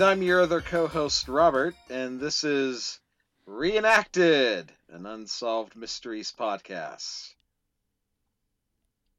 And 0.00 0.08
I'm 0.08 0.22
your 0.22 0.40
other 0.40 0.62
co 0.62 0.86
host, 0.86 1.28
Robert, 1.28 1.74
and 1.90 2.18
this 2.18 2.42
is 2.42 3.00
Reenacted, 3.44 4.72
an 4.88 5.04
Unsolved 5.04 5.76
Mysteries 5.76 6.32
podcast. 6.32 7.34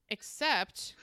Except 0.10 0.96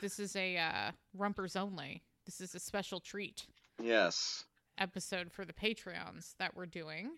this 0.00 0.18
is 0.18 0.34
a 0.34 0.56
uh, 0.56 0.92
Rumpers 1.14 1.56
only. 1.56 2.00
This 2.24 2.40
is 2.40 2.54
a 2.54 2.58
special 2.58 3.00
treat 3.00 3.44
Yes. 3.82 4.44
episode 4.78 5.30
for 5.30 5.44
the 5.44 5.52
Patreons 5.52 6.34
that 6.38 6.56
we're 6.56 6.64
doing. 6.64 7.10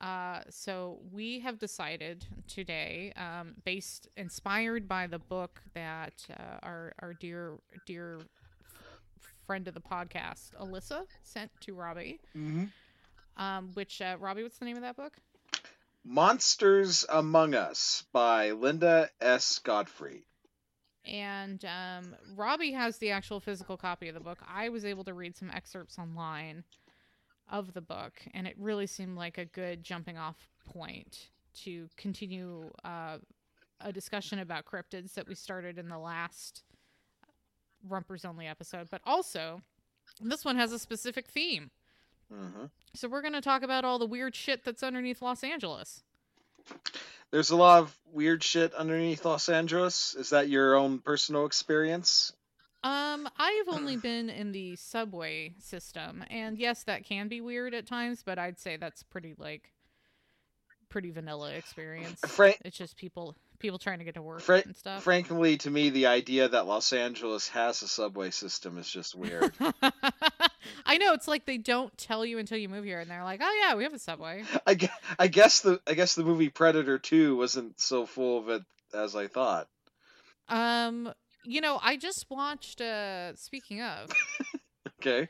Uh, 0.00 0.40
so 0.48 1.00
we 1.12 1.40
have 1.40 1.58
decided 1.58 2.24
today, 2.48 3.12
um, 3.16 3.56
based 3.66 4.08
inspired 4.16 4.88
by 4.88 5.06
the 5.06 5.18
book 5.18 5.60
that 5.74 6.26
uh, 6.30 6.60
our 6.62 6.94
our 7.00 7.12
dear 7.12 7.58
dear 7.84 8.20
friend 9.50 9.66
of 9.66 9.74
the 9.74 9.80
podcast, 9.80 10.52
Alyssa, 10.60 11.06
sent 11.24 11.50
to 11.62 11.74
Robbie. 11.74 12.20
Mm-hmm. 12.36 12.66
Um, 13.36 13.70
which 13.74 14.00
uh, 14.00 14.16
Robbie, 14.20 14.44
what's 14.44 14.58
the 14.58 14.64
name 14.64 14.76
of 14.76 14.82
that 14.82 14.94
book? 14.94 15.16
Monsters 16.04 17.04
Among 17.08 17.56
Us 17.56 18.04
by 18.12 18.52
Linda 18.52 19.10
S. 19.20 19.58
Godfrey. 19.58 20.22
And 21.04 21.64
um, 21.64 22.14
Robbie 22.36 22.70
has 22.70 22.98
the 22.98 23.10
actual 23.10 23.40
physical 23.40 23.76
copy 23.76 24.06
of 24.06 24.14
the 24.14 24.20
book. 24.20 24.38
I 24.48 24.68
was 24.68 24.84
able 24.84 25.02
to 25.02 25.14
read 25.14 25.36
some 25.36 25.50
excerpts 25.50 25.98
online 25.98 26.62
of 27.50 27.74
the 27.74 27.80
book, 27.80 28.22
and 28.32 28.46
it 28.46 28.54
really 28.56 28.86
seemed 28.86 29.16
like 29.16 29.36
a 29.36 29.46
good 29.46 29.82
jumping 29.82 30.16
off 30.16 30.48
point 30.64 31.26
to 31.64 31.88
continue 31.96 32.70
uh, 32.84 33.18
a 33.80 33.92
discussion 33.92 34.38
about 34.38 34.64
cryptids 34.64 35.14
that 35.14 35.26
we 35.26 35.34
started 35.34 35.76
in 35.76 35.88
the 35.88 35.98
last 35.98 36.62
Rumpers 37.88 38.24
Only 38.24 38.46
episode. 38.46 38.88
But 38.90 39.00
also, 39.04 39.62
this 40.20 40.44
one 40.44 40.56
has 40.56 40.72
a 40.72 40.78
specific 40.78 41.26
theme. 41.26 41.70
Mm-hmm. 42.32 42.66
So 42.94 43.08
we're 43.08 43.22
going 43.22 43.34
to 43.34 43.40
talk 43.40 43.62
about 43.62 43.84
all 43.84 43.98
the 43.98 44.06
weird 44.06 44.34
shit 44.36 44.64
that's 44.64 44.82
underneath 44.82 45.22
Los 45.22 45.42
Angeles. 45.42 46.02
There's 47.30 47.50
a 47.50 47.56
lot 47.56 47.80
of 47.80 47.96
weird 48.12 48.42
shit 48.42 48.74
underneath 48.74 49.24
Los 49.24 49.48
Angeles. 49.48 50.14
Is 50.14 50.30
that 50.30 50.48
your 50.48 50.74
own 50.76 50.98
personal 50.98 51.46
experience? 51.46 52.32
Um, 52.82 53.28
I've 53.38 53.68
only 53.72 53.96
been 53.96 54.30
in 54.30 54.52
the 54.52 54.76
subway 54.76 55.54
system, 55.58 56.24
and 56.30 56.58
yes, 56.58 56.82
that 56.84 57.04
can 57.04 57.28
be 57.28 57.40
weird 57.40 57.74
at 57.74 57.86
times, 57.86 58.22
but 58.24 58.38
I'd 58.38 58.58
say 58.58 58.76
that's 58.76 59.02
pretty 59.02 59.34
like 59.38 59.72
pretty 60.88 61.10
vanilla 61.10 61.52
experience. 61.52 62.20
Fra- 62.26 62.54
It's 62.64 62.76
just 62.76 62.96
people 62.96 63.36
people 63.60 63.78
trying 63.78 63.98
to 64.00 64.04
get 64.04 64.14
to 64.14 64.22
work 64.22 64.40
Fra- 64.40 64.62
and 64.64 64.74
stuff. 64.76 65.02
frankly, 65.04 65.56
to 65.58 65.70
me, 65.70 65.90
the 65.90 66.06
idea 66.06 66.48
that 66.48 66.66
Los 66.66 66.92
Angeles 66.92 67.46
has 67.48 67.80
a 67.82 67.88
subway 67.88 68.30
system 68.30 68.76
is 68.78 68.90
just 68.90 69.14
weird. 69.14 69.52
I 70.84 70.98
know 70.98 71.12
it's 71.12 71.28
like 71.28 71.46
they 71.46 71.58
don't 71.58 71.96
tell 71.96 72.24
you 72.26 72.38
until 72.38 72.58
you 72.58 72.68
move 72.68 72.84
here, 72.84 73.00
and 73.00 73.10
they're 73.10 73.24
like, 73.24 73.40
"Oh 73.42 73.60
yeah, 73.62 73.76
we 73.76 73.84
have 73.84 73.94
a 73.94 73.98
subway." 73.98 74.42
I, 74.66 74.74
gue- 74.74 74.88
I 75.18 75.28
guess 75.28 75.60
the 75.60 75.80
I 75.86 75.94
guess 75.94 76.14
the 76.14 76.24
movie 76.24 76.48
Predator 76.48 76.98
2 76.98 77.36
wasn't 77.36 77.80
so 77.80 78.06
full 78.06 78.38
of 78.38 78.48
it 78.48 78.62
as 78.92 79.14
I 79.14 79.28
thought. 79.28 79.68
Um, 80.48 81.12
you 81.44 81.60
know, 81.60 81.78
I 81.82 81.96
just 81.96 82.26
watched. 82.28 82.80
Uh, 82.80 83.34
speaking 83.36 83.80
of, 83.82 84.10
Okay. 85.00 85.28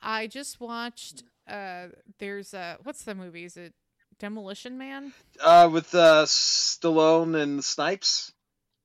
I 0.00 0.26
just 0.28 0.60
watched. 0.60 1.24
Uh, 1.48 1.88
there's 2.18 2.54
uh, 2.54 2.76
what's 2.84 3.02
the 3.04 3.14
movie? 3.14 3.44
Is 3.44 3.56
it 3.56 3.74
Demolition 4.18 4.78
Man? 4.78 5.12
Uh, 5.40 5.68
with 5.72 5.94
uh, 5.94 6.24
Stallone 6.26 7.40
and 7.40 7.64
Snipes. 7.64 8.32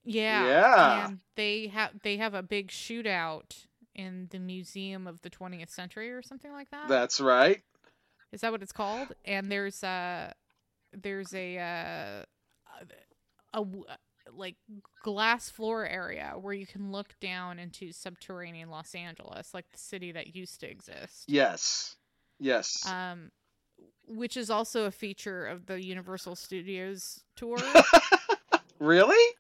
Yeah. 0.06 0.46
Yeah. 0.46 1.08
And 1.08 1.20
they 1.36 1.68
have 1.68 1.92
they 2.04 2.18
have 2.18 2.34
a 2.34 2.44
big 2.44 2.70
shootout 2.70 3.66
in 3.96 4.28
the 4.32 4.40
Museum 4.40 5.08
of 5.08 5.22
the 5.22 5.30
20th 5.30 5.70
Century 5.70 6.12
or 6.12 6.22
something 6.22 6.52
like 6.52 6.70
that. 6.72 6.88
That's 6.88 7.22
right. 7.22 7.62
Is 8.32 8.42
that 8.42 8.52
what 8.52 8.62
it's 8.64 8.72
called? 8.72 9.14
And 9.26 9.52
there's 9.52 9.84
a 9.84 10.34
there's 10.92 11.34
a 11.34 11.58
uh, 11.58 12.86
a, 13.54 13.60
w- 13.60 13.86
like 14.36 14.56
glass 15.04 15.50
floor 15.50 15.86
area 15.88 16.34
where 16.40 16.54
you 16.54 16.66
can 16.66 16.92
look 16.92 17.16
down 17.20 17.60
into 17.60 17.92
subterranean 17.92 18.70
Los 18.70 18.96
Angeles, 18.96 19.54
like 19.54 19.66
the 19.72 19.78
city 19.78 20.12
that 20.12 20.36
used 20.36 20.60
to 20.62 20.70
exist. 20.70 21.26
Yes. 21.28 21.96
Yes. 22.40 22.86
Um 22.88 23.32
which 24.08 24.38
is 24.38 24.50
also 24.50 24.86
a 24.86 24.92
feature 24.92 25.46
of 25.46 25.66
the 25.66 25.84
Universal 25.84 26.36
Studios 26.36 27.22
tour. 27.36 27.58
really? 28.80 29.36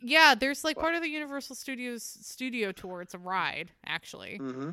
Yeah, 0.00 0.34
there's 0.34 0.64
like 0.64 0.76
Wow. 0.76 0.82
part 0.82 0.94
of 0.96 1.02
the 1.02 1.08
Universal 1.08 1.56
Studios 1.56 2.02
studio 2.02 2.72
tour. 2.72 3.00
It's 3.00 3.14
a 3.14 3.18
ride, 3.18 3.70
actually. 3.86 4.38
Mm-hmm. 4.40 4.70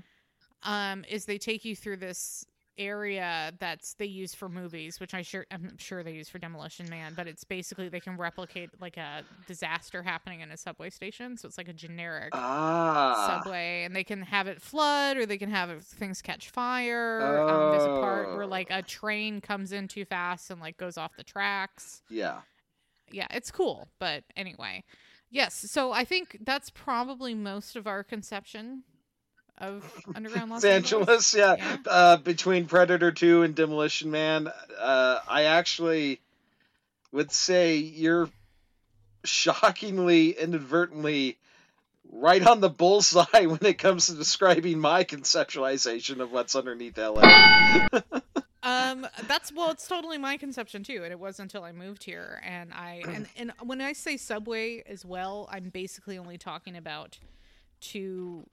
Um, 0.63 1.05
is 1.09 1.25
they 1.25 1.37
take 1.37 1.65
you 1.65 1.75
through 1.75 1.97
this 1.97 2.45
area 2.77 3.51
that's 3.59 3.93
they 3.95 4.05
use 4.05 4.33
for 4.33 4.49
movies, 4.49 4.99
which 4.99 5.13
I 5.13 5.21
sure 5.21 5.45
I'm 5.51 5.77
sure 5.77 6.03
they 6.03 6.13
use 6.13 6.29
for 6.29 6.39
Demolition 6.39 6.89
Man, 6.89 7.13
but 7.15 7.27
it's 7.27 7.43
basically 7.43 7.89
they 7.89 7.99
can 7.99 8.17
replicate 8.17 8.69
like 8.79 8.97
a 8.97 9.23
disaster 9.47 10.01
happening 10.03 10.41
in 10.41 10.51
a 10.51 10.57
subway 10.57 10.89
station. 10.89 11.37
So 11.37 11.47
it's 11.47 11.57
like 11.57 11.67
a 11.67 11.73
generic 11.73 12.29
Ah. 12.33 13.25
subway, 13.27 13.83
and 13.83 13.95
they 13.95 14.03
can 14.03 14.21
have 14.21 14.47
it 14.47 14.61
flood 14.61 15.17
or 15.17 15.25
they 15.25 15.37
can 15.37 15.49
have 15.49 15.69
it, 15.69 15.83
things 15.83 16.21
catch 16.21 16.49
fire. 16.49 17.21
Um, 17.21 17.71
there's 17.71 17.83
a 17.83 17.99
part 18.01 18.33
where 18.35 18.43
Oh. 18.43 18.47
like 18.47 18.69
a 18.71 18.81
train 18.81 19.41
comes 19.41 19.71
in 19.71 19.87
too 19.87 20.05
fast 20.05 20.49
and 20.51 20.59
like 20.61 20.77
goes 20.77 20.97
off 20.97 21.15
the 21.17 21.23
tracks 21.23 22.01
Yeah. 22.09 22.41
yeah, 23.11 23.27
it's 23.31 23.51
cool. 23.51 23.89
But 23.99 24.23
anyway, 24.35 24.83
yes. 25.29 25.53
So 25.53 25.91
I 25.91 26.05
think 26.05 26.37
that's 26.41 26.69
probably 26.69 27.35
most 27.35 27.75
of 27.75 27.85
our 27.87 28.03
conception 28.03 28.83
of 29.57 29.83
underground 30.15 30.49
Los, 30.49 30.63
Los 30.63 30.71
Angeles. 30.71 31.33
Yeah. 31.33 31.55
Yeah. 31.57 31.77
Uh, 31.85 32.17
between 32.17 32.65
Predator 32.65 33.11
2 33.11 33.43
and 33.43 33.55
Demolition 33.55 34.11
Man, 34.11 34.47
uh, 34.79 35.19
I 35.27 35.43
actually 35.43 36.19
would 37.11 37.31
say 37.31 37.75
you're 37.77 38.29
shockingly, 39.23 40.31
inadvertently 40.31 41.37
right 42.11 42.45
on 42.45 42.59
the 42.59 42.69
bullseye 42.69 43.25
when 43.45 43.59
it 43.61 43.77
comes 43.77 44.07
to 44.07 44.13
describing 44.13 44.79
my 44.79 45.03
conceptualization 45.03 46.19
of 46.19 46.31
what's 46.31 46.55
underneath 46.55 46.97
LA. 46.97 47.87
Um, 48.63 49.07
that's 49.27 49.51
well, 49.51 49.71
it's 49.71 49.87
totally 49.87 50.19
my 50.19 50.37
conception 50.37 50.83
too, 50.83 51.01
and 51.03 51.11
it 51.11 51.19
was 51.19 51.39
until 51.39 51.63
I 51.63 51.71
moved 51.71 52.03
here. 52.03 52.39
And 52.45 52.71
I 52.71 53.01
and 53.07 53.27
and 53.35 53.53
when 53.63 53.81
I 53.81 53.93
say 53.93 54.17
subway 54.17 54.83
as 54.85 55.03
well, 55.03 55.49
I'm 55.51 55.69
basically 55.69 56.19
only 56.19 56.37
talking 56.37 56.77
about 56.77 57.17
two 57.79 58.45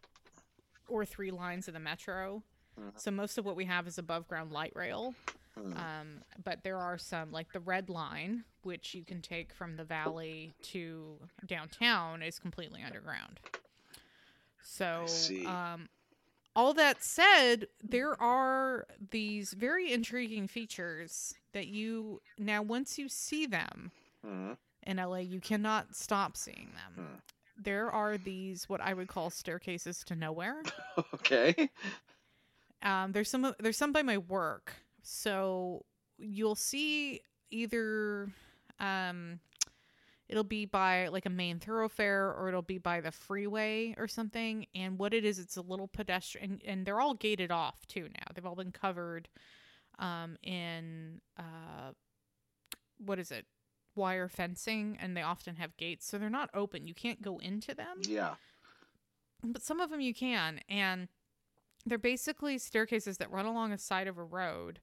or 0.89 1.05
three 1.05 1.31
lines 1.31 1.69
of 1.69 1.75
the 1.75 1.81
metro. 1.81 2.43
Mhm. 2.79 2.99
So 2.99 3.11
most 3.11 3.39
of 3.39 3.45
what 3.45 3.57
we 3.57 3.65
have 3.67 3.87
is 3.87 3.99
above 3.99 4.27
ground 4.29 4.53
light 4.53 4.73
rail. 4.75 5.15
Hmm. 5.55 5.77
Um, 5.77 6.23
but 6.45 6.63
there 6.63 6.79
are 6.79 6.97
some, 6.99 7.33
like 7.33 7.53
the 7.53 7.61
red 7.61 7.89
line, 7.91 8.45
which 8.63 8.95
you 8.95 9.05
can 9.05 9.21
take 9.23 9.53
from 9.53 9.77
the 9.77 9.85
valley 9.85 10.55
to 10.63 11.19
downtown, 11.47 12.23
is 12.23 12.39
completely 12.39 12.83
underground. 12.83 13.41
So, 14.63 15.07
um, 15.47 15.89
all 16.55 16.75
that 16.75 17.03
said, 17.03 17.67
there 17.83 18.21
are 18.21 18.87
these 19.11 19.53
very 19.53 19.93
intriguing 19.93 20.47
features 20.49 21.35
that 21.53 21.69
you 21.69 22.21
now, 22.37 22.63
once 22.63 22.99
you 22.99 23.09
see 23.09 23.47
them 23.47 23.91
Mhm. 24.25 24.57
in 24.83 24.99
LA, 24.99 25.19
you 25.23 25.41
cannot 25.41 25.95
stop 25.97 26.37
seeing 26.37 26.73
them. 26.75 27.23
There 27.61 27.91
are 27.91 28.17
these 28.17 28.69
what 28.69 28.81
I 28.81 28.95
would 28.95 29.09
call 29.09 29.31
staircases 29.31 30.05
to 30.05 30.15
nowhere. 30.15 30.63
Okay. 31.15 31.71
Um, 32.83 33.13
there's 33.13 33.31
some 33.31 33.55
there's 33.61 33.77
some 33.77 33.93
by 33.93 34.03
my 34.03 34.19
work, 34.19 34.73
so 35.03 35.85
you'll 36.17 36.55
see 36.55 37.21
either 37.51 38.29
um, 38.81 39.41
it'll 40.29 40.45
be 40.45 40.65
by 40.67 41.09
like 41.09 41.27
a 41.27 41.31
main 41.31 41.59
thoroughfare 41.59 42.33
or 42.33 42.49
it'll 42.49 42.63
be 42.63 42.79
by 42.79 43.01
the 43.01 43.11
freeway 43.11 43.95
or 43.97 44.07
something. 44.07 44.67
And 44.75 44.99
what 44.99 45.15
it 45.15 45.25
is, 45.25 45.39
it's 45.39 45.57
a 45.57 45.63
little 45.63 45.89
pedestrian, 45.89 46.53
and, 46.53 46.63
and 46.65 46.87
they're 46.87 47.01
all 47.01 47.15
gated 47.15 47.51
off 47.51 47.87
too 47.87 48.03
now. 48.03 48.27
They've 48.35 48.47
all 48.47 48.57
been 48.57 48.73
covered 48.73 49.29
um, 49.99 50.37
in 50.43 51.21
uh, 51.39 51.93
what 52.99 53.19
is 53.19 53.31
it? 53.31 53.47
Wire 53.99 54.29
fencing, 54.29 54.97
and 55.01 55.15
they 55.17 55.23
often 55.23 55.57
have 55.57 55.77
gates, 55.77 56.07
so 56.07 56.17
they're 56.17 56.31
not 56.31 56.49
open. 56.55 56.87
You 56.87 56.95
can't 56.95 57.21
go 57.21 57.39
into 57.39 57.75
them 57.75 57.99
Yeah. 58.07 58.37
but 59.43 59.63
some 59.63 59.81
of 59.81 59.91
them 59.91 60.01
you 60.01 60.15
can 60.15 60.61
and 60.69 61.09
they're 61.87 61.97
basically 61.99 62.59
staircases 62.59 63.19
that 63.19 63.31
run 63.31 63.47
along 63.47 63.73
a 63.73 63.79
side 63.79 64.09
of 64.09 64.19
a 64.19 64.25
road 64.25 64.81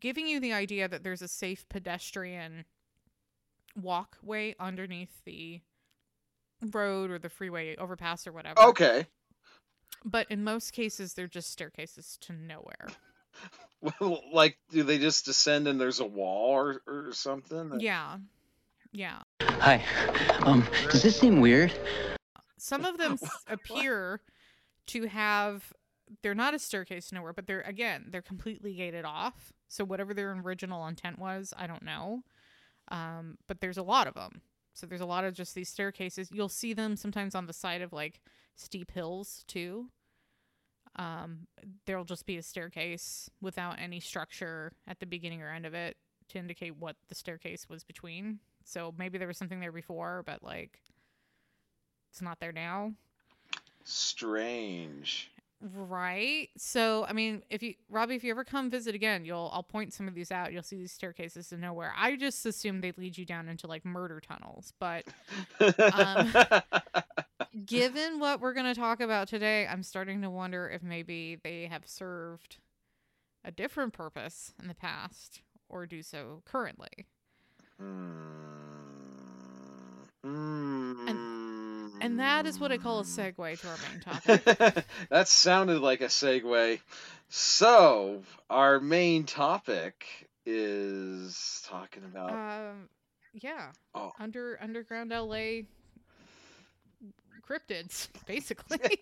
giving 0.00 0.26
you 0.26 0.38
the 0.40 0.52
idea 0.52 0.86
that 0.88 1.02
there's 1.02 1.22
a 1.22 1.28
safe 1.28 1.68
pedestrian 1.68 2.64
walkway 3.80 4.54
underneath 4.60 5.24
the 5.24 5.60
road 6.72 7.10
or 7.10 7.18
the 7.18 7.28
freeway 7.28 7.74
overpass 7.76 8.26
or 8.26 8.32
whatever 8.32 8.60
Okay. 8.60 9.06
but 10.04 10.26
in 10.30 10.44
most 10.44 10.72
cases 10.72 11.14
they're 11.14 11.26
just 11.26 11.50
staircases 11.50 12.16
to 12.20 12.32
nowhere 12.32 12.88
Well, 14.00 14.22
like, 14.32 14.56
do 14.70 14.82
they 14.82 14.96
just 14.96 15.26
descend 15.26 15.68
and 15.68 15.78
there's 15.78 16.00
a 16.00 16.06
wall 16.06 16.52
or, 16.52 16.80
or 16.86 17.12
something? 17.12 17.80
yeah 17.80 18.16
yeah 18.92 19.18
Hi. 19.42 19.82
Um, 20.40 20.66
does 20.90 21.02
this 21.02 21.20
seem 21.20 21.40
weird? 21.40 21.72
some 22.56 22.86
of 22.86 22.96
them 22.96 23.18
appear 23.46 24.20
to 24.86 25.06
have 25.06 25.72
they're 26.22 26.34
not 26.34 26.54
a 26.54 26.58
staircase 26.58 27.12
nowhere, 27.12 27.32
but 27.34 27.46
they're 27.46 27.60
again 27.62 28.06
they're 28.08 28.22
completely 28.22 28.74
gated 28.74 29.04
off. 29.04 29.52
So 29.68 29.84
whatever 29.84 30.14
their 30.14 30.32
original 30.32 30.86
intent 30.86 31.18
was, 31.18 31.52
I 31.56 31.66
don't 31.66 31.82
know. 31.82 32.22
Um, 32.88 33.36
but 33.48 33.60
there's 33.60 33.78
a 33.78 33.82
lot 33.82 34.06
of 34.06 34.14
them. 34.14 34.40
So 34.72 34.86
there's 34.86 35.00
a 35.00 35.06
lot 35.06 35.24
of 35.24 35.34
just 35.34 35.54
these 35.54 35.68
staircases. 35.68 36.30
You'll 36.32 36.48
see 36.48 36.72
them 36.72 36.96
sometimes 36.96 37.34
on 37.34 37.46
the 37.46 37.52
side 37.52 37.82
of 37.82 37.92
like 37.92 38.20
steep 38.56 38.90
hills 38.92 39.44
too. 39.46 39.88
Um, 40.96 41.46
there'll 41.86 42.04
just 42.04 42.26
be 42.26 42.36
a 42.36 42.42
staircase 42.42 43.28
without 43.40 43.80
any 43.80 44.00
structure 44.00 44.72
at 44.86 45.00
the 45.00 45.06
beginning 45.06 45.42
or 45.42 45.50
end 45.50 45.66
of 45.66 45.74
it 45.74 45.96
to 46.28 46.38
indicate 46.38 46.76
what 46.76 46.96
the 47.08 47.14
staircase 47.14 47.68
was 47.68 47.84
between. 47.84 48.38
So 48.64 48.94
maybe 48.96 49.18
there 49.18 49.28
was 49.28 49.36
something 49.36 49.60
there 49.60 49.72
before, 49.72 50.22
but 50.24 50.42
like 50.42 50.80
it's 52.10 52.22
not 52.22 52.38
there 52.40 52.52
now. 52.52 52.92
Strange. 53.84 55.30
Right. 55.60 56.50
So, 56.58 57.06
I 57.08 57.12
mean, 57.12 57.42
if 57.48 57.62
you, 57.62 57.74
Robbie, 57.88 58.16
if 58.16 58.24
you 58.24 58.30
ever 58.30 58.44
come 58.44 58.70
visit 58.70 58.94
again, 58.94 59.24
you'll, 59.24 59.50
I'll 59.52 59.62
point 59.62 59.94
some 59.94 60.06
of 60.06 60.14
these 60.14 60.30
out. 60.30 60.52
You'll 60.52 60.62
see 60.62 60.76
these 60.76 60.92
staircases 60.92 61.48
to 61.48 61.56
nowhere. 61.56 61.92
I 61.96 62.16
just 62.16 62.44
assume 62.44 62.80
they 62.82 62.92
lead 62.96 63.16
you 63.16 63.24
down 63.24 63.48
into 63.48 63.66
like 63.66 63.84
murder 63.84 64.20
tunnels. 64.20 64.72
But 64.78 65.04
Um, 65.60 66.32
given 67.64 68.18
what 68.18 68.40
we're 68.40 68.54
going 68.54 68.72
to 68.72 68.78
talk 68.78 69.00
about 69.00 69.28
today, 69.28 69.66
I'm 69.66 69.82
starting 69.82 70.22
to 70.22 70.30
wonder 70.30 70.68
if 70.68 70.82
maybe 70.82 71.38
they 71.42 71.66
have 71.66 71.86
served 71.86 72.58
a 73.44 73.50
different 73.50 73.92
purpose 73.92 74.54
in 74.60 74.68
the 74.68 74.74
past 74.74 75.42
or 75.68 75.86
do 75.86 76.02
so 76.02 76.42
currently. 76.44 77.06
Hmm. 77.78 78.14
And 82.00 82.18
that 82.20 82.46
is 82.46 82.60
what 82.60 82.70
I 82.70 82.78
call 82.78 83.00
a 83.00 83.04
segue 83.04 83.60
to 83.60 83.68
our 83.68 83.76
main 83.90 84.00
topic. 84.00 84.84
that 85.08 85.26
sounded 85.26 85.80
like 85.80 86.00
a 86.00 86.06
segue. 86.06 86.80
So, 87.28 88.22
our 88.50 88.78
main 88.78 89.24
topic 89.24 90.28
is 90.44 91.62
talking 91.66 92.04
about. 92.04 92.30
um, 92.30 92.88
yeah. 93.32 93.72
Oh. 93.94 94.12
Under 94.18 94.58
underground 94.62 95.10
LA 95.10 95.62
cryptids, 97.48 98.08
basically. 98.26 99.00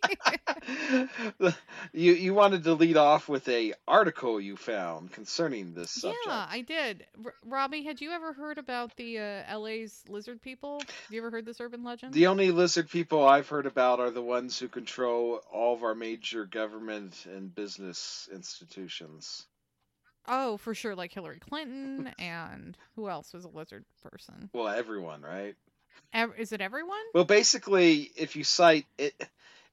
you 1.92 2.12
you 2.12 2.34
wanted 2.34 2.64
to 2.64 2.74
lead 2.74 2.96
off 2.96 3.28
with 3.28 3.48
a 3.48 3.74
article 3.86 4.40
you 4.40 4.56
found 4.56 5.12
concerning 5.12 5.74
this 5.74 5.90
subject. 5.90 6.22
Yeah, 6.26 6.46
I 6.48 6.60
did. 6.62 7.06
R- 7.24 7.34
Robbie, 7.44 7.82
had 7.84 8.00
you 8.00 8.10
ever 8.10 8.32
heard 8.32 8.58
about 8.58 8.96
the 8.96 9.18
uh, 9.18 9.58
LA's 9.58 10.02
lizard 10.08 10.40
people? 10.42 10.80
Have 10.80 11.10
you 11.10 11.20
ever 11.20 11.30
heard 11.30 11.46
this 11.46 11.60
urban 11.60 11.84
legend? 11.84 12.12
The 12.12 12.26
only 12.26 12.50
lizard 12.50 12.90
people 12.90 13.26
I've 13.26 13.48
heard 13.48 13.66
about 13.66 14.00
are 14.00 14.10
the 14.10 14.22
ones 14.22 14.58
who 14.58 14.68
control 14.68 15.40
all 15.52 15.74
of 15.74 15.82
our 15.82 15.94
major 15.94 16.44
government 16.44 17.26
and 17.26 17.54
business 17.54 18.28
institutions. 18.32 19.46
oh, 20.28 20.56
for 20.56 20.74
sure, 20.74 20.94
like 20.94 21.12
Hillary 21.12 21.40
Clinton 21.40 22.12
and 22.18 22.76
who 22.96 23.08
else 23.08 23.32
was 23.32 23.44
a 23.44 23.48
lizard 23.48 23.84
person? 24.02 24.50
Well, 24.52 24.68
everyone, 24.68 25.22
right? 25.22 25.56
Is 26.38 26.52
it 26.52 26.60
everyone? 26.60 27.02
Well, 27.14 27.24
basically, 27.24 28.10
if 28.16 28.36
you 28.36 28.44
cite 28.44 28.86
it, 28.98 29.14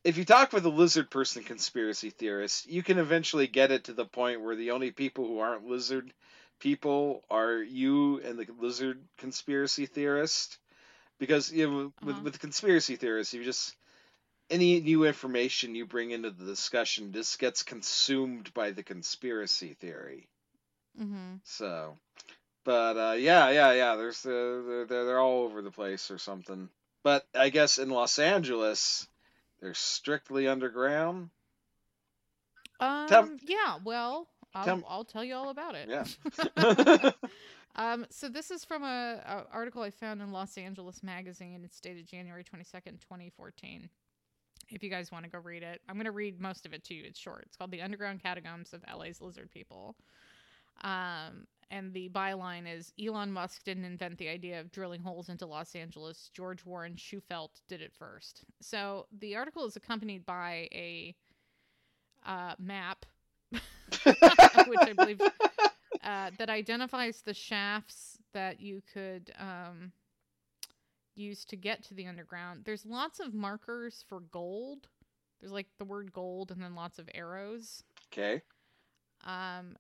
if 0.04 0.18
you 0.18 0.26
talk 0.26 0.54
with 0.54 0.66
a 0.66 0.70
lizard 0.70 1.10
person 1.10 1.44
conspiracy 1.44 2.10
theorist, 2.10 2.68
you 2.68 2.84
can 2.84 2.98
eventually 2.98 3.48
get 3.48 3.72
it 3.72 3.86
to 3.86 3.94
the 3.94 4.06
point 4.06 4.42
where 4.42 4.56
the 4.56 4.72
only 4.72 4.92
people 4.92 5.28
who 5.28 5.40
aren't 5.40 5.68
lizard 5.68 6.14
people 6.60 7.24
are 7.30 7.56
you 7.56 8.20
and 8.22 8.38
the 8.40 8.48
lizard 8.60 9.02
conspiracy 9.18 9.86
theorist. 9.86 10.58
Because 11.20 11.52
you 11.52 11.70
know, 11.70 11.94
with, 12.04 12.18
Uh-huh. 12.18 12.24
with 12.24 12.40
conspiracy 12.40 12.96
theorists, 12.96 13.34
you 13.34 13.44
just 13.44 13.76
any 14.50 14.80
new 14.80 15.06
information 15.06 15.76
you 15.76 15.86
bring 15.86 16.12
into 16.12 16.32
the 16.32 16.46
discussion 16.46 17.14
just 17.14 17.40
gets 17.40 17.64
consumed 17.64 18.54
by 18.54 18.72
the 18.72 18.84
conspiracy 18.84 19.76
theory. 19.76 20.28
Mm-hmm. 21.00 21.36
So, 21.44 21.98
but 22.70 22.98
uh, 22.98 23.14
yeah, 23.14 23.50
yeah, 23.50 23.74
yeah. 23.74 23.96
There's 23.96 24.24
uh, 24.24 24.86
they're 24.88 25.06
they're 25.06 25.20
all 25.20 25.42
over 25.42 25.64
the 25.64 25.72
place 25.72 26.12
or 26.12 26.20
something. 26.20 26.70
But 27.02 27.26
I 27.34 27.50
guess 27.50 27.80
in 27.80 27.90
Los 27.90 28.20
Angeles, 28.20 29.08
they're 29.60 29.74
strictly 29.74 30.48
underground. 30.48 31.32
Um, 32.80 33.08
Tell- 33.08 33.30
yeah, 33.42 33.80
well, 33.84 34.28
I'll, 34.54 34.66
Tell- 34.66 34.84
I'll 34.88 35.04
tell 35.04 35.24
you 35.24 35.34
all 35.34 35.50
about 35.50 35.74
it. 35.74 35.90
Yeah. 35.90 37.12
um, 37.76 38.06
so 38.12 38.30
this 38.30 38.52
is 38.52 38.64
from 38.64 38.84
a, 38.84 39.20
a 39.26 39.46
article 39.52 39.82
I 39.82 39.90
found 39.90 40.22
in 40.22 40.32
Los 40.32 40.56
Angeles 40.56 41.02
Magazine. 41.02 41.62
It's 41.66 41.80
dated 41.80 42.06
January 42.06 42.44
22nd, 42.44 43.02
2014. 43.02 43.90
If 44.70 44.84
you 44.84 44.92
guys 44.92 45.12
want 45.12 45.26
to 45.26 45.32
go 45.32 45.40
read 45.40 45.64
it, 45.64 45.82
I'm 45.90 45.96
going 45.96 46.06
to 46.06 46.12
read 46.12 46.40
most 46.40 46.68
of 46.68 46.74
it 46.74 46.84
to 46.84 46.94
you. 46.94 47.02
It's 47.04 47.20
short. 47.20 47.46
It's 47.48 47.58
called 47.58 47.72
The 47.72 47.82
Underground 47.82 48.22
Catacombs 48.22 48.74
of 48.74 48.84
LA's 48.96 49.22
Lizard 49.22 49.50
People. 49.50 49.96
Um, 50.84 51.48
and 51.72 51.94
the 51.94 52.10
byline 52.10 52.64
is 52.68 52.94
Elon 53.04 53.32
Musk 53.32 53.64
didn't 53.64 53.86
invent 53.86 54.18
the 54.18 54.30
idea 54.30 54.60
of 54.60 54.72
drilling 54.72 55.02
holes 55.02 55.30
into 55.30 55.46
Los 55.46 55.76
Angeles. 55.76 56.30
George 56.34 56.66
Warren 56.66 56.96
Shufelt 56.96 57.62
did 57.68 57.82
it 57.82 57.94
first. 57.94 58.44
So 58.62 59.06
the 59.20 59.36
article 59.36 59.66
is 59.66 59.76
accompanied 59.76 60.26
by 60.26 60.68
a 60.72 61.16
uh, 62.26 62.56
map, 62.58 63.06
which 63.52 63.62
I 64.14 64.94
believe 64.96 65.22
uh, 66.04 66.32
that 66.38 66.50
identifies 66.50 67.22
the 67.22 67.34
shafts 67.34 68.18
that 68.34 68.60
you 68.60 68.82
could 68.94 69.32
um, 69.40 69.92
use 71.16 71.46
to 71.46 71.56
get 71.56 71.84
to 71.84 71.94
the 71.94 72.08
underground. 72.08 72.62
There's 72.66 72.86
lots 72.86 73.20
of 73.20 73.34
markers 73.34 74.04
for 74.08 74.22
gold. 74.22 74.88
There's 75.40 75.52
like 75.52 75.68
the 75.78 75.86
word 75.86 76.12
gold 76.12 76.52
and 76.52 76.62
then 76.62 76.76
lots 76.76 77.00
of 77.00 77.10
arrows. 77.14 77.84
okay. 78.12 78.42
Um, 79.26 79.76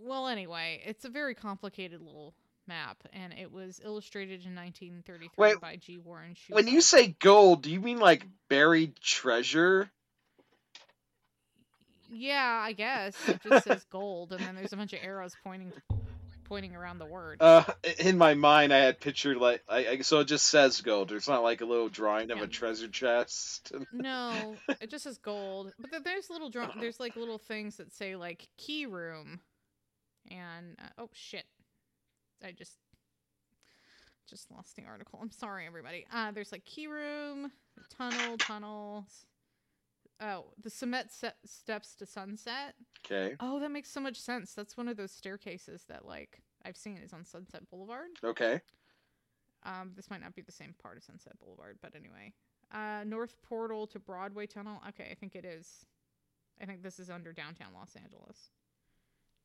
well, 0.00 0.28
anyway, 0.28 0.82
it's 0.84 1.04
a 1.04 1.08
very 1.08 1.34
complicated 1.34 2.00
little 2.00 2.34
map, 2.66 2.98
and 3.12 3.32
it 3.32 3.52
was 3.52 3.80
illustrated 3.84 4.44
in 4.46 4.54
1933 4.54 5.30
Wait, 5.36 5.60
by 5.60 5.76
G. 5.76 5.98
Warren. 5.98 6.34
When 6.48 6.66
you 6.68 6.80
say 6.80 7.08
gold, 7.18 7.62
do 7.62 7.70
you 7.70 7.80
mean 7.80 7.98
like 7.98 8.24
buried 8.48 8.96
treasure? 9.00 9.90
yeah, 12.10 12.60
I 12.62 12.72
guess 12.72 13.16
it 13.28 13.42
just 13.42 13.64
says 13.64 13.84
gold, 13.90 14.32
and 14.32 14.44
then 14.44 14.54
there's 14.54 14.72
a 14.72 14.76
bunch 14.76 14.92
of 14.92 15.00
arrows 15.02 15.34
pointing 15.42 15.72
pointing 16.44 16.76
around 16.76 16.98
the 16.98 17.06
word. 17.06 17.38
Uh, 17.40 17.64
in 17.98 18.18
my 18.18 18.34
mind, 18.34 18.72
I 18.72 18.78
had 18.78 19.00
pictured 19.00 19.38
like 19.38 19.62
I, 19.68 19.86
I 19.88 19.98
so 20.02 20.20
it 20.20 20.26
just 20.26 20.46
says 20.46 20.80
gold. 20.82 21.10
It's 21.12 21.26
not 21.28 21.42
like 21.42 21.60
a 21.62 21.64
little 21.64 21.88
drawing 21.88 22.30
of 22.30 22.38
Yeah. 22.38 22.44
a 22.44 22.46
treasure 22.46 22.88
chest. 22.88 23.72
No, 23.92 24.56
it 24.80 24.90
just 24.90 25.04
says 25.04 25.18
gold. 25.18 25.72
But 25.90 26.04
there's 26.04 26.28
little 26.30 26.50
there's 26.78 27.00
like 27.00 27.16
little 27.16 27.38
things 27.38 27.76
that 27.76 27.92
say 27.92 28.16
like 28.16 28.48
key 28.58 28.86
room, 28.86 29.40
and 30.30 30.76
uh, 30.78 31.02
oh 31.02 31.10
shit, 31.12 31.44
I 32.42 32.52
just 32.52 32.78
just 34.28 34.50
lost 34.50 34.76
the 34.76 34.84
article. 34.84 35.18
I'm 35.20 35.30
sorry, 35.30 35.66
everybody. 35.66 36.06
Uh, 36.12 36.30
there's 36.30 36.52
like 36.52 36.64
key 36.64 36.86
room, 36.86 37.52
tunnel, 37.96 38.36
tunnels. 38.38 39.26
Oh, 40.20 40.46
the 40.62 40.70
cement 40.70 41.10
se- 41.10 41.32
steps 41.44 41.94
to 41.96 42.06
sunset. 42.06 42.74
Okay. 43.04 43.34
Oh, 43.40 43.58
that 43.60 43.70
makes 43.70 43.90
so 43.90 44.00
much 44.00 44.18
sense. 44.20 44.54
That's 44.54 44.76
one 44.76 44.88
of 44.88 44.96
those 44.96 45.10
staircases 45.10 45.84
that 45.88 46.06
like 46.06 46.40
I've 46.64 46.76
seen 46.76 46.98
is 46.98 47.12
on 47.12 47.24
Sunset 47.24 47.68
Boulevard. 47.70 48.08
Okay. 48.24 48.60
Um, 49.64 49.92
this 49.96 50.10
might 50.10 50.20
not 50.20 50.34
be 50.34 50.42
the 50.42 50.52
same 50.52 50.74
part 50.80 50.96
of 50.96 51.04
Sunset 51.04 51.38
Boulevard, 51.40 51.78
but 51.82 51.94
anyway. 51.94 52.32
Uh, 52.72 53.04
North 53.04 53.34
Portal 53.42 53.86
to 53.88 53.98
Broadway 53.98 54.46
Tunnel. 54.46 54.80
Okay, 54.88 55.08
I 55.10 55.14
think 55.14 55.34
it 55.34 55.44
is. 55.44 55.86
I 56.60 56.66
think 56.66 56.82
this 56.82 56.98
is 56.98 57.10
under 57.10 57.32
downtown 57.32 57.68
Los 57.74 57.96
Angeles. 57.96 58.50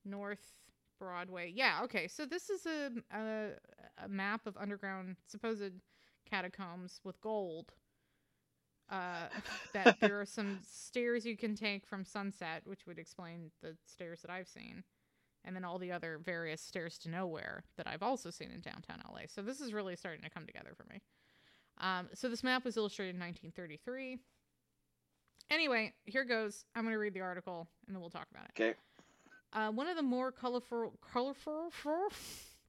North 0.05 0.53
Broadway. 0.99 1.51
Yeah. 1.55 1.81
Okay. 1.83 2.07
So 2.07 2.25
this 2.25 2.49
is 2.49 2.65
a 2.65 2.91
a, 3.15 3.49
a 4.03 4.07
map 4.07 4.45
of 4.45 4.57
underground 4.57 5.15
supposed 5.27 5.73
catacombs 6.29 6.99
with 7.03 7.19
gold. 7.21 7.73
Uh, 8.91 9.27
that 9.73 9.99
there 9.99 10.19
are 10.19 10.25
some 10.25 10.59
stairs 10.67 11.25
you 11.25 11.37
can 11.37 11.55
take 11.55 11.85
from 11.85 12.03
Sunset, 12.03 12.63
which 12.65 12.87
would 12.87 12.97
explain 12.97 13.51
the 13.61 13.75
stairs 13.85 14.21
that 14.21 14.31
I've 14.31 14.47
seen 14.47 14.83
and 15.45 15.55
then 15.55 15.63
all 15.63 15.79
the 15.79 15.91
other 15.91 16.19
various 16.23 16.61
stairs 16.61 16.97
to 16.99 17.09
nowhere 17.09 17.63
that 17.77 17.87
I've 17.87 18.03
also 18.03 18.29
seen 18.29 18.51
in 18.51 18.61
downtown 18.61 19.01
LA. 19.09 19.21
So 19.27 19.41
this 19.41 19.61
is 19.61 19.73
really 19.73 19.95
starting 19.95 20.21
to 20.23 20.29
come 20.29 20.45
together 20.45 20.71
for 20.75 20.85
me. 20.91 21.01
Um, 21.79 22.09
so 22.13 22.27
this 22.29 22.43
map 22.43 22.65
was 22.65 22.77
illustrated 22.77 23.15
in 23.15 23.21
1933. 23.21 24.19
Anyway, 25.49 25.93
here 26.05 26.25
goes. 26.25 26.65
I'm 26.75 26.83
going 26.83 26.93
to 26.93 26.99
read 26.99 27.13
the 27.13 27.21
article 27.21 27.67
and 27.87 27.95
then 27.95 28.01
we'll 28.01 28.09
talk 28.09 28.27
about 28.31 28.45
it. 28.45 28.61
Okay. 28.61 28.75
Uh, 29.51 29.71
one 29.71 29.87
of 29.87 29.95
the 29.95 30.03
more 30.03 30.31
colorful, 30.31 30.93
colorful, 31.11 31.71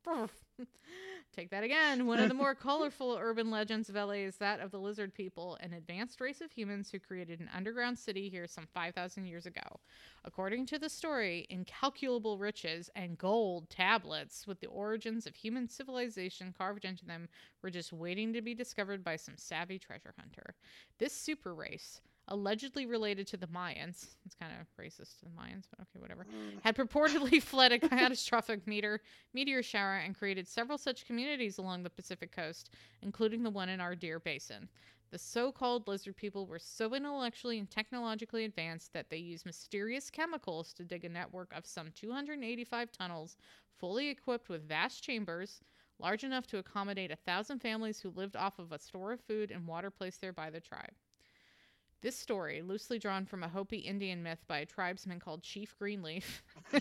Take 1.36 1.50
that 1.50 1.62
again. 1.62 2.06
One 2.06 2.18
of 2.18 2.28
the 2.28 2.34
more 2.34 2.54
colorful 2.56 3.16
urban 3.20 3.50
legends 3.50 3.88
of 3.88 3.94
LA 3.94 4.24
is 4.24 4.36
that 4.36 4.60
of 4.60 4.70
the 4.70 4.80
lizard 4.80 5.14
people, 5.14 5.56
an 5.60 5.74
advanced 5.74 6.20
race 6.20 6.40
of 6.40 6.50
humans 6.50 6.90
who 6.90 6.98
created 6.98 7.40
an 7.40 7.50
underground 7.54 7.98
city 7.98 8.28
here 8.28 8.46
some 8.46 8.66
5,000 8.74 9.26
years 9.26 9.46
ago. 9.46 9.62
According 10.24 10.66
to 10.66 10.78
the 10.78 10.88
story, 10.88 11.46
incalculable 11.50 12.38
riches 12.38 12.90
and 12.96 13.18
gold 13.18 13.70
tablets 13.70 14.46
with 14.46 14.60
the 14.60 14.66
origins 14.68 15.26
of 15.26 15.36
human 15.36 15.68
civilization 15.68 16.54
carved 16.56 16.84
into 16.84 17.04
them 17.04 17.28
were 17.62 17.70
just 17.70 17.92
waiting 17.92 18.32
to 18.32 18.42
be 18.42 18.54
discovered 18.54 19.04
by 19.04 19.16
some 19.16 19.34
savvy 19.36 19.78
treasure 19.78 20.14
hunter. 20.18 20.54
This 20.98 21.12
super 21.12 21.54
race, 21.54 22.00
allegedly 22.30 22.86
related 22.86 23.26
to 23.28 23.36
the 23.36 23.46
Mayans. 23.48 24.14
It's 24.24 24.34
kind 24.34 24.52
of 24.58 24.66
racist 24.82 25.18
to 25.18 25.24
the 25.24 25.30
Mayans, 25.30 25.64
but 25.68 25.80
okay, 25.80 25.98
whatever. 25.98 26.24
Mm. 26.24 26.60
Had 26.62 26.76
purportedly 26.76 27.42
fled 27.42 27.72
a 27.72 27.78
catastrophic 27.88 28.66
meteor, 28.66 29.00
meteor 29.34 29.62
shower 29.62 29.96
and 29.96 30.16
created 30.16 30.46
several 30.46 30.78
such 30.78 31.06
communities 31.06 31.58
along 31.58 31.82
the 31.82 31.90
Pacific 31.90 32.30
coast, 32.30 32.70
including 33.02 33.42
the 33.42 33.50
one 33.50 33.68
in 33.68 33.80
our 33.80 33.94
Deer 33.94 34.20
Basin. 34.20 34.68
The 35.10 35.18
so 35.18 35.50
called 35.50 35.88
lizard 35.88 36.14
people 36.14 36.46
were 36.46 36.60
so 36.60 36.94
intellectually 36.94 37.58
and 37.58 37.68
technologically 37.68 38.44
advanced 38.44 38.92
that 38.92 39.10
they 39.10 39.16
used 39.16 39.44
mysterious 39.44 40.08
chemicals 40.08 40.72
to 40.74 40.84
dig 40.84 41.04
a 41.04 41.08
network 41.08 41.52
of 41.52 41.66
some 41.66 41.90
285 41.96 42.92
tunnels, 42.92 43.36
fully 43.76 44.08
equipped 44.08 44.48
with 44.48 44.68
vast 44.68 45.02
chambers, 45.02 45.62
large 45.98 46.22
enough 46.22 46.46
to 46.46 46.58
accommodate 46.58 47.10
a 47.10 47.16
thousand 47.16 47.58
families 47.58 47.98
who 47.98 48.10
lived 48.10 48.36
off 48.36 48.60
of 48.60 48.70
a 48.70 48.78
store 48.78 49.12
of 49.12 49.20
food 49.20 49.50
and 49.50 49.66
water 49.66 49.90
placed 49.90 50.20
there 50.20 50.32
by 50.32 50.48
the 50.48 50.60
tribe. 50.60 50.94
This 52.02 52.16
story, 52.16 52.62
loosely 52.62 52.98
drawn 52.98 53.26
from 53.26 53.42
a 53.42 53.48
Hopi 53.48 53.76
Indian 53.76 54.22
myth 54.22 54.42
by 54.48 54.60
a 54.60 54.66
tribesman 54.66 55.20
called 55.20 55.42
Chief 55.42 55.76
Greenleaf, 55.78 56.42
uh, 56.72 56.80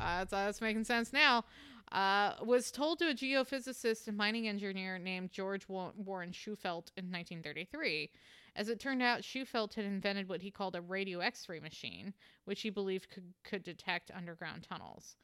that's, 0.00 0.30
that's 0.30 0.60
making 0.60 0.82
sense 0.82 1.12
now, 1.12 1.44
uh, 1.92 2.32
was 2.44 2.72
told 2.72 2.98
to 2.98 3.08
a 3.08 3.14
geophysicist 3.14 4.08
and 4.08 4.16
mining 4.16 4.48
engineer 4.48 4.98
named 4.98 5.30
George 5.30 5.68
Warren 5.68 6.32
Shufelt 6.32 6.90
in 6.96 7.10
1933. 7.12 8.10
As 8.56 8.68
it 8.68 8.80
turned 8.80 9.02
out, 9.02 9.20
Shufelt 9.20 9.74
had 9.74 9.84
invented 9.84 10.28
what 10.28 10.42
he 10.42 10.50
called 10.50 10.74
a 10.74 10.80
radio 10.80 11.20
X 11.20 11.48
ray 11.48 11.60
machine, 11.60 12.14
which 12.46 12.62
he 12.62 12.70
believed 12.70 13.10
could, 13.10 13.32
could 13.44 13.62
detect 13.62 14.10
underground 14.10 14.66
tunnels. 14.68 15.14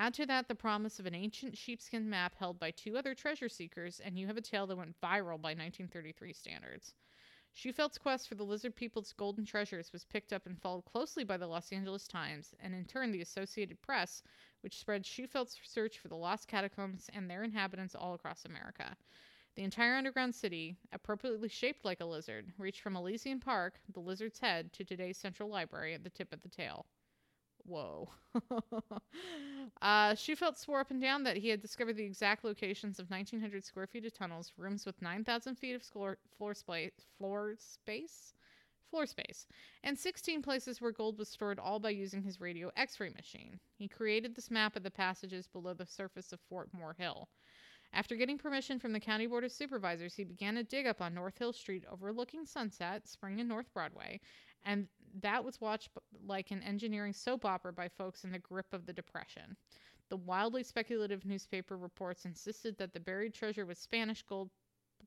Add 0.00 0.14
to 0.14 0.26
that 0.26 0.46
the 0.46 0.54
promise 0.54 1.00
of 1.00 1.06
an 1.06 1.14
ancient 1.16 1.58
sheepskin 1.58 2.08
map 2.08 2.36
held 2.36 2.60
by 2.60 2.70
two 2.70 2.96
other 2.96 3.16
treasure 3.16 3.48
seekers, 3.48 3.98
and 3.98 4.16
you 4.16 4.28
have 4.28 4.36
a 4.36 4.40
tale 4.40 4.64
that 4.68 4.76
went 4.76 4.94
viral 5.00 5.42
by 5.42 5.50
1933 5.50 6.32
standards. 6.32 6.94
Shufelt's 7.52 7.98
quest 7.98 8.28
for 8.28 8.36
the 8.36 8.44
lizard 8.44 8.76
people's 8.76 9.12
golden 9.12 9.44
treasures 9.44 9.92
was 9.92 10.04
picked 10.04 10.32
up 10.32 10.46
and 10.46 10.62
followed 10.62 10.84
closely 10.84 11.24
by 11.24 11.36
the 11.36 11.48
Los 11.48 11.72
Angeles 11.72 12.06
Times, 12.06 12.54
and 12.60 12.76
in 12.76 12.84
turn 12.84 13.10
the 13.10 13.22
Associated 13.22 13.82
Press, 13.82 14.22
which 14.60 14.78
spread 14.78 15.04
Shufelt's 15.04 15.58
search 15.64 15.98
for 15.98 16.06
the 16.06 16.14
lost 16.14 16.46
catacombs 16.46 17.10
and 17.12 17.28
their 17.28 17.42
inhabitants 17.42 17.96
all 17.96 18.14
across 18.14 18.44
America. 18.44 18.96
The 19.56 19.64
entire 19.64 19.96
underground 19.96 20.36
city, 20.36 20.76
appropriately 20.92 21.48
shaped 21.48 21.84
like 21.84 21.98
a 21.98 22.04
lizard, 22.04 22.52
reached 22.56 22.82
from 22.82 22.94
Elysian 22.94 23.40
Park, 23.40 23.80
the 23.92 23.98
lizard's 23.98 24.38
head, 24.38 24.72
to 24.74 24.84
today's 24.84 25.18
Central 25.18 25.48
Library 25.48 25.92
at 25.94 26.04
the 26.04 26.10
tip 26.10 26.32
of 26.32 26.42
the 26.42 26.48
tail. 26.48 26.86
Whoa. 27.68 28.08
uh, 29.82 30.12
Shufelt 30.12 30.56
swore 30.56 30.80
up 30.80 30.90
and 30.90 31.02
down 31.02 31.24
that 31.24 31.36
he 31.36 31.50
had 31.50 31.60
discovered 31.60 31.96
the 31.96 32.04
exact 32.04 32.42
locations 32.42 32.98
of 32.98 33.10
1,900 33.10 33.62
square 33.62 33.86
feet 33.86 34.06
of 34.06 34.14
tunnels, 34.14 34.52
rooms 34.56 34.86
with 34.86 35.02
9,000 35.02 35.54
feet 35.56 35.74
of 35.74 35.82
floor, 35.82 36.16
floor, 36.38 36.54
spa- 36.54 36.90
floor 37.18 37.56
space, 37.58 38.32
floor 38.90 39.04
space, 39.04 39.46
and 39.84 39.98
16 39.98 40.40
places 40.40 40.80
where 40.80 40.92
gold 40.92 41.18
was 41.18 41.28
stored, 41.28 41.58
all 41.58 41.78
by 41.78 41.90
using 41.90 42.22
his 42.22 42.40
radio 42.40 42.70
X-ray 42.74 43.10
machine. 43.10 43.60
He 43.76 43.86
created 43.86 44.34
this 44.34 44.50
map 44.50 44.74
of 44.74 44.82
the 44.82 44.90
passages 44.90 45.46
below 45.46 45.74
the 45.74 45.84
surface 45.84 46.32
of 46.32 46.40
Fort 46.48 46.70
Moore 46.72 46.96
Hill. 46.98 47.28
After 47.92 48.16
getting 48.16 48.38
permission 48.38 48.78
from 48.78 48.92
the 48.92 49.00
County 49.00 49.26
Board 49.26 49.44
of 49.44 49.52
Supervisors, 49.52 50.14
he 50.14 50.24
began 50.24 50.56
a 50.56 50.62
dig 50.62 50.86
up 50.86 51.02
on 51.02 51.14
North 51.14 51.36
Hill 51.36 51.52
Street 51.52 51.84
overlooking 51.90 52.46
Sunset, 52.46 53.06
Spring, 53.06 53.40
and 53.40 53.48
North 53.48 53.72
Broadway, 53.74 54.20
and 54.64 54.88
that 55.20 55.44
was 55.44 55.60
watched 55.60 55.90
like 56.26 56.50
an 56.50 56.62
engineering 56.62 57.12
soap 57.12 57.44
opera 57.44 57.72
by 57.72 57.88
folks 57.88 58.24
in 58.24 58.30
the 58.32 58.38
grip 58.38 58.72
of 58.72 58.86
the 58.86 58.92
Depression. 58.92 59.56
The 60.08 60.16
wildly 60.16 60.62
speculative 60.62 61.24
newspaper 61.24 61.76
reports 61.76 62.24
insisted 62.24 62.78
that 62.78 62.92
the 62.92 63.00
buried 63.00 63.34
treasure 63.34 63.66
was 63.66 63.78
Spanish 63.78 64.22
gold 64.22 64.50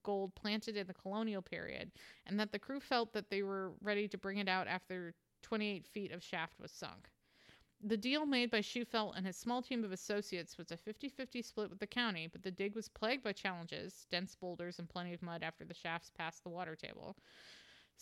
gold 0.04 0.34
planted 0.36 0.78
in 0.78 0.88
the 0.88 0.94
colonial 0.94 1.42
period, 1.42 1.92
and 2.26 2.40
that 2.40 2.52
the 2.52 2.60
crew 2.60 2.80
felt 2.80 3.14
that 3.14 3.30
they 3.30 3.44
were 3.44 3.74
ready 3.82 4.08
to 4.08 4.18
bring 4.18 4.38
it 4.38 4.48
out 4.48 4.68
after 4.68 5.14
28 5.44 5.86
feet 5.86 6.12
of 6.12 6.24
shaft 6.24 6.60
was 6.60 6.72
sunk. 6.72 7.10
The 7.84 7.98
deal 7.98 8.26
made 8.28 8.52
by 8.52 8.62
Shufelt 8.62 9.18
and 9.18 9.26
his 9.26 9.38
small 9.38 9.62
team 9.62 9.84
of 9.84 9.92
associates 9.92 10.58
was 10.58 10.72
a 10.72 10.78
50 10.78 11.10
50 11.10 11.42
split 11.42 11.70
with 11.70 11.80
the 11.80 11.88
county, 11.88 12.28
but 12.28 12.44
the 12.44 12.52
dig 12.52 12.76
was 12.76 12.88
plagued 12.88 13.24
by 13.24 13.34
challenges 13.34 14.06
dense 14.12 14.36
boulders 14.36 14.78
and 14.78 14.88
plenty 14.88 15.14
of 15.14 15.24
mud 15.24 15.42
after 15.42 15.66
the 15.66 15.74
shafts 15.74 16.12
passed 16.16 16.44
the 16.44 16.50
water 16.50 16.76
table. 16.76 17.18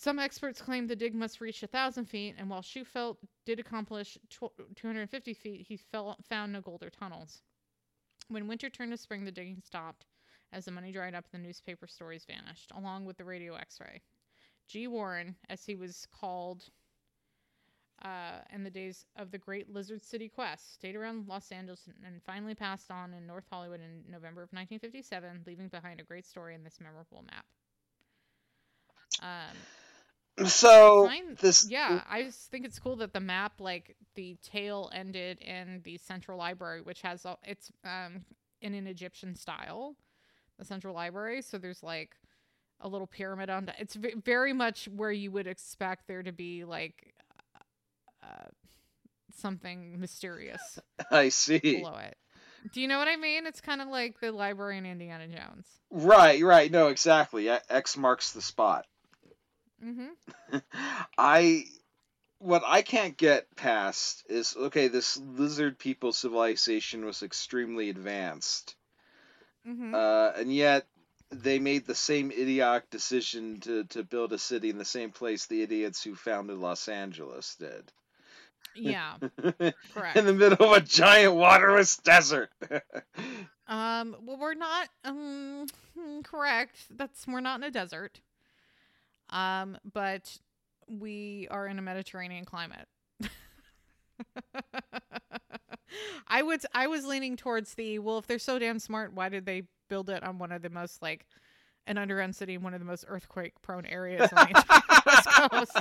Some 0.01 0.18
experts 0.18 0.62
claim 0.62 0.88
the 0.88 0.96
dig 0.96 1.13
must 1.13 1.41
reach 1.41 1.62
1,000 1.62 2.06
feet, 2.06 2.36
and 2.38 2.50
while 2.50 2.62
Shufelt 2.62 3.18
did 3.46 3.60
accomplish 3.60 4.18
250 4.29 5.34
feet, 5.34 5.65
he 5.68 5.75
fell, 5.75 6.15
found 6.24 6.53
no 6.53 6.62
gold 6.62 6.84
or 6.84 6.89
tunnels. 6.89 7.41
When 8.29 8.48
winter 8.48 8.70
turned 8.70 8.94
to 8.94 8.98
spring, 8.98 9.25
the 9.25 9.32
digging 9.34 9.62
stopped. 9.62 10.06
As 10.53 10.63
the 10.63 10.72
money 10.72 10.94
dried 10.94 11.15
up, 11.15 11.25
the 11.29 11.38
newspaper 11.38 11.86
stories 11.86 12.24
vanished, 12.24 12.72
along 12.77 13.03
with 13.03 13.18
the 13.18 13.25
radio 13.25 13.56
x 13.56 13.82
ray. 13.82 14.01
G. 14.70 14.88
Warren, 14.88 15.36
as 15.50 15.65
he 15.65 15.75
was 15.75 16.08
called 16.18 16.70
uh, 18.01 18.39
in 18.53 18.63
the 18.63 18.70
days 18.70 19.06
of 19.18 19.32
the 19.32 19.38
Great 19.38 19.70
Lizard 19.70 20.01
City 20.01 20.29
Quest, 20.29 20.75
stayed 20.75 20.96
around 20.96 21.27
Los 21.27 21.51
Angeles 21.51 21.89
and, 22.06 22.24
finally 22.24 22.56
passed 22.56 22.89
on 22.89 23.13
in 23.13 23.27
North 23.27 23.48
Hollywood 23.51 23.82
in 23.82 24.10
November 24.10 24.44
of 24.44 24.53
1957, 24.53 25.44
leaving 25.46 25.68
behind 25.68 26.00
a 26.00 26.06
great 26.06 26.25
story 26.25 26.56
in 26.56 26.63
this 26.63 26.79
memorable 26.79 27.25
map. 27.29 27.46
Um, 29.22 29.58
So 30.46 31.10
this 31.41 31.69
yeah, 31.69 32.01
I 32.10 32.24
just 32.24 32.50
think 32.51 32.65
it's 32.65 32.79
cool 32.79 32.96
that 32.98 33.13
the 33.13 33.19
map, 33.19 33.53
like 33.60 33.96
the 34.15 34.38
tail 34.41 34.89
ended 34.93 35.39
in 35.39 35.81
the 35.84 35.98
central 35.98 36.38
library, 36.38 36.81
which 36.81 37.01
has 37.01 37.25
all, 37.25 37.39
it's 37.43 37.72
um 37.84 38.25
in 38.62 38.74
an 38.74 38.88
Egyptian 38.88 39.36
style, 39.36 39.96
the 40.58 40.65
central 40.65 40.93
library. 40.93 41.41
So 41.41 41.58
there's 41.58 41.84
like 41.84 42.15
a 42.81 42.88
little 42.88 43.08
pyramid 43.08 43.50
on. 43.50 43.72
It's 43.79 43.96
v- 43.96 44.15
very 44.24 44.53
much 44.53 44.88
where 44.88 45.12
you 45.12 45.31
would 45.31 45.48
expect 45.48 46.08
there 46.08 46.24
to 46.24 46.31
be 46.31 46.63
like 46.63 47.13
uh, 48.24 48.48
something 49.36 50.00
mysterious 50.00 50.79
I 51.12 51.29
see. 51.29 51.60
below 51.60 51.96
it. 51.96 52.17
Do 52.74 52.81
you 52.81 52.88
know 52.88 52.98
what 52.98 53.08
I 53.08 53.15
mean? 53.15 53.46
It's 53.46 53.62
kind 53.62 53.81
of 53.81 53.88
like 53.88 54.19
the 54.19 54.31
library 54.31 54.77
in 54.77 54.86
Indiana 54.86 55.27
Jones. 55.27 55.65
Right, 55.91 56.43
right. 56.43 56.69
No, 56.69 56.89
exactly. 56.89 57.50
X 57.50 57.96
marks 57.96 58.34
the 58.34 58.41
spot. 58.41 58.86
Mm-hmm. 59.83 60.57
I 61.17 61.65
what 62.39 62.63
I 62.65 62.81
can't 62.81 63.17
get 63.17 63.53
past 63.55 64.25
is 64.29 64.55
okay, 64.57 64.88
this 64.88 65.17
lizard 65.17 65.77
people 65.77 66.12
civilization 66.13 67.05
was 67.05 67.24
extremely 67.24 67.89
advanced. 67.89 68.75
Mm-hmm. 69.67 69.93
Uh, 69.93 70.31
and 70.38 70.53
yet 70.53 70.88
they 71.31 71.59
made 71.59 71.86
the 71.86 71.95
same 71.95 72.31
idiotic 72.31 72.89
decision 72.89 73.59
to, 73.59 73.83
to 73.86 74.03
build 74.03 74.33
a 74.33 74.39
city 74.39 74.69
in 74.69 74.77
the 74.77 74.86
same 74.86 75.12
place 75.12 75.45
the 75.45 75.62
idiots 75.62 76.03
who 76.03 76.15
founded 76.15 76.57
Los 76.57 76.88
Angeles 76.88 77.55
did. 77.59 77.91
yeah, 78.75 79.15
correct. 79.93 80.15
in 80.17 80.25
the 80.25 80.33
middle 80.33 80.71
of 80.71 80.77
a 80.77 80.81
giant 80.81 81.36
waterless 81.36 81.98
desert. 81.98 82.50
Um, 83.69 84.15
well, 84.25 84.38
we're 84.39 84.55
not 84.55 84.89
um 85.05 85.67
hmm, 85.95 86.21
correct. 86.21 86.75
That's 86.89 87.27
we're 87.27 87.39
not 87.39 87.59
in 87.59 87.65
a 87.65 87.69
desert. 87.69 88.19
Um, 89.29 89.77
but 89.93 90.38
we 90.88 91.48
are 91.51 91.67
in 91.67 91.77
a 91.79 91.81
Mediterranean 91.81 92.45
climate. 92.45 92.88
I 96.27 96.41
would 96.41 96.62
I 96.74 96.88
was 96.88 97.05
leaning 97.05 97.36
towards 97.36 97.74
the 97.75 98.00
well, 98.00 98.17
if 98.17 98.27
they're 98.27 98.39
so 98.39 98.59
damn 98.59 98.79
smart, 98.79 99.13
why 99.13 99.29
did 99.29 99.45
they 99.45 99.63
build 99.88 100.09
it 100.09 100.24
on 100.24 100.38
one 100.39 100.51
of 100.51 100.62
the 100.62 100.69
most 100.69 101.01
like 101.01 101.25
an 101.88 101.98
underground 101.98 102.36
city 102.36 102.53
in 102.55 102.62
one 102.62 102.74
of 102.74 102.79
the 102.79 102.86
most 102.86 103.05
earthquake 103.07 103.53
prone 103.62 103.86
areas 103.86 104.29
on 104.36 104.48
the 104.51 104.57
entire 104.57 104.81
West 105.05 105.27
Coast? 105.51 105.77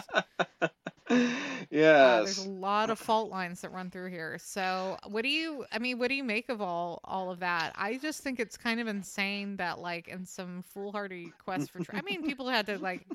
Uh, 1.10 2.24
there's 2.24 2.46
a 2.46 2.50
lot 2.50 2.90
of 2.90 2.98
fault 2.98 3.30
lines 3.30 3.60
that 3.60 3.72
run 3.72 3.90
through 3.90 4.10
here. 4.10 4.38
So, 4.40 4.98
what 5.06 5.22
do 5.22 5.28
you? 5.28 5.64
I 5.72 5.78
mean, 5.78 5.98
what 5.98 6.08
do 6.08 6.14
you 6.14 6.24
make 6.24 6.48
of 6.48 6.60
all 6.60 7.00
all 7.04 7.30
of 7.30 7.40
that? 7.40 7.72
I 7.76 7.98
just 7.98 8.22
think 8.22 8.40
it's 8.40 8.56
kind 8.56 8.80
of 8.80 8.86
insane 8.86 9.56
that, 9.56 9.78
like, 9.78 10.08
in 10.08 10.24
some 10.24 10.62
foolhardy 10.62 11.32
quest 11.44 11.70
for, 11.70 11.80
tra- 11.80 11.98
I 11.98 12.02
mean, 12.02 12.22
people 12.24 12.48
had 12.48 12.66
to 12.66 12.78
like 12.78 13.06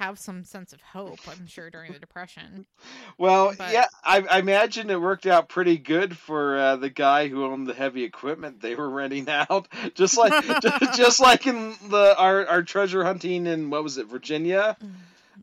have 0.00 0.18
some 0.18 0.44
sense 0.44 0.72
of 0.72 0.80
hope. 0.80 1.18
I'm 1.28 1.46
sure 1.46 1.70
during 1.70 1.92
the 1.92 1.98
depression. 1.98 2.66
Well, 3.18 3.54
But- 3.56 3.72
yeah, 3.72 3.86
I, 4.02 4.24
I 4.28 4.38
imagine 4.40 4.90
it 4.90 5.00
worked 5.00 5.26
out 5.26 5.48
pretty 5.48 5.76
good 5.78 6.16
for 6.16 6.56
uh, 6.56 6.76
the 6.76 6.90
guy 6.90 7.28
who 7.28 7.44
owned 7.44 7.66
the 7.66 7.74
heavy 7.74 8.02
equipment 8.04 8.60
they 8.60 8.74
were 8.74 8.88
renting 8.90 9.28
out. 9.28 9.68
Just 9.94 10.16
like, 10.16 10.32
just, 10.62 10.96
just 10.96 11.20
like 11.20 11.46
in 11.46 11.74
the 11.88 12.14
our, 12.18 12.46
our 12.46 12.62
treasure 12.62 13.04
hunting 13.04 13.46
in 13.46 13.70
what 13.70 13.82
was 13.84 13.98
it, 13.98 14.06
Virginia? 14.06 14.76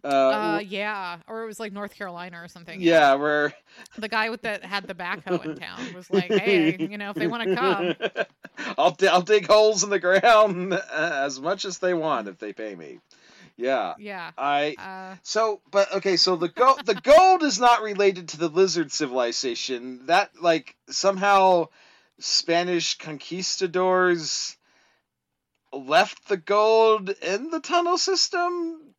Uh, 0.04 0.62
yeah, 0.66 1.18
or 1.28 1.44
it 1.44 1.48
was 1.48 1.60
like 1.60 1.74
North 1.74 1.96
Carolina 1.96 2.42
or 2.42 2.48
something. 2.48 2.80
yeah, 2.80 3.16
where 3.16 3.52
the 3.98 4.08
guy 4.08 4.30
with 4.30 4.42
the 4.44 4.60
had 4.62 4.86
the 4.88 4.94
backhoe 4.94 5.44
in 5.44 5.56
town 5.60 5.80
was 5.96 6.10
like, 6.12 6.32
"Hey, 6.32 6.78
you 6.80 6.98
know, 7.00 7.10
if 7.10 7.16
they 7.16 7.26
want 7.26 7.50
to 7.50 7.56
come, 7.56 7.96
I'll 8.78 8.96
I'll 9.10 9.22
dig 9.24 9.48
holes 9.48 9.84
in 9.84 9.90
the 9.90 10.00
ground 10.00 10.74
as 10.94 11.42
much 11.42 11.66
as 11.66 11.80
they 11.80 11.96
want 11.96 12.28
if 12.28 12.38
they 12.38 12.54
pay 12.54 12.76
me. 12.76 13.00
Yeah, 13.58 13.96
yeah." 13.98 14.32
I 14.38 14.76
Uh, 14.78 15.16
so 15.24 15.62
but 15.72 15.94
okay, 15.96 16.16
so 16.18 16.36
the 16.36 16.48
gold 16.50 16.86
the 16.86 16.96
gold 16.96 17.44
is 17.44 17.60
not 17.60 17.82
related 17.82 18.30
to 18.30 18.38
the 18.38 18.50
lizard 18.50 18.92
civilization. 18.92 20.06
That 20.06 20.32
like 20.42 20.76
somehow 20.90 21.68
Spanish 22.20 22.98
conquistadors 22.98 24.56
left 25.74 26.28
the 26.28 26.38
gold 26.38 27.10
in 27.10 27.50
the 27.50 27.60
tunnel 27.60 27.98
system 27.98 28.94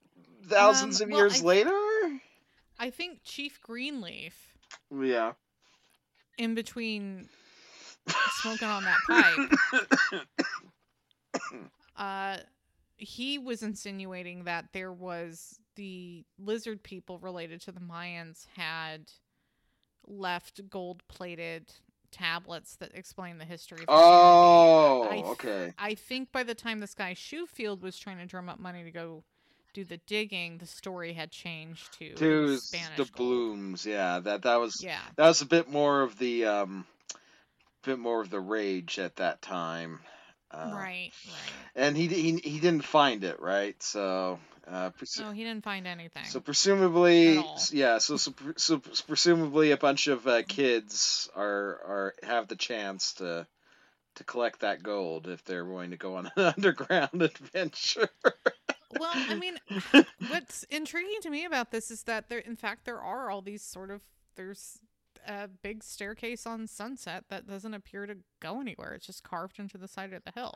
thousands 0.47 1.00
Um, 1.00 1.09
of 1.09 1.12
well, 1.12 1.19
years 1.21 1.41
I- 1.41 1.45
later. 1.45 2.21
I 2.81 2.91
think 2.91 3.21
Chief 3.25 3.61
Greenleaf, 3.61 4.35
Yeah. 4.91 5.33
in 6.37 6.55
between 6.55 7.29
smoking 8.41 8.69
on 8.69 8.85
that 8.85 8.99
pipe, 9.09 10.23
uh, 11.97 12.37
he 12.99 13.38
was 13.38 13.62
insinuating 13.62 14.45
that 14.45 14.67
there 14.73 14.93
was 14.93 15.59
the 15.76 16.25
lizard 16.38 16.83
people 16.83 17.19
related 17.21 17.61
to 17.62 17.73
the 17.73 17.81
Mayans 17.81 18.47
had 18.57 19.11
left 20.07 20.69
gold 20.69 21.02
plated 21.09 21.73
tablets 22.11 22.76
that 22.76 22.90
explain 22.95 23.38
the 23.38 23.45
history. 23.45 23.85
Oh, 23.87 25.07
I 25.11 25.14
th- 25.14 25.25
okay. 25.26 25.73
I 25.78 25.95
think 25.95 26.33
by 26.33 26.43
the 26.43 26.55
time 26.55 26.81
this 26.81 26.95
guy 26.95 27.14
Shoefield 27.14 27.81
was 27.83 27.99
trying 27.99 28.19
to 28.19 28.26
drum 28.26 28.49
up 28.49 28.59
money 28.59 28.83
to 28.85 28.90
go 28.90 29.23
do 29.75 29.85
the 29.85 29.99
digging, 30.07 30.59
the 30.59 30.67
story 30.67 31.12
had 31.12 31.31
changed 31.31 31.93
to 31.99 32.14
To 32.14 32.57
Spanish 32.59 32.97
the 32.97 33.05
gold. 33.05 33.17
blooms, 33.17 33.87
yeah. 33.87 34.19
That 34.21 34.43
that 34.43 34.57
was 34.57 34.83
Yeah, 34.83 35.00
that 35.17 35.28
was 35.28 35.43
a 35.43 35.47
bit 35.47 35.69
more 35.71 36.02
of 36.02 36.19
the 36.19 36.47
um 36.47 36.87
bit 37.85 37.99
more 37.99 38.21
of 38.23 38.31
the 38.31 38.40
rage 38.40 38.99
at 38.99 39.17
that 39.17 39.43
time. 39.43 40.00
Uh, 40.50 40.73
right, 40.75 41.11
right. 41.26 41.52
And 41.76 41.97
he 41.97 42.07
he 42.07 42.37
he 42.38 42.61
didn't 42.61 42.85
find 42.85 43.23
it, 43.25 43.40
right? 43.40 43.81
So 43.83 44.38
uh 44.67 44.90
presu- 44.90 45.21
No, 45.21 45.31
he 45.31 45.45
didn't 45.45 45.64
find 45.64 45.87
anything. 45.87 46.25
so 46.25 46.40
presumably 46.40 47.45
yeah, 47.71 47.99
so, 47.99 48.17
so, 48.17 48.33
so 48.57 48.78
presumably 49.07 49.73
a 49.73 49.76
bunch 49.76 50.07
of 50.07 50.26
uh, 50.26 50.43
kids 50.43 51.28
are 51.37 51.81
are 51.87 52.14
have 52.23 52.49
the 52.49 52.57
chance 52.57 53.14
to 53.14 53.47
to 54.17 54.25
collect 54.25 54.61
that 54.61 54.83
gold 54.83 55.28
if 55.28 55.45
they're 55.45 55.64
willing 55.64 55.90
to 55.90 55.97
go 55.97 56.17
on 56.17 56.31
an 56.37 56.55
underground 56.57 57.11
adventure. 57.23 58.09
well, 58.99 59.12
I 59.14 59.35
mean, 59.37 59.59
what's 60.28 60.64
intriguing 60.64 61.21
to 61.23 61.31
me 61.31 61.45
about 61.45 61.71
this 61.71 61.90
is 61.90 62.02
that 62.05 62.28
there, 62.28 62.40
in 62.40 62.57
fact, 62.57 62.85
there 62.85 63.00
are 63.00 63.31
all 63.31 63.43
these 63.43 63.62
sort 63.62 63.90
of 63.90 64.00
there's 64.35 64.78
a 65.29 65.49
big 65.63 65.85
staircase 65.85 66.47
on 66.47 66.67
Sunset 66.67 67.25
that 67.31 67.47
doesn't 67.47 67.75
appear 67.75 68.07
to 68.07 68.17
go 68.41 68.61
anywhere. 68.61 68.95
It's 68.95 69.07
just 69.07 69.23
carved 69.23 69.59
into 69.59 69.79
the 69.79 69.87
side 69.87 70.13
of 70.13 70.23
the 70.25 70.33
hill. 70.35 70.55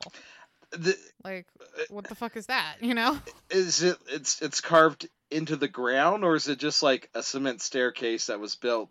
the, 0.73 0.97
Like, 1.23 1.47
uh, 1.61 1.83
what 1.91 2.09
the 2.09 2.14
fuck 2.14 2.37
is 2.37 2.47
that? 2.47 2.76
You 2.81 2.95
know? 2.95 3.19
is 3.50 3.83
it 3.83 3.99
it's 4.09 4.41
it's 4.43 4.61
carved 4.61 5.09
into 5.31 5.57
the 5.57 5.69
ground 5.69 6.25
or 6.25 6.35
is 6.35 6.49
it 6.49 6.59
just 6.59 6.83
like 6.83 7.09
a 7.14 7.23
cement 7.23 7.61
staircase 7.61 8.26
that 8.26 8.41
was 8.41 8.57
built 8.57 8.91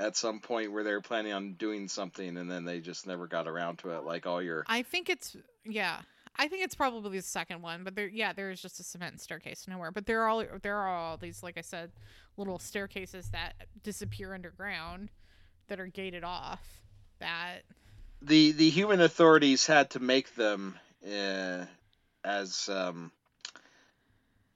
at 0.00 0.16
some 0.16 0.40
point 0.40 0.72
where 0.72 0.84
they 0.84 0.92
were 0.92 1.00
planning 1.00 1.32
on 1.32 1.54
doing 1.54 1.88
something 1.88 2.36
and 2.36 2.50
then 2.50 2.64
they 2.64 2.80
just 2.80 3.06
never 3.06 3.26
got 3.26 3.48
around 3.48 3.78
to 3.78 3.90
it 3.90 4.04
like 4.04 4.26
all 4.26 4.42
your 4.42 4.64
I 4.66 4.82
think 4.82 5.08
it's 5.08 5.36
yeah. 5.64 6.00
I 6.40 6.46
think 6.46 6.62
it's 6.62 6.76
probably 6.76 7.18
the 7.18 7.22
second 7.22 7.62
one, 7.62 7.82
but 7.82 7.96
there 7.96 8.06
yeah, 8.06 8.32
there 8.32 8.50
is 8.50 8.62
just 8.62 8.78
a 8.78 8.84
cement 8.84 9.20
staircase 9.20 9.66
nowhere. 9.66 9.90
But 9.90 10.06
there 10.06 10.22
are 10.22 10.28
all 10.28 10.44
there 10.62 10.76
are 10.76 10.88
all 10.88 11.16
these 11.16 11.42
like 11.42 11.58
I 11.58 11.62
said, 11.62 11.90
little 12.36 12.60
staircases 12.60 13.30
that 13.30 13.54
disappear 13.82 14.34
underground 14.34 15.10
that 15.68 15.80
are 15.80 15.86
gated 15.86 16.24
off. 16.24 16.60
That 17.20 17.62
the 18.22 18.52
the 18.52 18.70
human 18.70 19.00
authorities 19.00 19.66
had 19.66 19.90
to 19.90 20.00
make 20.00 20.34
them 20.34 20.78
uh, 21.06 21.64
as 22.24 22.68
um 22.68 23.12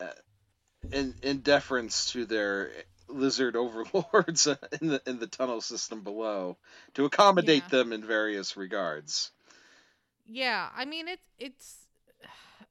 uh, 0.01 0.07
in 0.93 1.15
in 1.23 1.41
deference 1.41 2.13
to 2.13 2.27
their 2.27 2.73
lizard 3.09 3.57
overlords 3.59 4.47
in 4.81 4.89
the 4.89 5.03
in 5.07 5.19
the 5.19 5.27
tunnel 5.27 5.61
system 5.61 6.03
below 6.03 6.57
to 6.95 7.05
accommodate 7.05 7.69
Yeah. 7.69 7.69
them 7.69 7.93
in 7.93 8.05
various 8.05 8.57
regards. 8.57 9.31
yeah, 10.27 10.69
I 10.75 10.85
mean 10.85 11.09
it 11.09 11.21
it's 11.39 11.87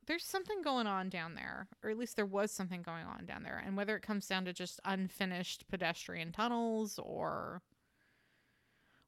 there's 0.07 0.23
something 0.25 0.61
going 0.61 0.87
on 0.87 1.09
down 1.09 1.35
there, 1.35 1.67
or 1.83 1.89
at 1.89 1.97
least 1.97 2.15
there 2.15 2.25
was 2.25 2.51
something 2.51 2.81
going 2.81 3.05
on 3.05 3.25
down 3.25 3.43
there, 3.43 3.61
and 3.65 3.77
whether 3.77 3.95
it 3.95 4.01
comes 4.03 4.27
down 4.27 4.45
to 4.45 4.53
just 4.53 4.79
unfinished 4.85 5.67
pedestrian 5.69 6.31
tunnels 6.31 6.99
or 6.99 7.61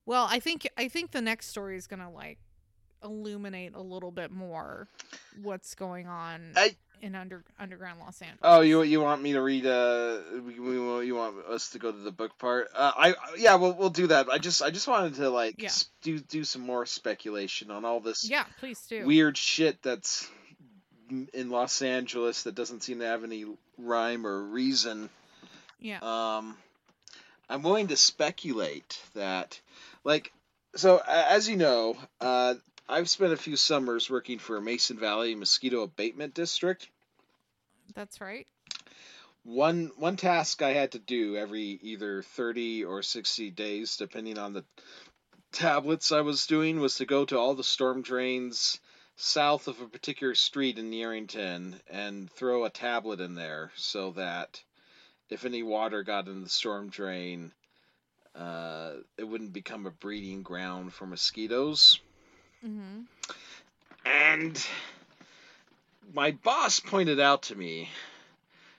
well, 0.06 0.28
I 0.30 0.40
think 0.40 0.68
I 0.78 0.88
think 0.88 1.12
the 1.12 1.22
next 1.22 1.48
story 1.48 1.78
is 1.78 1.88
gonna 1.88 2.12
like 2.12 2.38
illuminate 3.04 3.76
a 3.76 3.82
little 3.82 4.12
bit 4.12 4.32
more 4.32 4.88
what's 5.42 5.76
going 5.76 6.08
on 6.08 6.54
I- 6.56 6.76
in 7.02 7.16
under 7.16 7.44
underground 7.60 8.00
Los 8.00 8.22
Angeles. 8.22 8.40
Oh, 8.44 8.62
you 8.62 8.82
you 8.84 9.02
want 9.02 9.22
me 9.22 9.34
to 9.34 9.42
read? 9.42 9.66
Uh, 9.66 10.20
we, 10.46 10.58
we, 10.60 11.06
you 11.06 11.16
want 11.16 11.36
us 11.48 11.72
to 11.72 11.80
go 11.80 11.92
to 11.92 11.98
the 11.98 12.12
book 12.14 12.38
part? 12.38 12.70
Uh, 12.74 12.92
I 12.96 13.16
yeah, 13.38 13.56
we'll 13.56 13.74
we'll 13.74 13.90
do 13.90 14.08
that. 14.08 14.30
I 14.30 14.38
just 14.38 14.62
I 14.62 14.70
just 14.70 14.88
wanted 14.88 15.16
to 15.16 15.30
like 15.30 15.56
Yeah. 15.62 15.66
s- 15.68 15.90
do 16.02 16.18
do 16.20 16.44
some 16.46 16.62
more 16.62 16.86
speculation 16.86 17.72
on 17.72 17.84
all 17.84 18.00
this 18.00 18.30
yeah, 18.30 18.46
please 18.60 18.80
do. 18.88 19.06
weird 19.06 19.38
shit 19.38 19.82
that's 19.84 20.30
in 21.34 21.50
Los 21.50 21.82
Angeles 21.82 22.44
that 22.44 22.56
doesn't 22.56 22.82
seem 22.84 23.00
to 23.00 23.06
have 23.06 23.24
any 23.26 23.46
rhyme 23.78 24.26
or 24.26 24.42
reason. 24.42 25.10
yeah. 25.80 26.00
Um, 26.02 26.56
I'm 27.50 27.62
willing 27.62 27.88
to 27.88 27.98
speculate 27.98 28.98
that, 29.14 29.60
like, 30.04 30.32
so 30.76 31.02
as 31.08 31.48
you 31.48 31.56
know, 31.56 31.98
uh, 32.20 32.56
I've 32.88 33.10
spent 33.10 33.34
a 33.34 33.38
few 33.38 33.56
summers 33.56 34.10
working 34.10 34.40
for 34.40 34.60
Mason 34.60 34.98
Valley 34.98 35.36
Mosquito 35.36 35.84
Abatement 35.84 36.34
District. 36.34 36.88
That's 37.96 38.20
right. 38.20 38.48
one 39.44 39.92
one 39.98 40.16
task 40.16 40.62
I 40.62 40.74
had 40.74 40.94
to 40.94 41.00
do 41.00 41.36
every 41.38 41.80
either 41.82 42.24
30 42.24 42.86
or 42.86 43.04
60 43.04 43.52
days 43.52 43.98
depending 43.98 44.38
on 44.38 44.54
the 44.54 44.66
tablets 45.52 46.12
I 46.12 46.22
was 46.22 46.48
doing 46.48 46.80
was 46.80 46.96
to 46.96 47.06
go 47.06 47.26
to 47.26 47.38
all 47.38 47.54
the 47.54 47.64
storm 47.64 48.02
drains 48.02 48.80
south 49.16 49.68
of 49.68 49.80
a 49.80 49.88
particular 49.88 50.34
street 50.34 50.80
in 50.80 50.92
Yerington 50.92 51.80
and 51.88 52.32
throw 52.32 52.66
a 52.66 52.70
tablet 52.70 53.20
in 53.20 53.36
there 53.36 53.72
so 53.76 54.12
that 54.12 54.62
if 55.30 55.46
any 55.46 55.62
water 55.62 56.04
got 56.04 56.28
in 56.28 56.42
the 56.42 56.50
storm 56.50 56.90
drain 56.90 57.52
uh, 58.36 58.94
it 59.18 59.24
wouldn't 59.28 59.54
become 59.54 59.86
a 59.86 59.92
breeding 59.92 60.42
ground 60.44 60.94
for 60.94 61.06
mosquitoes 61.06 62.00
Mm-hmm. 62.66 63.02
and 64.06 64.68
my 66.14 66.32
boss 66.32 66.80
pointed 66.80 67.20
out 67.20 67.44
to 67.44 67.56
me 67.56 67.90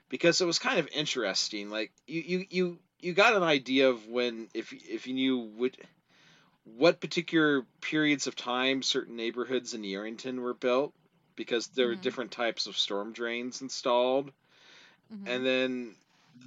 because 0.08 0.40
it 0.40 0.46
was 0.46 0.58
kind 0.58 0.78
of 0.78 0.88
interesting. 0.94 1.70
Like 1.70 1.90
you, 2.06 2.22
you, 2.22 2.46
you, 2.50 2.78
you 3.00 3.12
got 3.12 3.34
an 3.34 3.42
idea 3.42 3.90
of 3.90 4.06
when 4.08 4.48
if 4.54 4.72
if 4.72 5.06
you 5.06 5.14
knew 5.14 5.38
what 5.56 5.76
what 6.76 7.00
particular 7.00 7.64
periods 7.80 8.26
of 8.26 8.36
time 8.36 8.82
certain 8.82 9.16
neighborhoods 9.16 9.74
in 9.74 9.82
Yerington 9.82 10.38
were 10.40 10.54
built 10.54 10.92
because 11.36 11.66
there 11.68 11.88
were 11.88 11.96
Mhm. 11.96 12.02
different 12.02 12.30
types 12.30 12.66
of 12.66 12.76
storm 12.76 13.12
drains 13.12 13.60
installed, 13.60 14.30
Mm-hmm. 15.12 15.28
and 15.28 15.46
then 15.46 15.94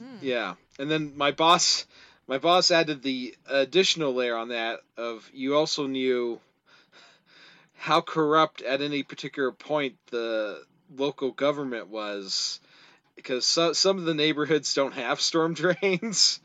Mm. 0.01 0.21
yeah, 0.21 0.55
and 0.79 0.91
then 0.91 1.15
my 1.17 1.31
boss, 1.31 1.85
my 2.27 2.37
boss 2.37 2.71
added 2.71 3.01
the 3.01 3.35
additional 3.47 4.13
layer 4.13 4.35
on 4.35 4.49
that 4.49 4.79
of 4.97 5.29
you 5.33 5.55
also 5.55 5.87
knew 5.87 6.39
how 7.75 8.01
corrupt 8.01 8.61
at 8.61 8.81
any 8.81 9.03
particular 9.03 9.51
point 9.51 9.95
the 10.11 10.61
local 10.95 11.31
government 11.31 11.87
was, 11.89 12.59
because 13.15 13.45
so, 13.45 13.73
some 13.73 13.97
of 13.97 14.05
the 14.05 14.13
neighborhoods 14.13 14.73
don't 14.73 14.93
have 14.93 15.21
storm 15.21 15.53
drains. 15.55 16.39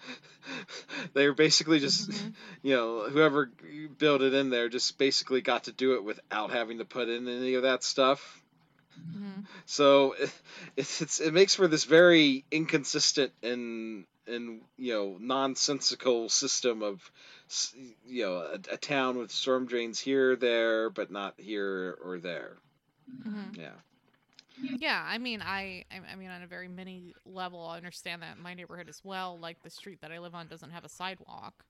They're 1.15 1.35
basically 1.35 1.79
just, 1.79 2.11
Mhm. 2.11 2.35
you 2.63 2.75
know, 2.75 3.09
whoever 3.09 3.51
built 3.99 4.23
it 4.23 4.35
in 4.35 4.51
there 4.51 4.69
just 4.69 4.99
basically 4.99 5.41
got 5.41 5.65
to 5.65 5.73
do 5.73 5.95
it 5.95 6.05
without 6.05 6.51
having 6.51 6.79
to 6.79 6.85
put 6.85 7.09
in 7.09 7.29
any 7.29 7.55
of 7.55 7.63
that 7.63 7.85
stuff. 7.85 8.43
Mhm. 9.17 9.45
So 9.67 10.13
it, 10.13 10.33
it's, 10.77 11.01
it's 11.03 11.21
it 11.21 11.33
makes 11.33 11.55
for 11.55 11.69
this 11.69 11.85
very 11.85 12.45
inconsistent 12.51 13.33
and 13.43 14.05
and 14.33 14.63
you 14.79 14.93
know 14.95 15.17
nonsensical 15.21 16.29
system 16.29 16.83
of 16.83 17.11
you 18.07 18.25
know 18.25 18.37
a, 18.37 18.75
a 18.75 18.77
town 18.79 19.19
with 19.19 19.31
storm 19.31 19.67
drains 19.67 20.01
here 20.01 20.37
there 20.37 20.91
but 20.91 21.11
not 21.11 21.35
here 21.39 21.99
or 22.05 22.19
there. 22.19 22.57
Mhm. 23.09 23.59
Yeah. 23.59 23.73
Yeah, 24.79 25.03
I 25.07 25.19
mean, 25.19 25.43
I, 25.43 25.85
I 25.91 26.13
I 26.13 26.17
mean, 26.17 26.31
on 26.31 26.43
a 26.43 26.47
very 26.47 26.69
mini 26.69 27.15
level, 27.25 27.67
I 27.67 27.77
understand 27.77 28.23
that 28.23 28.39
my 28.39 28.55
neighborhood 28.55 28.89
as 28.89 29.01
well. 29.05 29.39
Like 29.39 29.63
the 29.63 29.71
street 29.71 30.01
that 30.03 30.13
I 30.13 30.19
live 30.19 30.35
on 30.35 30.49
doesn't 30.49 30.71
have 30.71 30.85
a 30.85 30.89
sidewalk, 30.89 31.65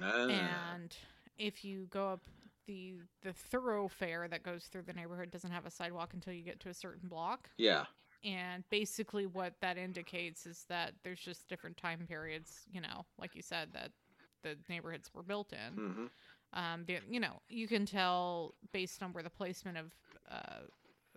Ah. 0.00 0.28
and 0.28 0.96
if 1.38 1.64
you 1.64 1.86
go 1.90 2.08
up 2.08 2.22
the 2.66 2.96
the 3.22 3.32
thoroughfare 3.32 4.28
that 4.28 4.42
goes 4.42 4.64
through 4.66 4.82
the 4.82 4.92
neighborhood 4.92 5.30
doesn't 5.30 5.50
have 5.50 5.66
a 5.66 5.70
sidewalk 5.70 6.12
until 6.14 6.32
you 6.32 6.42
get 6.42 6.60
to 6.60 6.68
a 6.68 6.74
certain 6.74 7.08
block. 7.08 7.48
yeah. 7.56 7.86
And 8.24 8.64
basically 8.70 9.26
what 9.26 9.54
that 9.60 9.76
indicates 9.78 10.46
is 10.46 10.64
that 10.68 10.92
there's 11.02 11.20
just 11.20 11.48
different 11.48 11.76
time 11.76 12.06
periods, 12.08 12.62
you 12.70 12.80
know, 12.80 13.04
like 13.18 13.34
you 13.34 13.42
said, 13.42 13.68
that 13.74 13.90
the 14.42 14.56
neighborhoods 14.68 15.10
were 15.14 15.22
built 15.22 15.52
in. 15.52 15.74
hmm 15.74 16.06
Um, 16.52 16.84
the, 16.86 16.98
you 17.08 17.20
know, 17.20 17.40
you 17.48 17.66
can 17.66 17.86
tell 17.86 18.54
based 18.72 19.02
on 19.02 19.12
where 19.12 19.22
the 19.22 19.30
placement 19.30 19.78
of 19.78 19.92
uh, 20.30 20.60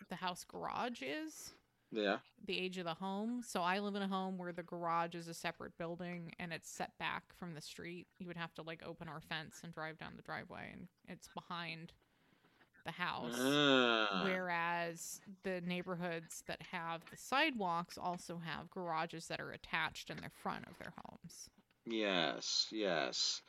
the 0.10 0.16
house 0.16 0.44
garage 0.46 1.02
is, 1.02 1.54
Yeah. 1.92 2.18
the 2.46 2.60
age 2.60 2.78
of 2.78 2.86
the 2.86 2.94
home. 2.94 3.42
So 3.44 3.62
I 3.62 3.80
live 3.80 3.96
in 3.96 4.02
a 4.02 4.08
home 4.08 4.38
where 4.38 4.54
the 4.54 4.64
garage 4.64 5.16
is 5.16 5.28
a 5.28 5.34
separate 5.34 5.78
building 5.78 6.34
and 6.40 6.54
it's 6.54 6.70
set 6.70 6.98
back 7.00 7.24
from 7.38 7.54
the 7.54 7.62
street. 7.62 8.08
You 8.20 8.28
would 8.28 8.38
have 8.38 8.54
to 8.56 8.62
like 8.62 8.82
open 8.86 9.08
our 9.08 9.22
fence 9.22 9.62
and 9.64 9.74
drive 9.74 9.98
down 9.98 10.14
the 10.16 10.22
driveway, 10.22 10.70
and 10.72 10.88
it's 11.08 11.28
behind 11.30 11.94
the 12.86 12.92
house. 12.92 13.36
Ah. 13.38 14.22
Whereas 14.24 15.20
the 15.44 15.62
neighborhoods 15.62 16.44
that 16.48 16.62
have 16.72 17.02
the 17.12 17.18
sidewalks 17.18 17.98
also 17.98 18.42
have 18.46 18.70
garages 18.70 19.28
that 19.28 19.40
are 19.40 19.52
attached 19.52 20.10
in 20.10 20.18
the 20.18 20.30
front 20.42 20.66
of 20.68 20.78
their 20.78 20.94
homes. 21.04 21.50
Yes. 21.86 22.68
Yes. 22.72 23.42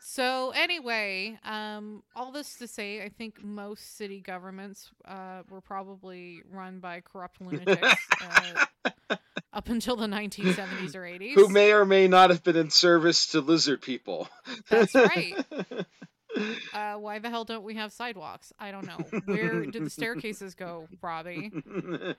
So 0.00 0.52
anyway, 0.54 1.38
um, 1.44 2.02
all 2.14 2.30
this 2.30 2.56
to 2.58 2.68
say, 2.68 3.02
I 3.02 3.08
think 3.08 3.42
most 3.42 3.96
city 3.96 4.20
governments 4.20 4.90
uh, 5.04 5.42
were 5.50 5.60
probably 5.60 6.42
run 6.50 6.78
by 6.78 7.00
corrupt 7.00 7.40
lunatics 7.40 7.96
uh, 8.22 9.16
up 9.52 9.68
until 9.68 9.96
the 9.96 10.06
1970s 10.06 10.94
or 10.94 11.00
80s. 11.00 11.34
Who 11.34 11.48
may 11.48 11.72
or 11.72 11.84
may 11.84 12.06
not 12.06 12.30
have 12.30 12.44
been 12.44 12.56
in 12.56 12.70
service 12.70 13.28
to 13.28 13.40
lizard 13.40 13.82
people. 13.82 14.28
That's 14.68 14.94
right. 14.94 15.34
Uh, 16.72 16.94
why 16.96 17.18
the 17.18 17.30
hell 17.30 17.44
don't 17.44 17.64
we 17.64 17.74
have 17.74 17.92
sidewalks? 17.92 18.52
I 18.58 18.70
don't 18.70 18.86
know. 18.86 19.12
Where 19.24 19.66
did 19.66 19.84
the 19.84 19.90
staircases 19.90 20.54
go, 20.54 20.88
Robbie? 21.02 21.54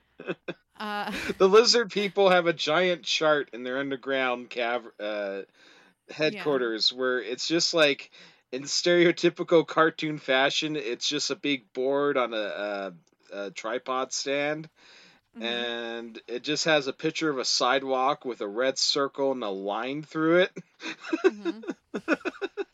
Uh, 0.78 1.10
the 1.38 1.48
lizard 1.48 1.90
people 1.90 2.30
have 2.30 2.46
a 2.46 2.52
giant 2.52 3.02
chart 3.02 3.50
in 3.52 3.62
their 3.62 3.78
underground 3.78 4.50
cav- 4.50 4.90
uh, 5.00 5.42
headquarters 6.10 6.92
where 6.92 7.20
it's 7.20 7.46
just 7.46 7.74
like 7.74 8.10
in 8.52 8.62
stereotypical 8.62 9.66
cartoon 9.66 10.18
fashion 10.18 10.76
it's 10.76 11.08
just 11.08 11.30
a 11.30 11.36
big 11.36 11.72
board 11.72 12.16
on 12.16 12.32
a, 12.34 12.36
a, 12.36 12.92
a 13.32 13.50
tripod 13.50 14.12
stand 14.12 14.68
mhm. 15.34 15.66
and 15.66 16.20
it 16.28 16.42
just 16.42 16.64
has 16.64 16.86
a 16.86 16.92
picture 16.92 17.30
of 17.30 17.38
a 17.38 17.44
sidewalk 17.44 18.24
with 18.24 18.40
a 18.40 18.48
red 18.48 18.78
circle 18.78 19.32
and 19.32 19.42
a 19.42 19.48
line 19.50 20.02
through 20.02 20.38
it 20.38 20.52
Mhm. 21.24 21.64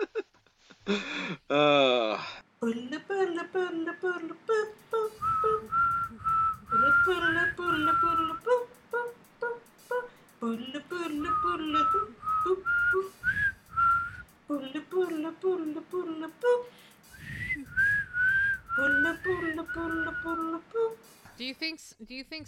Do 21.38 21.44
you 21.44 21.54
think 21.54 21.80
do 22.06 22.14
you 22.14 22.24
think 22.24 22.46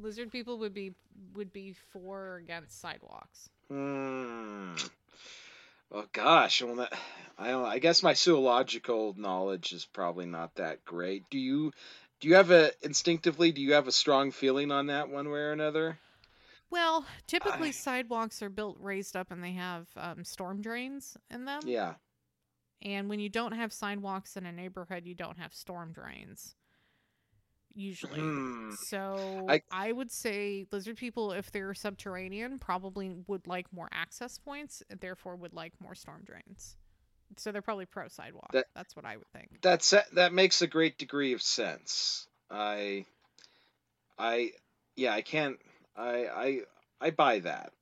lizard 0.00 0.30
people 0.30 0.58
would 0.58 0.74
be 0.74 0.92
would 1.34 1.52
be 1.52 1.72
for 1.72 2.34
or 2.34 2.36
against 2.36 2.80
sidewalks? 2.80 3.48
hmm. 3.68 4.74
Oh 5.92 6.04
gosh 6.12 6.62
well 6.62 6.76
that, 6.76 6.92
i 7.38 7.48
don't 7.48 7.64
i 7.64 7.78
guess 7.78 8.02
my 8.02 8.14
zoological 8.14 9.14
knowledge 9.16 9.72
is 9.72 9.84
probably 9.86 10.26
not 10.26 10.54
that 10.56 10.84
great 10.84 11.28
do 11.30 11.38
you 11.38 11.72
do 12.20 12.28
you 12.28 12.34
have 12.34 12.50
a 12.50 12.70
instinctively 12.82 13.52
do 13.52 13.60
you 13.60 13.74
have 13.74 13.88
a 13.88 13.92
strong 13.92 14.30
feeling 14.30 14.70
on 14.72 14.86
that 14.86 15.08
one 15.08 15.28
way 15.30 15.38
or 15.40 15.52
another 15.52 15.98
Well, 16.70 17.04
typically 17.26 17.68
I- 17.68 17.72
sidewalks 17.72 18.42
are 18.42 18.48
built 18.48 18.78
raised 18.80 19.16
up 19.16 19.30
and 19.30 19.42
they 19.42 19.52
have 19.52 19.88
um, 19.96 20.24
storm 20.24 20.62
drains 20.62 21.16
in 21.30 21.44
them. 21.44 21.60
yeah 21.66 21.94
And 22.82 23.08
when 23.08 23.20
you 23.20 23.28
don't 23.30 23.52
have 23.52 23.72
sidewalks 23.72 24.36
in 24.36 24.44
a 24.46 24.52
neighborhood, 24.52 25.06
you 25.06 25.14
don't 25.14 25.38
have 25.38 25.54
storm 25.54 25.92
drains. 25.92 26.56
Usually. 27.74 28.20
Hmm. 28.20 28.70
So 28.72 29.46
I- 29.48 29.62
I, 29.70 29.92
would 29.92 30.10
say 30.10 30.66
lizard 30.72 30.96
people, 30.96 31.32
if 31.32 31.50
they're 31.52 31.74
subterranean, 31.74 32.58
probably 32.58 33.10
would 33.26 33.46
like 33.46 33.72
more 33.72 33.88
access 33.92 34.38
points, 34.38 34.82
and 34.90 34.98
therefore 35.00 35.36
would 35.36 35.54
like 35.54 35.72
more 35.80 35.94
storm 35.94 36.22
drains. 36.24 36.76
So 37.36 37.52
they're 37.52 37.62
probably 37.62 37.86
pro 37.86 38.08
sidewalk. 38.08 38.52
That- 38.52 38.66
That's 38.74 38.96
what 38.96 39.04
I 39.04 39.16
would 39.16 39.28
think. 39.32 39.60
that's 39.62 39.94
that 40.14 40.32
makes 40.32 40.62
a 40.62 40.66
great 40.66 40.98
degree 40.98 41.32
of 41.32 41.40
sense 41.42 42.26
i 42.50 43.04
i 44.18 44.50
yeah 44.96 45.12
i 45.12 45.22
can't 45.22 45.56
i 45.96 46.26
i 46.26 46.60
i 47.00 47.10
buy 47.10 47.38
that 47.38 47.72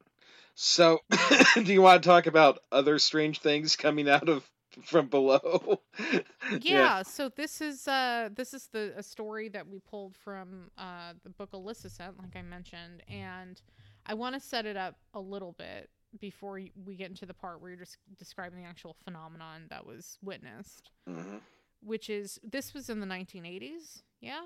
so 0.54 1.00
do 1.54 1.72
you 1.72 1.80
want 1.80 2.02
to 2.02 2.06
talk 2.06 2.26
about 2.26 2.58
other 2.70 2.98
strange 2.98 3.38
things 3.40 3.76
coming 3.76 4.08
out 4.10 4.28
of 4.28 4.44
from 4.82 5.08
below 5.08 5.80
yeah, 6.60 7.02
so 7.02 7.28
this 7.28 7.60
is 7.60 7.88
uh 7.88 8.28
this 8.34 8.54
is 8.54 8.68
the 8.72 8.92
a 8.96 9.02
story 9.02 9.48
that 9.48 9.66
we 9.68 9.78
pulled 9.80 10.16
from 10.16 10.70
uh 10.78 11.12
the 11.24 11.30
book 11.30 11.50
Alyssa 11.52 11.90
sent, 11.90 12.18
like 12.18 12.36
I 12.36 12.42
mentioned, 12.42 13.02
and 13.08 13.60
I 14.06 14.14
want 14.14 14.34
to 14.34 14.40
set 14.40 14.64
it 14.66 14.76
up 14.76 14.96
a 15.14 15.20
little 15.20 15.52
bit 15.58 15.90
before 16.20 16.60
we 16.86 16.96
get 16.96 17.10
into 17.10 17.26
the 17.26 17.34
part 17.34 17.60
where 17.60 17.70
you're 17.70 17.78
just 17.78 17.98
describing 18.16 18.62
the 18.62 18.66
actual 18.66 18.96
phenomenon 19.04 19.66
that 19.70 19.84
was 19.84 20.16
witnessed, 20.22 20.90
Mhm. 21.08 21.40
which 21.82 22.08
is 22.08 22.38
this 22.42 22.72
was 22.72 22.88
in 22.88 23.00
the 23.00 23.06
1980s, 23.06 24.02
yeah, 24.20 24.40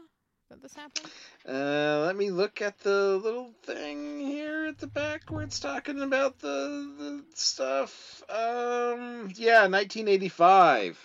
that 0.50 0.60
this 0.60 0.74
happened. 0.74 1.10
Uh, 1.46 2.02
let 2.04 2.16
me 2.16 2.30
look 2.30 2.60
at 2.60 2.78
the 2.80 3.16
little 3.22 3.52
thing 3.62 4.18
here 4.18 4.51
at 4.72 4.78
the 4.78 4.86
back 4.86 5.30
where 5.30 5.42
it's 5.42 5.60
talking 5.60 6.00
about 6.00 6.38
the 6.38 6.94
the 6.98 7.24
stuff. 7.34 8.22
Um, 8.28 9.30
yeah, 9.36 9.66
1985. 9.68 10.98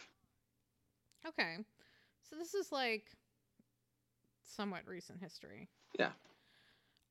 Okay, 1.27 1.57
so 2.29 2.37
this 2.37 2.53
is 2.53 2.71
like 2.71 3.11
somewhat 4.45 4.81
recent 4.87 5.19
history. 5.21 5.67
Yeah. 5.99 6.11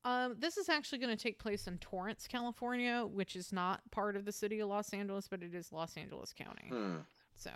Um, 0.05 0.37
this 0.39 0.57
is 0.57 0.69
actually 0.69 0.99
going 0.99 1.15
to 1.15 1.23
take 1.23 1.39
place 1.39 1.67
in 1.67 1.79
Torrance, 1.79 2.27
California, 2.27 3.05
which 3.05 3.37
is 3.37 3.53
not 3.53 3.83
part 3.91 4.17
of 4.17 4.25
the 4.25 4.33
city 4.33 4.61
of 4.61 4.69
Los 4.69 4.95
Angeles, 4.95 5.29
but 5.29 5.43
it 5.43 5.55
is 5.55 5.73
Los 5.73 5.97
Angeles 5.97 6.33
County. 6.33 6.69
Hmm. 6.71 6.97
So, 7.37 7.51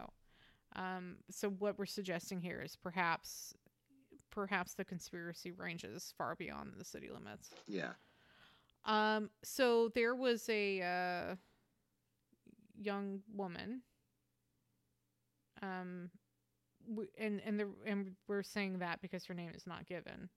um, 0.77 1.17
so 1.31 1.49
what 1.49 1.79
we're 1.79 1.87
suggesting 1.87 2.41
here 2.41 2.61
is 2.61 2.77
perhaps, 2.77 3.55
perhaps 4.31 4.75
the 4.75 4.85
conspiracy 4.85 5.53
ranges 5.53 6.13
far 6.19 6.35
beyond 6.35 6.75
the 6.77 6.85
city 6.85 7.09
limits. 7.09 7.51
Yeah. 7.69 7.93
Um, 8.85 9.31
so 9.43 9.91
there 9.95 10.15
was 10.15 10.49
a 10.49 10.83
uh, 10.83 11.35
young 12.81 13.21
woman. 13.35 13.83
Um, 15.63 16.11
w- 16.89 17.11
and 17.19 17.41
and 17.45 17.61
the 17.61 17.69
and 17.87 18.13
we're 18.27 18.43
saying 18.43 18.79
that 18.79 19.03
because 19.03 19.25
her 19.27 19.35
name 19.35 19.53
is 19.55 19.67
not 19.67 19.87
given, 19.87 20.31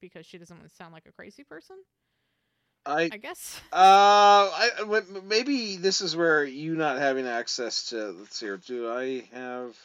because 0.00 0.24
she 0.24 0.38
doesn't 0.38 0.56
want 0.56 0.68
to 0.68 0.74
sound 0.74 0.92
like 0.94 1.06
a 1.06 1.12
crazy 1.12 1.44
person. 1.44 1.76
I 2.86 3.10
I 3.12 3.16
guess. 3.18 3.60
uh, 3.72 3.76
I 3.76 4.70
maybe 5.24 5.76
this 5.76 6.00
is 6.00 6.16
where 6.16 6.44
you 6.44 6.74
not 6.74 6.98
having 6.98 7.26
access 7.26 7.90
to. 7.90 8.10
Let's 8.12 8.36
see 8.36 8.46
here. 8.46 8.56
Do 8.56 8.90
I 8.90 9.28
have? 9.32 9.76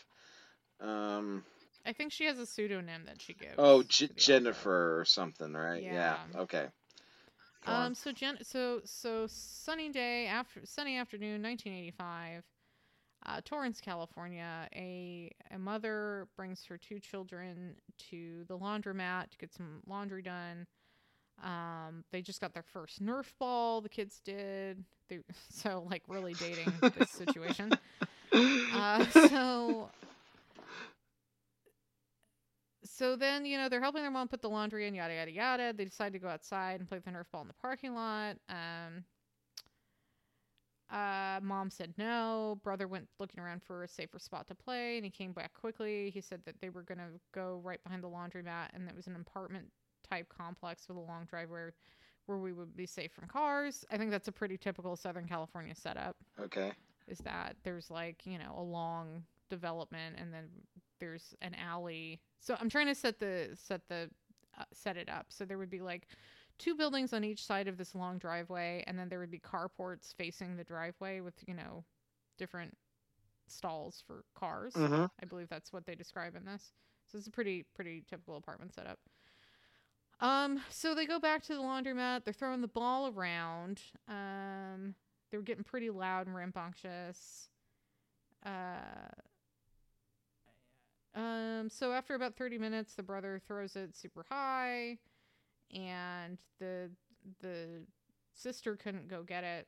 Um. 0.81 1.43
I 1.85 1.93
think 1.93 2.11
she 2.11 2.25
has 2.25 2.37
a 2.37 2.45
pseudonym 2.45 3.03
that 3.05 3.21
she 3.21 3.33
gives. 3.33 3.53
Oh, 3.57 3.81
J- 3.83 4.07
the 4.07 4.13
author. 4.13 4.19
Jennifer 4.19 4.99
or 4.99 5.05
something, 5.05 5.53
right? 5.53 5.81
Yeah. 5.81 6.17
Yeah. 6.33 6.41
Okay. 6.41 6.65
Go 7.67 7.73
on. 7.73 7.85
Um. 7.87 7.95
So 7.95 8.11
Jen. 8.11 8.37
So 8.43 8.81
so 8.85 9.27
sunny 9.27 9.89
day 9.89 10.27
after 10.27 10.61
sunny 10.65 10.97
afternoon, 10.97 11.41
1985. 11.43 12.43
Uh, 13.25 13.41
Torrance, 13.43 13.81
California. 13.81 14.69
A 14.75 15.31
a 15.51 15.57
mother 15.57 16.27
brings 16.35 16.63
her 16.65 16.77
two 16.77 16.99
children 16.99 17.75
to 18.09 18.45
the 18.47 18.57
laundromat 18.57 19.31
to 19.31 19.37
get 19.37 19.53
some 19.53 19.81
laundry 19.87 20.21
done. 20.21 20.65
Um, 21.43 22.03
they 22.11 22.21
just 22.21 22.41
got 22.41 22.53
their 22.53 22.63
first 22.63 23.03
Nerf 23.03 23.31
ball. 23.39 23.81
The 23.81 23.89
kids 23.89 24.21
did. 24.23 24.83
They, 25.09 25.19
so 25.49 25.85
like 25.89 26.03
really 26.07 26.33
dating 26.33 26.73
this 26.97 27.09
situation. 27.09 27.71
Uh, 28.33 29.05
so 29.29 29.89
so 32.97 33.15
then 33.15 33.45
you 33.45 33.57
know 33.57 33.69
they're 33.69 33.81
helping 33.81 34.01
their 34.01 34.11
mom 34.11 34.27
put 34.27 34.41
the 34.41 34.49
laundry 34.49 34.87
in 34.87 34.95
yada 34.95 35.13
yada 35.13 35.31
yada. 35.31 35.73
They 35.73 35.85
decide 35.85 36.13
to 36.13 36.19
go 36.19 36.27
outside 36.27 36.79
and 36.79 36.89
play 36.89 36.97
with 36.97 37.05
the 37.05 37.11
nerf 37.11 37.25
ball 37.31 37.41
in 37.41 37.47
the 37.47 37.53
parking 37.53 37.93
lot. 37.93 38.37
Um 38.49 39.03
uh 40.89 41.39
mom 41.43 41.69
said 41.69 41.93
no. 41.97 42.59
Brother 42.63 42.87
went 42.87 43.07
looking 43.19 43.39
around 43.39 43.61
for 43.61 43.83
a 43.83 43.87
safer 43.87 44.17
spot 44.17 44.47
to 44.47 44.55
play 44.55 44.95
and 44.97 45.05
he 45.05 45.11
came 45.11 45.31
back 45.31 45.53
quickly. 45.53 46.09
He 46.09 46.21
said 46.21 46.41
that 46.45 46.55
they 46.59 46.69
were 46.69 46.81
going 46.81 46.97
to 46.97 47.19
go 47.33 47.61
right 47.63 47.83
behind 47.83 48.03
the 48.03 48.07
laundromat 48.09 48.69
and 48.73 48.87
it 48.87 48.95
was 48.95 49.05
an 49.05 49.15
apartment 49.15 49.67
type 50.09 50.33
complex 50.35 50.87
with 50.87 50.97
a 50.97 51.01
long 51.01 51.25
driveway 51.29 51.69
where 52.25 52.37
we 52.37 52.51
would 52.51 52.75
be 52.75 52.85
safe 52.85 53.11
from 53.11 53.27
cars. 53.27 53.85
I 53.91 53.97
think 53.97 54.11
that's 54.11 54.27
a 54.27 54.31
pretty 54.31 54.57
typical 54.57 54.95
southern 54.95 55.27
california 55.27 55.75
setup 55.75 56.15
okay. 56.39 56.71
is 57.07 57.19
that 57.19 57.57
there's 57.63 57.91
like 57.91 58.25
you 58.25 58.39
know 58.39 58.55
a 58.57 58.63
long 58.63 59.23
development 59.49 60.15
and 60.19 60.33
then 60.33 60.49
there's 60.99 61.35
an 61.41 61.55
alley 61.55 62.19
so 62.39 62.55
i'm 62.59 62.69
trying 62.69 62.87
to 62.87 62.95
set 62.95 63.19
the 63.19 63.49
set 63.53 63.81
the 63.87 64.09
uh, 64.57 64.63
set 64.73 64.97
it 64.97 65.09
up. 65.09 65.27
So 65.29 65.45
there 65.45 65.57
would 65.57 65.69
be 65.69 65.81
like 65.81 66.07
two 66.57 66.75
buildings 66.75 67.13
on 67.13 67.23
each 67.23 67.45
side 67.45 67.67
of 67.67 67.77
this 67.77 67.93
long 67.93 68.17
driveway, 68.17 68.83
and 68.87 68.97
then 68.97 69.09
there 69.09 69.19
would 69.19 69.31
be 69.31 69.39
carports 69.39 70.13
facing 70.15 70.57
the 70.57 70.63
driveway 70.63 71.19
with 71.21 71.35
you 71.47 71.53
know 71.53 71.83
different 72.37 72.75
stalls 73.47 74.03
for 74.05 74.23
cars. 74.35 74.73
hmm 74.73 75.05
I 75.21 75.25
believe 75.25 75.49
that's 75.49 75.71
what 75.71 75.85
they 75.85 75.95
describe 75.95 76.35
in 76.35 76.45
this. 76.45 76.71
So 77.11 77.17
it's 77.17 77.27
a 77.27 77.31
pretty 77.31 77.65
pretty 77.75 78.03
typical 78.09 78.37
apartment 78.37 78.73
setup. 78.73 78.99
Um, 80.19 80.59
so 80.69 80.95
they 80.95 81.05
go 81.05 81.19
back 81.19 81.43
to 81.43 81.53
the 81.53 81.61
laundromat. 81.61 82.23
They're 82.23 82.33
throwing 82.33 82.61
the 82.61 82.67
ball 82.67 83.13
around. 83.15 83.81
Um, 84.09 84.95
they 85.29 85.37
were 85.37 85.43
getting 85.43 85.63
pretty 85.63 85.91
loud 85.91 86.25
and 86.25 86.35
rambunctious. 86.35 87.49
Uh, 88.43 89.11
um, 91.15 91.69
so 91.69 91.93
after 91.93 92.15
about 92.15 92.35
thirty 92.35 92.57
minutes, 92.57 92.93
the 92.95 93.03
brother 93.03 93.41
throws 93.47 93.75
it 93.75 93.95
super 93.95 94.25
high, 94.29 94.97
and 95.73 96.37
the 96.59 96.89
the 97.41 97.83
sister 98.33 98.75
couldn't 98.75 99.07
go 99.07 99.23
get 99.23 99.43
it, 99.43 99.67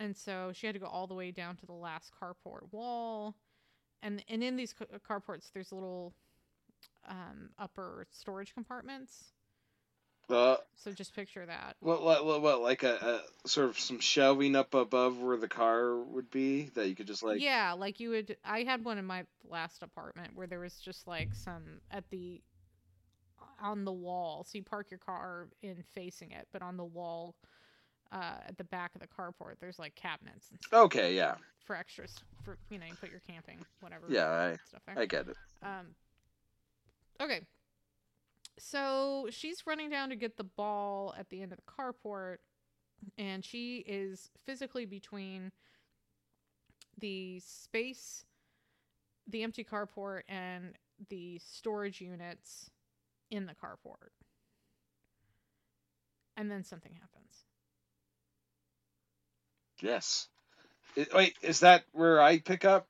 and 0.00 0.16
so 0.16 0.52
she 0.54 0.66
had 0.66 0.74
to 0.74 0.78
go 0.80 0.86
all 0.86 1.06
the 1.06 1.14
way 1.14 1.30
down 1.30 1.56
to 1.56 1.66
the 1.66 1.72
last 1.72 2.12
carport 2.20 2.72
wall, 2.72 3.36
and 4.02 4.22
and 4.28 4.42
in 4.42 4.56
these 4.56 4.72
ca- 4.72 4.84
carports, 5.08 5.50
there's 5.52 5.72
little 5.72 6.14
um, 7.08 7.50
upper 7.58 8.06
storage 8.10 8.54
compartments. 8.54 9.32
Uh, 10.30 10.56
So 10.76 10.92
just 10.92 11.14
picture 11.14 11.44
that. 11.46 11.76
what, 11.80 12.02
what, 12.02 12.24
what, 12.24 12.42
what, 12.42 12.60
like 12.60 12.82
a, 12.82 13.20
a 13.44 13.48
sort 13.48 13.68
of 13.68 13.78
some 13.78 14.00
shelving 14.00 14.56
up 14.56 14.74
above 14.74 15.18
where 15.18 15.36
the 15.36 15.48
car 15.48 15.96
would 15.96 16.30
be 16.30 16.70
that 16.74 16.88
you 16.88 16.94
could 16.94 17.06
just 17.06 17.22
like. 17.22 17.40
yeah, 17.40 17.72
like 17.72 18.00
you 18.00 18.10
would. 18.10 18.36
I 18.44 18.62
had 18.62 18.84
one 18.84 18.98
in 18.98 19.04
my 19.04 19.24
last 19.48 19.82
apartment 19.82 20.30
where 20.34 20.46
there 20.46 20.60
was 20.60 20.74
just 20.76 21.06
like 21.06 21.34
some 21.34 21.62
at 21.90 22.04
the 22.10 22.40
on 23.62 23.84
the 23.84 23.92
wall. 23.92 24.44
So 24.44 24.58
you 24.58 24.64
park 24.64 24.88
your 24.90 24.98
car 24.98 25.48
in 25.62 25.82
facing 25.94 26.32
it, 26.32 26.48
but 26.52 26.62
on 26.62 26.76
the 26.76 26.84
wall 26.84 27.34
uh, 28.12 28.34
at 28.48 28.56
the 28.58 28.64
back 28.64 28.92
of 28.94 29.00
the 29.00 29.06
carport, 29.08 29.54
there's 29.60 29.78
like 29.78 29.94
cabinets 29.94 30.50
and 30.50 30.58
stuff 30.62 30.84
Okay, 30.84 31.14
yeah, 31.14 31.34
for 31.64 31.76
extras. 31.76 32.14
For 32.44 32.58
you 32.70 32.78
know, 32.78 32.86
you 32.86 32.94
put 33.00 33.10
your 33.10 33.20
camping 33.28 33.58
whatever. 33.80 34.06
yeah, 34.08 34.56
stuff 34.68 34.82
there. 34.86 34.98
I, 34.98 35.02
I 35.02 35.06
get 35.06 35.28
it. 35.28 35.36
Um, 35.62 35.86
okay. 37.20 37.40
So 38.58 39.28
she's 39.30 39.66
running 39.66 39.90
down 39.90 40.10
to 40.10 40.16
get 40.16 40.36
the 40.36 40.44
ball 40.44 41.14
at 41.18 41.28
the 41.30 41.42
end 41.42 41.52
of 41.52 41.58
the 41.58 41.64
carport, 41.82 42.38
and 43.18 43.44
she 43.44 43.78
is 43.78 44.30
physically 44.44 44.86
between 44.86 45.50
the 46.98 47.40
space, 47.40 48.24
the 49.26 49.42
empty 49.42 49.64
carport, 49.64 50.22
and 50.28 50.74
the 51.08 51.40
storage 51.44 52.00
units 52.00 52.70
in 53.30 53.46
the 53.46 53.54
carport. 53.54 54.10
And 56.36 56.50
then 56.50 56.64
something 56.64 56.92
happens. 56.94 57.44
Yes. 59.80 60.28
Wait, 61.12 61.36
is 61.42 61.60
that 61.60 61.84
where 61.92 62.20
I 62.20 62.38
pick 62.38 62.64
up? 62.64 62.86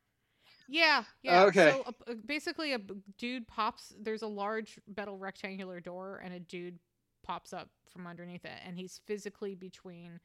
Yeah, 0.68 1.04
yeah. 1.22 1.44
Okay. 1.44 1.70
So 1.70 1.84
uh, 1.86 2.14
basically, 2.26 2.72
a 2.72 2.80
dude 3.18 3.46
pops. 3.46 3.94
There's 4.00 4.22
a 4.22 4.26
large 4.26 4.78
metal 4.96 5.18
rectangular 5.18 5.80
door, 5.80 6.20
and 6.24 6.34
a 6.34 6.40
dude 6.40 6.78
pops 7.22 7.52
up 7.52 7.68
from 7.92 8.06
underneath 8.06 8.44
it, 8.44 8.58
and 8.66 8.76
he's 8.76 9.00
physically 9.06 9.54
between 9.54 10.20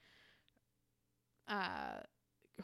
uh 1.47 2.01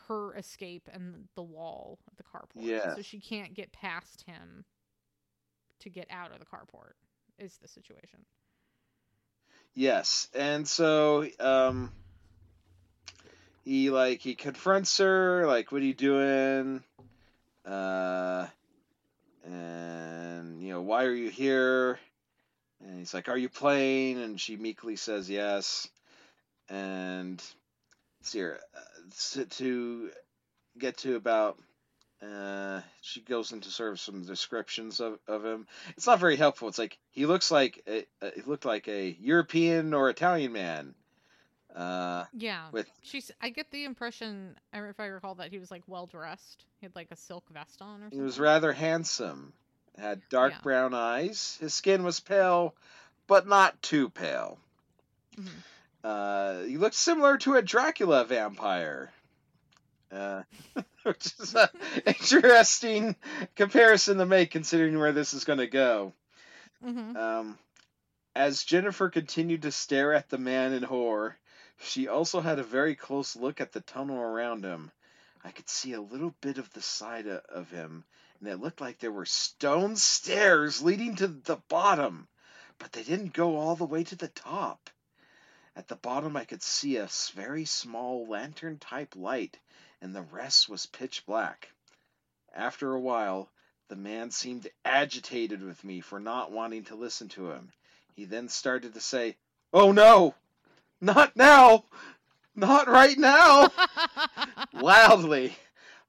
her 0.08 0.36
escape 0.36 0.90
and 0.92 1.28
the 1.36 1.42
wall 1.44 2.00
of 2.10 2.18
the 2.18 2.24
carport. 2.24 2.68
Yeah. 2.68 2.96
So 2.96 3.02
she 3.02 3.20
can't 3.20 3.54
get 3.54 3.72
past 3.72 4.24
him 4.28 4.66
to 5.80 5.90
get 5.90 6.08
out 6.10 6.32
of 6.32 6.40
the 6.40 6.46
carport. 6.46 6.94
Is 7.38 7.58
the 7.62 7.68
situation? 7.68 8.20
Yes, 9.74 10.30
and 10.34 10.66
so 10.66 11.28
um, 11.40 11.92
he 13.66 13.90
like 13.90 14.22
he 14.22 14.36
confronts 14.36 14.98
her, 15.00 15.46
like, 15.48 15.72
"What 15.72 15.82
are 15.82 15.86
you 15.86 15.94
doing?" 15.94 16.82
Uh, 17.66 18.48
and 19.44 20.62
you 20.62 20.70
know, 20.70 20.82
why 20.82 21.06
are 21.06 21.14
you 21.14 21.30
here? 21.30 22.00
And 22.82 23.00
he's 23.00 23.14
like, 23.14 23.30
"Are 23.30 23.38
you 23.38 23.50
playing?" 23.50 24.22
And 24.22 24.40
she 24.40 24.56
meekly 24.56 24.96
says, 24.96 25.30
"Yes." 25.30 25.88
And 26.70 27.42
see 28.22 28.40
here, 28.40 28.60
uh, 28.76 29.44
to, 29.52 30.10
get 30.78 30.98
to 31.00 31.16
about. 31.16 31.58
Uh, 32.22 32.82
she 33.02 33.22
goes 33.22 33.52
into 33.52 33.70
sort 33.70 33.92
of 33.92 34.00
some 34.00 34.26
descriptions 34.26 35.00
of, 35.00 35.20
of 35.28 35.46
him. 35.46 35.68
It's 35.98 36.08
not 36.08 36.20
very 36.20 36.38
helpful. 36.38 36.70
It's 36.70 36.80
like 36.80 36.98
he 37.12 37.26
looks 37.26 37.52
like 37.52 37.84
a, 37.88 38.06
uh, 38.22 38.32
he 38.36 38.42
looked 38.42 38.66
like 38.66 38.88
a 38.88 39.16
European 39.20 39.94
or 39.94 40.10
Italian 40.10 40.54
man. 40.54 40.96
Uh, 41.76 42.26
Yeah. 42.34 42.70
with 42.72 42.90
She's. 43.02 43.32
I 43.42 43.50
get 43.50 43.70
the 43.72 43.84
impression, 43.84 44.56
if 44.74 45.00
I 45.00 45.08
recall, 45.08 45.36
that 45.36 45.52
he 45.52 45.60
was 45.60 45.70
like 45.72 45.84
well 45.88 46.06
dressed. 46.06 46.64
He 46.80 46.86
had 46.86 46.96
like 46.96 47.10
a 47.12 47.16
silk 47.18 47.44
vest 47.50 47.82
on 47.82 48.02
or 48.02 48.04
something. 48.06 48.20
he 48.20 48.24
was 48.24 48.40
rather 48.40 48.72
handsome. 48.72 49.52
Had 49.98 50.22
dark 50.30 50.54
Yeah. 50.54 50.60
brown 50.64 50.94
eyes. 50.94 51.58
His 51.60 51.74
skin 51.74 52.04
was 52.04 52.20
pale, 52.20 52.76
but 53.28 53.48
not 53.48 53.82
too 53.82 54.10
pale. 54.10 54.58
Mhm. 55.38 55.50
Uh, 56.04 56.62
he 56.64 56.78
looked 56.78 56.96
similar 56.96 57.38
to 57.40 57.56
a 57.56 57.62
Dracula 57.62 58.24
vampire. 58.26 59.12
Uh, 60.12 60.44
which 61.04 61.34
is 61.40 61.56
an 61.56 61.68
interesting 62.06 63.16
comparison 63.56 64.18
to 64.20 64.26
make 64.26 64.52
considering 64.52 64.98
where 64.98 65.12
this 65.12 65.34
is 65.34 65.44
going 65.44 65.60
to 65.60 65.68
go. 65.68 66.14
Mhm. 66.84 67.16
Um, 67.18 67.58
as 68.36 68.64
Jennifer 68.64 69.10
continued 69.10 69.64
to 69.64 69.72
stare 69.72 70.14
at 70.14 70.30
the 70.30 70.38
man 70.38 70.74
in 70.74 70.84
horror, 70.84 71.38
she 71.80 72.08
also 72.08 72.42
had 72.42 72.60
a 72.60 72.64
very 72.64 72.96
close 72.96 73.36
look 73.36 73.60
at 73.60 73.72
the 73.72 73.82
tunnel 73.82 74.20
around 74.20 74.64
him. 74.64 74.92
I 75.44 75.52
could 75.52 75.70
see 75.70 75.94
a 75.94 76.02
little 76.02 76.34
bit 76.42 76.58
of 76.58 76.72
the 76.72 76.82
side 76.82 77.28
of 77.28 77.70
him, 77.70 78.04
and 78.40 78.50
it 78.50 78.58
looked 78.58 78.82
like 78.82 79.00
there 79.00 79.12
were 79.12 79.26
stone 79.26 79.96
stairs 79.96 80.82
leading 80.82 81.16
to 81.18 81.28
the 81.28 81.58
bottom, 81.58 82.28
but 82.80 82.92
they 82.92 83.04
didn't 83.04 83.34
go 83.34 83.58
all 83.58 83.76
the 83.76 83.86
way 83.86 84.04
to 84.06 84.16
the 84.16 84.30
top. 84.30 84.90
At 85.76 85.88
the 85.88 85.96
bottom, 85.96 86.38
I 86.38 86.46
could 86.46 86.64
see 86.64 86.96
a 86.96 87.10
very 87.34 87.66
small 87.66 88.26
lantern 88.26 88.80
type 88.80 89.16
light, 89.16 89.60
and 90.02 90.16
the 90.16 90.22
rest 90.22 90.70
was 90.70 90.86
pitch 90.86 91.26
black. 91.26 91.72
After 92.54 92.94
a 92.94 93.00
while, 93.00 93.50
the 93.90 93.96
man 93.96 94.32
seemed 94.32 94.70
agitated 94.86 95.62
with 95.62 95.84
me 95.84 96.00
for 96.02 96.20
not 96.20 96.52
wanting 96.52 96.86
to 96.86 96.96
listen 96.96 97.28
to 97.30 97.52
him. 97.52 97.72
He 98.16 98.26
then 98.26 98.48
started 98.50 98.94
to 98.94 99.02
say, 99.02 99.36
Oh 99.74 99.92
no! 99.92 100.36
Not 101.02 101.36
now! 101.36 101.86
Not 102.56 102.88
right 102.88 103.18
now! 103.18 103.70
Loudly. 104.74 105.56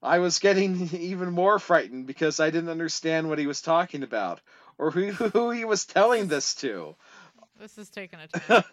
I 0.01 0.19
was 0.19 0.39
getting 0.39 0.89
even 0.95 1.31
more 1.31 1.59
frightened 1.59 2.07
because 2.07 2.39
I 2.39 2.49
didn't 2.49 2.69
understand 2.69 3.29
what 3.29 3.39
he 3.39 3.47
was 3.47 3.61
talking 3.61 4.03
about 4.03 4.39
or 4.77 4.91
who, 4.91 5.11
who 5.11 5.51
he 5.51 5.65
was 5.65 5.85
telling 5.85 6.27
this 6.27 6.55
to. 6.55 6.95
this 7.59 7.77
is 7.77 7.89
taking 7.89 8.19
a 8.19 8.27
turn. 8.27 8.63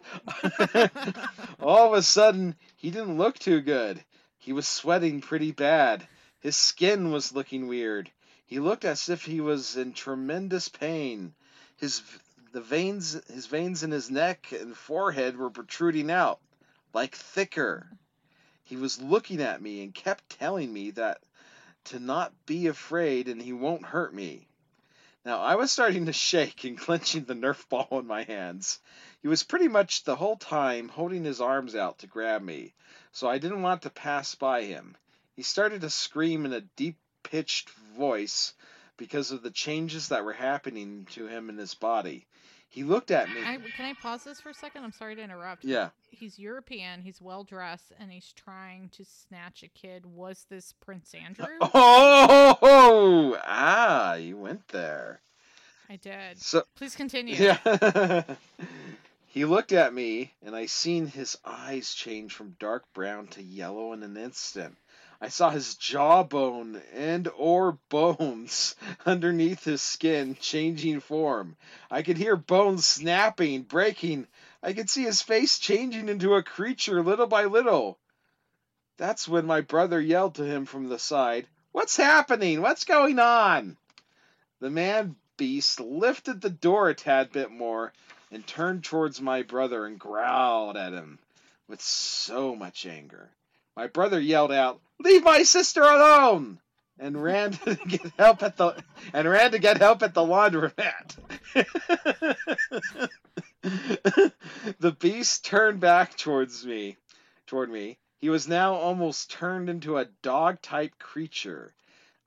All 1.60 1.86
of 1.86 1.98
a 1.98 2.02
sudden, 2.02 2.54
he 2.76 2.90
didn't 2.90 3.18
look 3.18 3.38
too 3.38 3.60
good. 3.60 4.02
He 4.38 4.52
was 4.52 4.68
sweating 4.68 5.20
pretty 5.20 5.52
bad. 5.52 6.06
His 6.40 6.56
skin 6.56 7.10
was 7.10 7.34
looking 7.34 7.66
weird. 7.66 8.10
He 8.46 8.58
looked 8.58 8.84
as 8.84 9.08
if 9.08 9.24
he 9.24 9.40
was 9.40 9.76
in 9.76 9.94
tremendous 9.94 10.68
pain. 10.68 11.34
His 11.78 12.02
the 12.54 12.60
veins 12.60 13.20
his 13.32 13.46
veins 13.46 13.82
in 13.82 13.90
his 13.90 14.12
neck 14.12 14.52
and 14.52 14.76
forehead 14.76 15.36
were 15.36 15.50
protruding 15.50 16.08
out 16.08 16.38
like 16.92 17.12
thicker. 17.12 17.90
He 18.62 18.76
was 18.76 19.02
looking 19.02 19.42
at 19.42 19.60
me 19.60 19.82
and 19.82 19.92
kept 19.92 20.30
telling 20.30 20.72
me 20.72 20.92
that 20.92 21.20
to 21.86 21.98
not 21.98 22.32
be 22.46 22.68
afraid 22.68 23.26
and 23.26 23.42
he 23.42 23.52
won't 23.52 23.84
hurt 23.84 24.14
me. 24.14 24.46
Now 25.24 25.40
I 25.40 25.56
was 25.56 25.72
starting 25.72 26.06
to 26.06 26.12
shake 26.12 26.62
and 26.62 26.78
clenching 26.86 27.24
the 27.24 27.34
Nerf 27.34 27.68
ball 27.68 27.88
in 27.98 28.06
my 28.06 28.22
hands. 28.22 28.78
He 29.20 29.26
was 29.26 29.42
pretty 29.42 29.66
much 29.66 30.04
the 30.04 30.14
whole 30.14 30.36
time 30.36 30.88
holding 30.88 31.24
his 31.24 31.40
arms 31.40 31.74
out 31.74 31.98
to 31.98 32.06
grab 32.06 32.40
me, 32.40 32.72
so 33.10 33.28
I 33.28 33.38
didn't 33.38 33.62
want 33.62 33.82
to 33.82 33.90
pass 33.90 34.36
by 34.36 34.62
him. 34.62 34.96
He 35.34 35.42
started 35.42 35.80
to 35.80 35.90
scream 35.90 36.44
in 36.44 36.52
a 36.52 36.60
deep 36.60 36.98
pitched 37.24 37.70
voice 37.96 38.52
because 38.96 39.30
of 39.30 39.42
the 39.42 39.50
changes 39.50 40.08
that 40.08 40.24
were 40.24 40.32
happening 40.32 41.06
to 41.12 41.26
him 41.26 41.48
in 41.50 41.58
his 41.58 41.74
body. 41.74 42.26
He 42.74 42.82
looked 42.82 43.12
at 43.12 43.28
me. 43.28 43.36
I, 43.40 43.58
can 43.76 43.84
I 43.84 43.94
pause 43.94 44.24
this 44.24 44.40
for 44.40 44.48
a 44.48 44.54
second? 44.54 44.82
I'm 44.82 44.90
sorry 44.90 45.14
to 45.14 45.22
interrupt. 45.22 45.64
Yeah. 45.64 45.90
He's 46.10 46.40
European. 46.40 47.02
He's 47.02 47.20
well 47.20 47.44
dressed, 47.44 47.92
and 48.00 48.10
he's 48.10 48.32
trying 48.32 48.88
to 48.94 49.04
snatch 49.04 49.62
a 49.62 49.68
kid. 49.68 50.04
Was 50.04 50.44
this 50.50 50.74
Prince 50.80 51.14
Andrew? 51.14 51.46
Oh, 51.60 53.38
ah, 53.46 54.14
you 54.14 54.36
went 54.36 54.66
there. 54.68 55.20
I 55.88 55.96
did. 55.96 56.40
So 56.40 56.64
Please 56.74 56.96
continue. 56.96 57.36
Yeah. 57.36 58.24
he 59.28 59.44
looked 59.44 59.70
at 59.72 59.94
me, 59.94 60.32
and 60.44 60.56
I 60.56 60.66
seen 60.66 61.06
his 61.06 61.38
eyes 61.44 61.94
change 61.94 62.34
from 62.34 62.56
dark 62.58 62.84
brown 62.92 63.28
to 63.28 63.42
yellow 63.42 63.92
in 63.92 64.02
an 64.02 64.16
instant. 64.16 64.76
I 65.24 65.28
saw 65.28 65.48
his 65.48 65.76
jawbone 65.76 66.82
and 66.92 67.28
or 67.28 67.78
bones 67.88 68.76
underneath 69.06 69.64
his 69.64 69.80
skin 69.80 70.36
changing 70.38 71.00
form. 71.00 71.56
I 71.90 72.02
could 72.02 72.18
hear 72.18 72.36
bones 72.36 72.84
snapping, 72.84 73.62
breaking. 73.62 74.26
I 74.62 74.74
could 74.74 74.90
see 74.90 75.04
his 75.04 75.22
face 75.22 75.58
changing 75.58 76.10
into 76.10 76.34
a 76.34 76.42
creature 76.42 77.02
little 77.02 77.26
by 77.26 77.46
little. 77.46 77.98
That's 78.98 79.26
when 79.26 79.46
my 79.46 79.62
brother 79.62 79.98
yelled 79.98 80.34
to 80.34 80.44
him 80.44 80.66
from 80.66 80.90
the 80.90 80.98
side, 80.98 81.48
What's 81.72 81.96
happening? 81.96 82.60
What's 82.60 82.84
going 82.84 83.18
on? 83.18 83.78
The 84.60 84.68
man 84.68 85.16
beast 85.38 85.80
lifted 85.80 86.42
the 86.42 86.50
door 86.50 86.90
a 86.90 86.94
tad 86.94 87.32
bit 87.32 87.50
more 87.50 87.94
and 88.30 88.46
turned 88.46 88.84
towards 88.84 89.22
my 89.22 89.40
brother 89.40 89.86
and 89.86 89.98
growled 89.98 90.76
at 90.76 90.92
him 90.92 91.18
with 91.66 91.80
so 91.80 92.54
much 92.54 92.84
anger. 92.84 93.30
My 93.74 93.86
brother 93.86 94.20
yelled 94.20 94.52
out, 94.52 94.82
"Leave 95.00 95.24
my 95.24 95.42
sister 95.42 95.82
alone!" 95.82 96.60
and 96.98 97.22
ran 97.22 97.52
to 97.52 97.74
get 97.88 98.12
help 98.18 98.42
at 98.42 98.56
the 98.56 98.82
and 99.12 99.28
ran 99.28 99.50
to 99.50 99.58
get 99.58 99.78
help 99.78 100.02
at 100.02 100.14
the 100.14 100.22
laundromat. 100.22 101.16
the 104.78 104.92
beast 104.92 105.44
turned 105.44 105.80
back 105.80 106.16
towards 106.16 106.64
me, 106.64 106.96
toward 107.46 107.70
me. 107.70 107.98
He 108.18 108.30
was 108.30 108.48
now 108.48 108.74
almost 108.74 109.30
turned 109.30 109.68
into 109.68 109.98
a 109.98 110.06
dog-type 110.22 110.98
creature. 110.98 111.74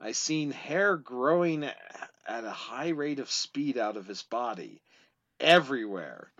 I 0.00 0.12
seen 0.12 0.50
hair 0.50 0.96
growing 0.96 1.64
at 1.64 2.44
a 2.44 2.50
high 2.50 2.90
rate 2.90 3.18
of 3.18 3.30
speed 3.30 3.78
out 3.78 3.96
of 3.96 4.06
his 4.06 4.22
body, 4.22 4.80
everywhere, 5.40 6.30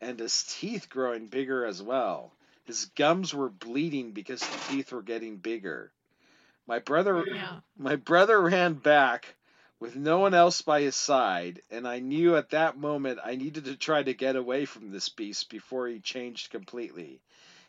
and 0.00 0.18
his 0.18 0.44
teeth 0.48 0.88
growing 0.88 1.26
bigger 1.26 1.64
as 1.64 1.82
well. 1.82 2.32
His 2.70 2.84
gums 2.94 3.34
were 3.34 3.48
bleeding 3.48 4.12
because 4.12 4.38
the 4.38 4.58
teeth 4.68 4.92
were 4.92 5.02
getting 5.02 5.38
bigger. 5.38 5.90
My 6.68 6.78
brother 6.78 7.26
Yeah. 7.26 7.62
my 7.76 7.96
brother 7.96 8.40
ran 8.40 8.74
back 8.74 9.34
with 9.80 9.96
no 9.96 10.20
one 10.20 10.34
else 10.34 10.62
by 10.62 10.82
his 10.82 10.94
side, 10.94 11.62
and 11.68 11.88
I 11.88 11.98
knew 11.98 12.36
at 12.36 12.50
that 12.50 12.78
moment 12.78 13.18
I 13.24 13.34
needed 13.34 13.64
to 13.64 13.76
try 13.76 14.04
to 14.04 14.14
get 14.14 14.36
away 14.36 14.66
from 14.66 14.92
this 14.92 15.08
beast 15.08 15.50
before 15.50 15.88
he 15.88 15.98
changed 15.98 16.52
completely. 16.52 17.20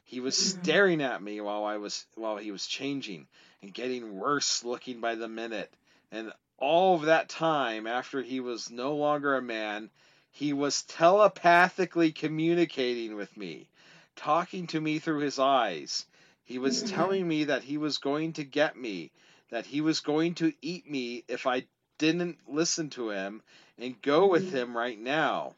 He 0.04 0.20
was 0.20 0.38
mm-hmm. 0.38 0.62
staring 0.62 1.02
at 1.02 1.24
me 1.24 1.42
while 1.42 1.66
I 1.66 1.78
was 1.78 2.06
while 2.14 2.38
he 2.38 2.52
was 2.52 2.68
changing 2.68 3.28
and 3.64 3.74
getting 3.74 4.20
worse 4.20 4.64
looking 4.64 5.02
by 5.02 5.16
the 5.16 5.28
minute. 5.28 5.74
And 6.12 6.32
all 6.60 6.94
of 6.94 7.08
that 7.08 7.28
time 7.28 7.88
after 7.88 8.22
he 8.22 8.40
was 8.40 8.70
no 8.70 8.96
longer 8.96 9.36
a 9.36 9.42
man, 9.42 9.90
he 10.30 10.54
was 10.54 10.84
telepathically 10.84 12.12
communicating 12.12 13.16
with 13.16 13.36
me, 13.36 13.68
talking 14.16 14.68
to 14.68 14.82
me 14.82 15.00
through 15.00 15.20
his 15.20 15.40
eyes. 15.40 16.06
He 16.44 16.60
was 16.60 16.84
mm-hmm. 16.84 16.96
telling 16.96 17.28
me 17.28 17.46
that 17.46 17.64
he 17.64 17.78
was 17.78 17.98
going 17.98 18.34
to 18.34 18.44
get 18.44 18.76
me, 18.76 19.12
that 19.50 19.66
he 19.66 19.82
was 19.82 20.00
going 20.00 20.36
to 20.36 20.54
eat 20.62 20.90
me 20.90 21.24
if 21.28 21.48
I 21.48 21.66
didn't 21.98 22.40
listen 22.48 22.90
to 22.92 23.12
him 23.12 23.42
and 23.78 24.02
go 24.02 24.28
with 24.28 24.48
mm-hmm. 24.48 24.58
him 24.58 24.78
right 24.78 25.00
now. 25.00 25.56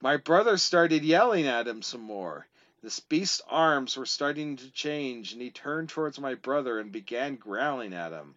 My 0.00 0.16
brother 0.16 0.56
started 0.56 1.04
yelling 1.04 1.46
at 1.46 1.68
him 1.68 1.82
some 1.82 2.00
more. 2.00 2.46
This 2.82 2.98
beast's 2.98 3.40
arms 3.48 3.96
were 3.96 4.06
starting 4.06 4.56
to 4.56 4.70
change, 4.72 5.32
and 5.32 5.40
he 5.40 5.50
turned 5.50 5.88
towards 5.88 6.18
my 6.18 6.34
brother 6.34 6.80
and 6.80 6.90
began 6.90 7.36
growling 7.36 7.94
at 7.94 8.10
him. 8.10 8.34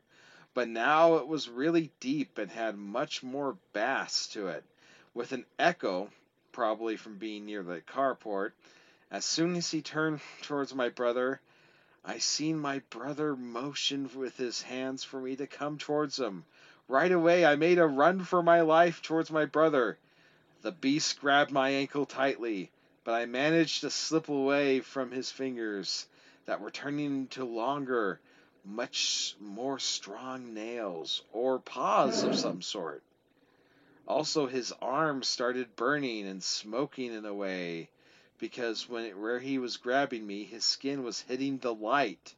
But 0.53 0.69
now 0.69 1.15
it 1.15 1.27
was 1.27 1.49
really 1.49 1.91
deep 1.99 2.37
and 2.37 2.51
had 2.51 2.77
much 2.77 3.23
more 3.23 3.57
bass 3.73 4.27
to 4.33 4.49
it, 4.49 4.63
with 5.15 5.31
an 5.31 5.45
echo, 5.57 6.11
probably 6.51 6.95
from 6.95 7.17
being 7.17 7.45
near 7.45 7.63
the 7.63 7.81
carport. 7.81 8.51
As 9.15 9.23
soon 9.23 9.55
as 9.55 9.71
he 9.71 9.81
turned 9.81 10.19
towards 10.41 10.75
my 10.75 10.89
brother, 10.89 11.39
I 12.03 12.17
seen 12.17 12.59
my 12.59 12.79
brother 12.89 13.33
motion 13.33 14.09
with 14.13 14.35
his 14.35 14.61
hands 14.63 15.05
for 15.05 15.21
me 15.21 15.37
to 15.37 15.47
come 15.47 15.77
towards 15.77 16.19
him. 16.19 16.43
Right 16.89 17.13
away, 17.13 17.45
I 17.45 17.55
made 17.55 17.77
a 17.79 17.87
run 17.87 18.25
for 18.25 18.43
my 18.43 18.59
life 18.59 19.01
towards 19.01 19.31
my 19.31 19.45
brother. 19.45 19.97
The 20.63 20.73
beast 20.73 21.21
grabbed 21.21 21.49
my 21.51 21.69
ankle 21.69 22.05
tightly, 22.05 22.71
but 23.05 23.13
I 23.13 23.25
managed 23.25 23.79
to 23.81 23.89
slip 23.89 24.27
away 24.27 24.81
from 24.81 25.11
his 25.11 25.31
fingers 25.31 26.07
that 26.45 26.59
were 26.59 26.69
turning 26.69 27.05
into 27.05 27.45
longer, 27.45 28.19
much 28.65 29.37
more 29.39 29.79
strong 29.79 30.53
nails 30.53 31.23
or 31.31 31.59
paws 31.59 32.23
of 32.23 32.35
some 32.35 32.61
sort. 32.61 33.01
Also, 34.09 34.45
his 34.47 34.73
arms 34.81 35.29
started 35.29 35.77
burning 35.77 36.27
and 36.27 36.43
smoking 36.43 37.13
in 37.13 37.25
a 37.25 37.33
way 37.33 37.87
because 38.39 38.87
when 38.89 39.19
where 39.21 39.39
he 39.39 39.57
was 39.57 39.77
grabbing 39.77 40.25
me, 40.25 40.43
his 40.43 40.65
skin 40.65 41.03
was 41.03 41.21
hitting 41.21 41.57
the 41.57 41.73
light, 41.73 42.35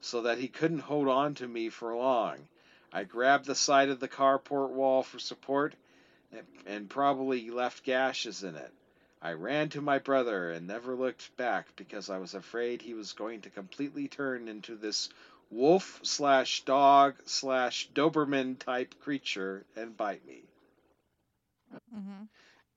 so 0.00 0.22
that 0.22 0.38
he 0.38 0.48
couldn't 0.48 0.80
hold 0.80 1.08
on 1.08 1.34
to 1.34 1.46
me 1.48 1.68
for 1.68 1.94
long. 1.94 2.48
I 2.92 3.04
grabbed 3.04 3.46
the 3.46 3.54
side 3.54 3.88
of 3.88 4.00
the 4.00 4.08
carport 4.08 4.70
wall 4.70 5.02
for 5.02 5.18
support, 5.18 5.74
and, 6.32 6.46
and 6.66 6.90
probably 6.90 7.50
left 7.50 7.84
gashes 7.84 8.42
in 8.42 8.54
it. 8.56 8.72
I 9.22 9.32
ran 9.32 9.68
to 9.70 9.80
my 9.80 9.98
brother 9.98 10.50
and 10.50 10.66
never 10.66 10.94
looked 10.94 11.36
back 11.36 11.74
because 11.76 12.10
I 12.10 12.18
was 12.18 12.34
afraid 12.34 12.82
he 12.82 12.94
was 12.94 13.12
going 13.12 13.42
to 13.42 13.50
completely 13.50 14.08
turn 14.08 14.48
into 14.48 14.76
this 14.76 15.08
wolf 15.50 16.00
slash 16.02 16.64
dog 16.64 17.16
slash 17.26 17.88
Doberman 17.94 18.58
type 18.58 18.98
creature 19.00 19.64
and 19.76 19.96
bite 19.96 20.24
me. 20.26 20.44
hmm 21.92 22.24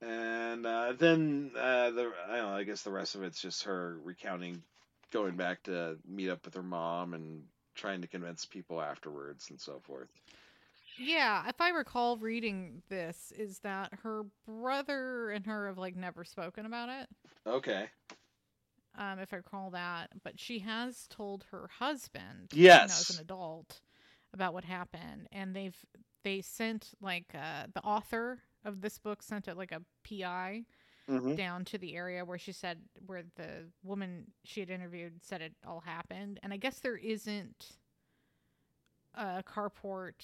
And 0.01 0.65
uh, 0.65 0.93
then 0.97 1.51
uh, 1.57 1.91
the 1.91 2.11
I 2.27 2.37
don't 2.37 2.45
know. 2.49 2.55
I 2.55 2.63
guess 2.63 2.83
the 2.83 2.91
rest 2.91 3.15
of 3.15 3.23
it's 3.23 3.41
just 3.41 3.63
her 3.63 3.97
recounting, 4.03 4.63
going 5.11 5.35
back 5.35 5.63
to 5.63 5.97
meet 6.07 6.29
up 6.29 6.45
with 6.45 6.53
her 6.55 6.63
mom 6.63 7.13
and 7.13 7.43
trying 7.75 8.01
to 8.01 8.07
convince 8.07 8.45
people 8.45 8.81
afterwards 8.81 9.49
and 9.49 9.59
so 9.59 9.79
forth. 9.83 10.07
Yeah, 10.97 11.47
if 11.47 11.61
I 11.61 11.69
recall 11.69 12.17
reading 12.17 12.81
this, 12.89 13.31
is 13.37 13.59
that 13.59 13.93
her 14.03 14.23
brother 14.45 15.29
and 15.29 15.45
her 15.45 15.67
have 15.67 15.77
like 15.77 15.95
never 15.95 16.23
spoken 16.23 16.65
about 16.65 16.89
it. 16.89 17.07
Okay. 17.47 17.87
Um, 18.97 19.19
if 19.19 19.33
I 19.33 19.37
recall 19.37 19.69
that, 19.71 20.09
but 20.23 20.39
she 20.39 20.59
has 20.59 21.07
told 21.09 21.45
her 21.51 21.69
husband, 21.79 22.49
Yes. 22.53 23.09
as 23.09 23.15
an 23.15 23.21
adult, 23.21 23.79
about 24.33 24.53
what 24.53 24.65
happened, 24.65 25.27
and 25.31 25.55
they've 25.55 25.77
they 26.23 26.41
sent 26.41 26.91
like 27.01 27.27
uh, 27.33 27.67
the 27.73 27.81
author 27.81 28.39
of 28.65 28.81
this 28.81 28.97
book 28.97 29.21
sent 29.23 29.47
it 29.47 29.57
like 29.57 29.71
a 29.71 29.81
PI 30.07 30.65
hmm 31.07 31.35
down 31.35 31.63
to 31.65 31.77
the 31.77 31.95
area 31.95 32.25
where 32.25 32.37
she 32.37 32.51
said 32.51 32.79
where 33.05 33.23
the 33.35 33.65
woman 33.83 34.25
she 34.43 34.59
had 34.59 34.69
interviewed 34.69 35.23
said 35.23 35.41
it 35.41 35.53
all 35.65 35.81
happened. 35.81 36.39
And 36.43 36.53
i 36.53 36.57
guess 36.57 36.79
there 36.79 36.97
isn't 36.97 37.77
a 39.15 39.43
carport 39.43 40.23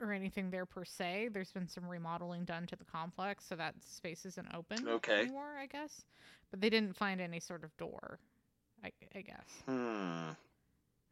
or 0.00 0.12
anything 0.12 0.50
there 0.50 0.66
per 0.66 0.84
se. 0.84 1.28
There's 1.32 1.52
been 1.52 1.68
some 1.68 1.88
remodeling 1.88 2.44
done 2.44 2.66
to 2.66 2.76
the 2.76 2.84
complex 2.84 3.44
so 3.46 3.56
that 3.56 3.74
space 3.84 4.24
isn't 4.26 4.48
open 4.54 4.88
Okay. 4.88 5.20
anymore 5.20 5.56
i 5.60 5.66
guess. 5.66 6.02
But 6.50 6.60
they 6.60 6.70
didn't 6.70 6.96
find 6.96 7.20
any 7.20 7.40
sort 7.40 7.64
of 7.64 7.76
door 7.76 8.18
i, 8.84 8.90
I 9.14 9.22
guess. 9.22 9.64
Hmm. 9.66 10.30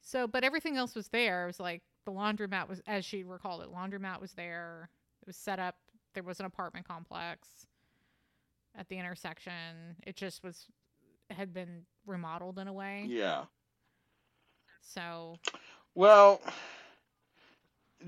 so 0.01 0.27
but 0.27 0.45
everything 0.45 0.77
else 0.77 0.95
was 0.95 1.09
there. 1.09 1.45
It 1.45 1.47
was 1.49 1.61
like 1.61 1.83
the 2.05 2.13
laundromat 2.13 2.69
was 2.69 2.81
as 2.87 3.05
she 3.05 3.25
recalled 3.25 3.63
it 3.63 3.69
laundromat 3.73 4.21
was 4.21 4.33
there. 4.33 4.89
It 5.23 5.27
was 5.27 5.37
set 5.37 5.59
up 5.59 5.77
there 6.15 6.23
was 6.23 6.41
an 6.41 6.47
apartment 6.47 6.87
complex 6.87 7.49
at 8.77 8.89
the 8.89 8.99
intersection 8.99 9.97
it 10.07 10.17
just 10.17 10.43
was 10.43 10.67
had 11.31 11.53
been 11.53 11.83
remodeled 12.07 12.59
in 12.59 12.67
a 12.69 12.73
way 12.73 13.05
Yeah. 13.09 13.45
so 14.81 15.37
Well, 15.95 16.41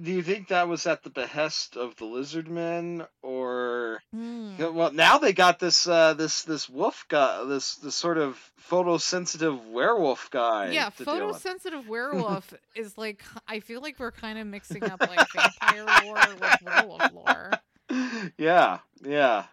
do 0.00 0.10
you 0.10 0.22
think 0.22 0.48
that 0.48 0.68
was 0.68 0.86
at 0.86 1.02
the 1.02 1.10
behest 1.10 1.76
of 1.76 1.94
the 1.96 2.06
lizard 2.06 2.48
men, 2.48 3.06
or 3.22 4.00
Yeah, 4.12 4.68
well 4.68 4.90
now 4.92 5.18
they 5.18 5.32
got 5.34 5.58
this 5.58 5.86
uh, 5.86 6.14
this 6.14 6.42
this 6.44 6.68
wolf 6.68 7.04
guy, 7.08 7.44
this 7.44 7.74
this 7.76 7.94
sort 7.94 8.16
of 8.18 8.38
photosensitive 8.70 9.66
werewolf 9.70 10.30
guy. 10.30 10.70
yeah 10.70 10.88
to 10.90 11.04
deal 11.04 11.26
with. 11.26 11.36
photosensitive 11.44 11.86
werewolf 11.86 12.54
is 12.74 12.96
like 12.96 13.22
i 13.46 13.60
feel 13.60 13.80
like 13.82 13.98
we're 13.98 14.10
kind 14.12 14.38
of 14.38 14.46
mixing 14.46 14.82
up 14.84 15.00
like 15.00 15.26
vampire 15.32 15.84
lore 16.04 16.36
with 16.40 16.62
werewolf 16.62 17.12
lore 17.12 17.50
yeah, 18.38 18.78
yeah. 19.04 19.44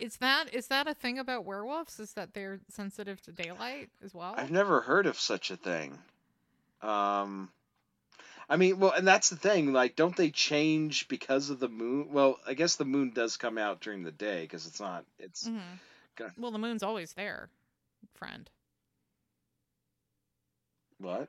is 0.00 0.16
that 0.16 0.52
is 0.52 0.66
that 0.68 0.86
a 0.88 0.94
thing 0.94 1.18
about 1.18 1.44
werewolves 1.44 2.00
is 2.00 2.12
that 2.14 2.34
they're 2.34 2.60
sensitive 2.68 3.20
to 3.22 3.32
daylight 3.32 3.90
as 4.04 4.14
well 4.14 4.34
I've 4.36 4.50
never 4.50 4.80
heard 4.80 5.06
of 5.06 5.18
such 5.18 5.50
a 5.50 5.56
thing. 5.56 5.98
Um, 6.82 7.48
I 8.48 8.56
mean, 8.56 8.78
well, 8.78 8.92
and 8.92 9.06
that's 9.06 9.30
the 9.30 9.36
thing. 9.36 9.72
Like, 9.72 9.96
don't 9.96 10.16
they 10.16 10.30
change 10.30 11.08
because 11.08 11.48
of 11.48 11.60
the 11.60 11.68
moon? 11.68 12.08
Well, 12.12 12.38
I 12.46 12.52
guess 12.52 12.76
the 12.76 12.84
moon 12.84 13.12
does 13.14 13.38
come 13.38 13.56
out 13.56 13.80
during 13.80 14.02
the 14.02 14.12
day 14.12 14.42
because 14.42 14.66
it's 14.66 14.80
not. 14.80 15.04
It's 15.18 15.48
mm-hmm. 15.48 16.26
Well 16.38 16.52
the 16.52 16.58
moon's 16.58 16.82
always 16.82 17.14
there 17.14 17.48
friend 18.14 18.48
what? 20.98 21.28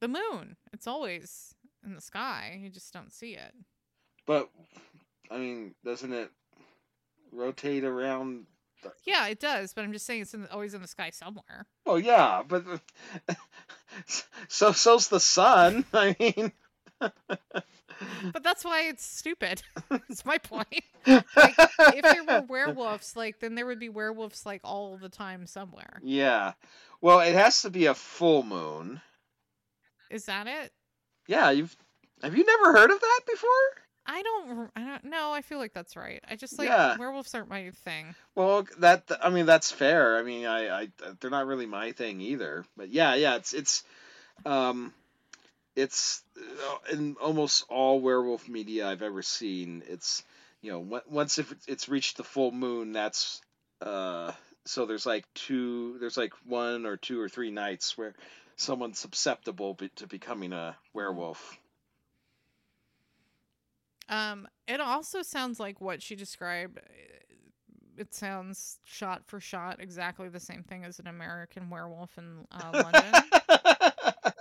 The 0.00 0.08
moon. 0.08 0.56
It's 0.72 0.86
always 0.86 1.54
in 1.84 1.94
the 1.94 2.00
sky. 2.00 2.58
You 2.60 2.68
just 2.68 2.92
don't 2.92 3.12
see 3.12 3.34
it. 3.34 3.54
But 4.26 4.50
I 5.30 5.38
mean, 5.38 5.74
doesn't 5.84 6.12
it 6.12 6.30
rotate 7.32 7.84
around 7.84 8.46
Yeah, 9.04 9.26
it 9.28 9.40
does, 9.40 9.72
but 9.74 9.84
I'm 9.84 9.92
just 9.92 10.06
saying 10.06 10.22
it's 10.22 10.34
in, 10.34 10.46
always 10.46 10.74
in 10.74 10.82
the 10.82 10.88
sky 10.88 11.10
somewhere. 11.10 11.66
Oh 11.84 11.96
yeah, 11.96 12.42
but 12.46 12.64
so 14.48 14.72
so's 14.72 15.08
the 15.08 15.20
sun. 15.20 15.84
I 15.92 16.14
mean, 16.18 16.52
But 18.32 18.42
that's 18.42 18.64
why 18.64 18.82
it's 18.88 19.04
stupid. 19.04 19.62
It's 20.08 20.24
my 20.24 20.38
point. 20.38 20.84
Like, 21.06 21.54
if 21.94 22.02
there 22.02 22.24
were 22.24 22.44
werewolves, 22.46 23.16
like 23.16 23.40
then 23.40 23.54
there 23.54 23.66
would 23.66 23.78
be 23.78 23.88
werewolves 23.88 24.44
like 24.46 24.60
all 24.64 24.96
the 24.98 25.08
time 25.08 25.46
somewhere. 25.46 26.00
yeah. 26.02 26.52
Well, 27.02 27.20
it 27.20 27.34
has 27.34 27.62
to 27.62 27.70
be 27.70 27.86
a 27.86 27.94
full 27.94 28.42
moon. 28.42 29.00
Is 30.10 30.24
that 30.26 30.46
it? 30.46 30.72
Yeah, 31.26 31.50
you've 31.50 31.76
have 32.22 32.36
you 32.36 32.44
never 32.44 32.72
heard 32.72 32.90
of 32.90 33.00
that 33.00 33.20
before? 33.30 33.48
I 34.06 34.22
don't. 34.22 34.70
I 34.76 34.84
don't 34.84 35.04
know. 35.04 35.32
I 35.32 35.42
feel 35.42 35.58
like 35.58 35.72
that's 35.72 35.96
right. 35.96 36.22
I 36.30 36.36
just 36.36 36.58
like 36.58 36.68
Yeah. 36.68 36.96
werewolves 36.96 37.34
aren't 37.34 37.48
my 37.48 37.70
thing. 37.84 38.14
Well, 38.34 38.66
that 38.78 39.10
I 39.22 39.30
mean 39.30 39.46
that's 39.46 39.70
fair. 39.72 40.16
I 40.16 40.22
mean, 40.22 40.46
I, 40.46 40.82
I 40.82 40.88
they're 41.20 41.30
not 41.30 41.46
really 41.46 41.66
my 41.66 41.92
thing 41.92 42.20
either. 42.20 42.64
But 42.76 42.90
yeah, 42.90 43.14
yeah, 43.14 43.36
it's 43.36 43.52
it's 43.52 43.82
um 44.44 44.92
it's 45.74 46.22
uh, 46.38 46.92
in 46.92 47.16
almost 47.20 47.64
all 47.68 48.00
werewolf 48.00 48.48
media 48.48 48.88
I've 48.88 49.02
ever 49.02 49.22
seen. 49.22 49.82
It's 49.88 50.22
you 50.62 50.72
know 50.72 51.00
once 51.08 51.38
if 51.38 51.54
it's 51.66 51.88
reached 51.88 52.16
the 52.16 52.24
full 52.24 52.52
moon, 52.52 52.92
that's 52.92 53.40
uh 53.82 54.32
so 54.64 54.86
there's 54.86 55.06
like 55.06 55.24
two 55.34 55.96
there's 55.98 56.16
like 56.16 56.32
one 56.46 56.86
or 56.86 56.96
two 56.96 57.20
or 57.20 57.28
three 57.28 57.50
nights 57.50 57.96
where 57.98 58.14
someone's 58.56 58.98
susceptible 58.98 59.78
to 59.96 60.06
becoming 60.06 60.52
a 60.52 60.76
werewolf. 60.94 61.58
Um, 64.08 64.46
it 64.68 64.80
also 64.80 65.22
sounds 65.22 65.58
like 65.60 65.80
what 65.80 66.02
she 66.02 66.14
described. 66.14 66.78
uh, 66.78 66.82
It 67.96 68.14
sounds 68.14 68.78
shot 68.84 69.22
for 69.26 69.40
shot 69.40 69.80
exactly 69.80 70.28
the 70.28 70.40
same 70.40 70.62
thing 70.62 70.84
as 70.84 70.98
an 70.98 71.06
American 71.06 71.70
Werewolf 71.70 72.16
in 72.18 72.46
uh, 72.52 72.70
London. 72.84 73.12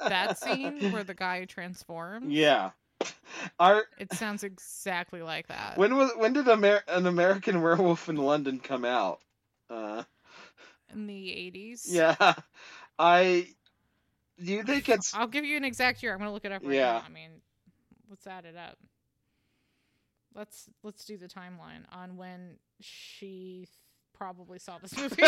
that 0.07 0.38
scene 0.39 0.91
where 0.91 1.03
the 1.03 1.13
guy 1.13 1.45
transforms. 1.45 2.32
Yeah. 2.32 2.72
Our 3.59 3.84
It 3.99 4.13
sounds 4.13 4.43
exactly 4.43 5.22
like 5.22 5.47
that. 5.47 5.78
when 5.78 5.95
was 5.97 6.11
when 6.18 6.34
did 6.34 6.47
Amer- 6.47 6.84
an 6.88 7.05
American 7.07 7.61
Werewolf 7.61 8.07
in 8.09 8.16
London 8.18 8.59
come 8.59 8.86
out? 8.86 9.20
Uh, 9.70 10.03
in 10.93 11.07
the 11.07 11.13
80s. 11.13 11.82
yeah, 11.86 12.34
I. 12.99 13.47
Do 14.43 14.51
you 14.51 14.63
think 14.63 14.89
it's 14.89 15.13
I'll 15.13 15.28
give 15.28 15.43
you 15.45 15.57
an 15.57 15.63
exact 15.66 16.03
year. 16.03 16.13
I'm 16.13 16.20
gonna 16.20 16.32
look 16.34 16.45
it 16.45 16.51
up 16.51 16.61
right 16.63 16.76
Yeah. 16.76 16.93
now. 16.93 17.03
I 17.05 17.09
mean, 17.09 17.30
let's 18.09 18.26
add 18.28 18.45
it 18.45 18.55
up. 18.55 18.78
Let's 20.36 20.70
let's 20.84 21.06
do 21.06 21.18
the 21.18 21.28
timeline 21.28 21.86
on 21.92 22.18
when 22.18 22.58
she 22.82 23.68
probably 24.14 24.60
saw 24.60 24.78
this 24.78 24.96
movie. 24.98 25.24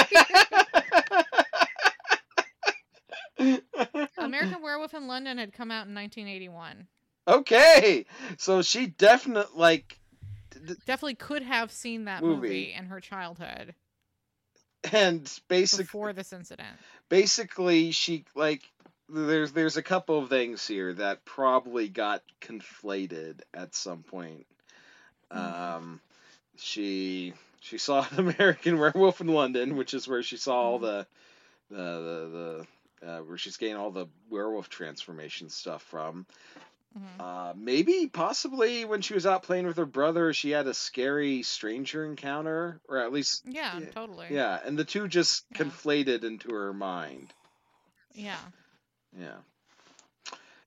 American 4.17 4.61
Werewolf 4.61 4.93
in 4.93 5.07
London 5.07 5.37
had 5.37 5.53
come 5.53 5.71
out 5.71 5.87
in 5.87 5.93
1981. 5.95 6.87
okay, 7.27 8.05
so 8.37 8.61
she 8.61 8.87
definitely 8.87 9.51
like, 9.55 9.99
Definitely 10.85 11.15
could 11.15 11.43
have 11.43 11.71
seen 11.71 12.05
that 12.05 12.23
Movie. 12.23 12.35
movie, 12.41 12.73
in 12.73 12.85
her 12.85 12.99
childhood 12.99 13.75
and 14.91 15.31
basically, 15.47 15.83
before 15.83 16.13
this 16.13 16.33
incident. 16.33 16.77
basically 17.09 17.91
she 17.91 18.25
like. 18.35 18.63
There's 19.09 19.53
there's 19.53 19.77
a 19.77 19.81
couple 19.83 20.19
of 20.19 20.27
things 20.27 20.67
here 20.67 20.93
that 20.95 21.23
probably 21.23 21.87
got 21.87 22.23
conflated 22.41 23.39
at 23.53 23.73
some 23.73 24.03
point. 24.03 24.45
Um, 25.31 25.99
she 26.57 27.33
she 27.59 27.77
saw 27.77 28.05
an 28.11 28.19
American 28.19 28.77
Werewolf 28.79 29.21
in 29.21 29.27
London, 29.27 29.75
which 29.77 29.93
is 29.93 30.07
where 30.07 30.23
she 30.23 30.37
saw 30.37 30.55
all 30.55 30.79
the 30.79 31.05
the 31.69 31.75
the, 31.77 32.65
the 33.01 33.07
uh, 33.07 33.19
where 33.23 33.37
she's 33.37 33.57
getting 33.57 33.75
all 33.75 33.91
the 33.91 34.07
werewolf 34.29 34.69
transformation 34.69 35.49
stuff 35.49 35.83
from. 35.83 36.25
Mhm. 36.97 37.19
Uh, 37.19 37.53
maybe 37.55 38.07
possibly 38.07 38.85
when 38.85 39.01
she 39.01 39.13
was 39.13 39.25
out 39.25 39.43
playing 39.43 39.67
with 39.67 39.77
her 39.77 39.85
brother, 39.85 40.33
she 40.33 40.51
had 40.51 40.65
a 40.67 40.73
scary 40.73 41.43
stranger 41.43 42.05
encounter, 42.05 42.79
or 42.87 42.97
at 42.97 43.11
least 43.11 43.43
Yeah, 43.45 43.79
yeah, 43.79 43.85
totally. 43.91 44.27
yeah, 44.29 44.59
and 44.65 44.77
the 44.79 44.85
two 44.85 45.07
just 45.07 45.45
Yeah. 45.51 45.57
conflated 45.63 46.23
into 46.23 46.51
her 46.53 46.73
mind. 46.73 47.33
Yeah. 48.13 48.39
Yeah. 49.17 49.37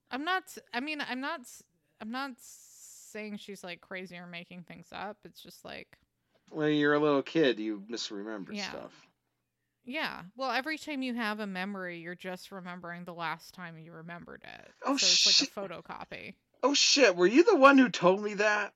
I'm 0.09 0.23
not. 0.23 0.43
I 0.73 0.79
mean, 0.81 1.01
I'm 1.01 1.19
not. 1.21 1.41
I'm 1.99 2.11
not 2.11 2.31
saying 3.11 3.37
she's 3.37 3.63
like 3.63 3.81
crazy 3.81 4.17
or 4.17 4.27
making 4.27 4.63
things 4.63 4.87
up. 4.91 5.17
It's 5.25 5.41
just 5.41 5.65
like, 5.65 5.87
When 6.49 6.73
you're 6.73 6.93
a 6.93 6.99
little 6.99 7.23
kid, 7.23 7.59
you 7.59 7.83
misremember 7.87 8.53
Yeah. 8.53 8.69
stuff. 8.69 9.07
yeah. 9.83 10.23
Well, 10.35 10.51
every 10.51 10.77
time 10.77 11.01
you 11.01 11.13
have 11.15 11.39
a 11.39 11.47
memory, 11.47 11.99
you're 11.99 12.15
just 12.15 12.51
remembering 12.51 13.05
the 13.05 13.13
last 13.13 13.53
time 13.53 13.77
you 13.77 13.91
remembered 13.91 14.43
it. 14.43 14.71
Oh, 14.85 14.97
so 14.97 15.05
it's 15.05 15.05
shit. 15.05 15.57
like 15.57 15.69
a 15.69 15.81
photocopy. 15.81 16.33
Oh 16.63 16.73
shit! 16.73 17.15
Were 17.15 17.27
you 17.27 17.43
the 17.43 17.55
one 17.55 17.77
who 17.77 17.89
told 17.89 18.21
me 18.21 18.35
that? 18.35 18.73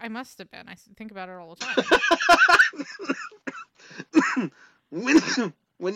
I 0.00 0.08
must 0.08 0.38
have 0.38 0.50
been. 0.50 0.68
I 0.68 0.76
think 0.96 1.10
about 1.10 1.28
it 1.28 1.32
all 1.32 1.54
the 1.54 1.64
time. 4.40 4.52
when 4.90 5.52
when 5.78 5.94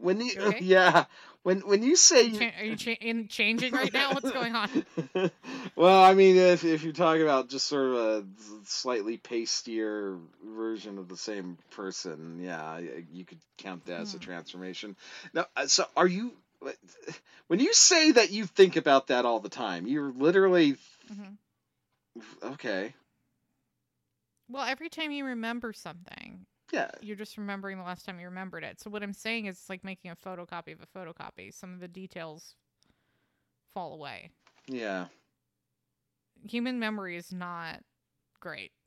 when 0.00 0.20
you 0.20 0.32
okay? 0.40 0.60
yeah 0.60 1.04
when 1.42 1.60
when 1.60 1.82
you 1.82 1.96
say 1.96 2.26
you, 2.26 2.42
are 2.58 2.64
you 2.64 2.76
cha- 2.76 2.96
in 3.00 3.28
changing 3.28 3.74
right 3.74 3.92
now? 3.92 4.12
What's 4.12 4.30
going 4.30 4.54
on? 4.54 4.68
well, 5.76 6.02
I 6.02 6.14
mean, 6.14 6.36
if 6.36 6.64
if 6.64 6.82
you're 6.82 6.92
talking 6.92 7.22
about 7.22 7.48
just 7.48 7.66
sort 7.66 7.86
of 7.86 7.96
a 7.96 8.24
slightly 8.64 9.16
pastier 9.16 10.18
version 10.44 10.98
of 10.98 11.08
the 11.08 11.16
same 11.16 11.58
person, 11.70 12.40
yeah, 12.40 12.78
you 13.12 13.24
could 13.24 13.38
count 13.58 13.86
that 13.86 14.00
as 14.02 14.14
a 14.14 14.18
Hmm. 14.18 14.20
transformation. 14.20 14.96
Now, 15.32 15.46
uh, 15.56 15.66
so 15.66 15.84
are 15.96 16.06
you? 16.06 16.32
When 17.48 17.60
you 17.60 17.72
say 17.74 18.12
that 18.12 18.30
you 18.30 18.46
think 18.46 18.76
about 18.76 19.08
that 19.08 19.24
all 19.24 19.40
the 19.40 19.48
time, 19.48 19.86
you're 19.86 20.12
literally 20.12 20.76
Mhm. 21.10 21.38
okay. 22.42 22.94
Well, 24.48 24.64
every 24.64 24.88
time 24.88 25.10
you 25.12 25.24
remember 25.24 25.72
something, 25.72 26.46
Yeah, 26.72 26.90
you're 27.00 27.16
just 27.16 27.36
remembering 27.36 27.78
the 27.78 27.84
last 27.84 28.06
time 28.06 28.20
you 28.20 28.26
remembered 28.26 28.64
it. 28.64 28.80
So 28.80 28.90
what 28.90 29.02
I'm 29.02 29.12
saying 29.12 29.46
is, 29.46 29.56
it's 29.56 29.68
like 29.70 29.84
making 29.84 30.10
a 30.10 30.16
photocopy 30.16 30.72
of 30.72 30.80
a 30.80 30.98
photocopy. 30.98 31.52
Some 31.52 31.74
of 31.74 31.80
the 31.80 31.88
details 31.88 32.54
fall 33.74 33.92
away. 33.94 34.30
yeah. 34.66 35.06
Human 36.48 36.78
memory 36.78 37.16
is 37.16 37.32
not 37.32 37.80
great. 38.40 38.72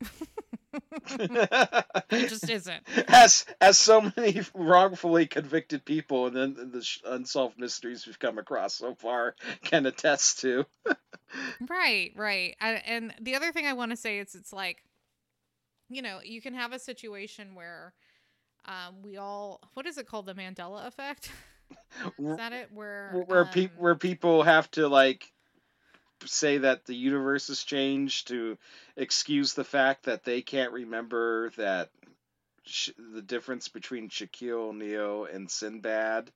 it 1.20 2.28
just 2.28 2.50
isn't. 2.50 2.82
as 3.08 3.46
as 3.60 3.78
so 3.78 4.10
many 4.16 4.40
wrongfully 4.54 5.26
convicted 5.26 5.84
people 5.84 6.26
and 6.26 6.36
then 6.36 6.54
the 6.72 6.86
unsolved 7.06 7.58
mysteries 7.58 8.06
we've 8.06 8.18
come 8.18 8.38
across 8.38 8.74
so 8.74 8.94
far 8.94 9.36
can 9.62 9.86
attest 9.86 10.40
to. 10.40 10.66
Right, 11.68 12.12
right. 12.16 12.56
I, 12.60 12.82
and 12.86 13.14
the 13.20 13.36
other 13.36 13.52
thing 13.52 13.66
I 13.66 13.72
want 13.72 13.90
to 13.90 13.96
say 13.96 14.18
is 14.18 14.34
it's 14.34 14.52
like, 14.52 14.78
you 15.88 16.02
know, 16.02 16.20
you 16.22 16.40
can 16.40 16.54
have 16.54 16.72
a 16.72 16.78
situation 16.78 17.54
where 17.54 17.92
um, 18.66 19.02
we 19.02 19.16
all, 19.16 19.60
what 19.74 19.86
is 19.86 19.98
it 19.98 20.06
called? 20.06 20.26
The 20.26 20.34
Mandela 20.34 20.86
effect? 20.86 21.30
is 22.18 22.36
that 22.36 22.52
it? 22.52 22.70
Where, 22.72 23.24
where 23.26 23.44
pe- 23.44 23.64
um, 23.64 23.70
where 23.76 23.94
people 23.94 24.42
have 24.42 24.70
to 24.72 24.88
like 24.88 25.30
say 26.24 26.58
that 26.58 26.86
the 26.86 26.94
universe 26.94 27.48
has 27.48 27.62
changed 27.62 28.28
to 28.28 28.56
excuse 28.96 29.52
the 29.52 29.64
fact 29.64 30.04
that 30.04 30.24
they 30.24 30.40
can't 30.40 30.72
remember 30.72 31.50
that 31.56 31.90
sh- 32.64 32.90
the 33.14 33.22
difference 33.22 33.68
between 33.68 34.08
Shaquille 34.08 34.70
O'Neal 34.70 35.26
and 35.26 35.50
Sinbad. 35.50 36.30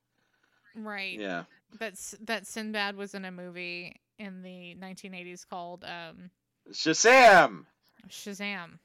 right. 0.74 1.18
Yeah. 1.18 1.44
That, 1.78 1.92
S- 1.92 2.16
that 2.22 2.46
Sinbad 2.46 2.96
was 2.96 3.14
in 3.14 3.24
a 3.24 3.30
movie 3.30 4.01
in 4.18 4.42
the 4.42 4.76
1980s 4.80 5.49
called 5.49 5.84
um, 5.84 6.30
Shazam! 6.72 7.64
Shazam, 8.09 8.78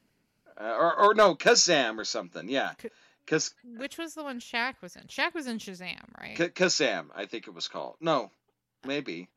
Uh, 0.60 0.64
or, 0.66 0.95
or 0.99 1.14
no, 1.16 1.36
Kazam 1.36 1.97
or 1.97 2.06
something. 2.06 2.47
Yeah. 2.49 2.74
K- 2.78 2.89
Kaz- 3.26 3.54
which 3.78 3.97
was 3.97 4.14
the 4.14 4.24
one 4.24 4.39
Shaq 4.39 4.76
was 4.82 4.95
in. 4.95 5.04
Shaq 5.04 5.34
was 5.34 5.47
in 5.47 5.58
Shazam, 5.58 6.04
right? 6.20 6.36
K- 6.36 6.49
Kazam, 6.49 7.08
I 7.16 7.26
think 7.26 7.47
it 7.47 7.54
was 7.54 7.68
called. 7.68 7.95
No, 8.01 8.32
maybe. 8.86 9.30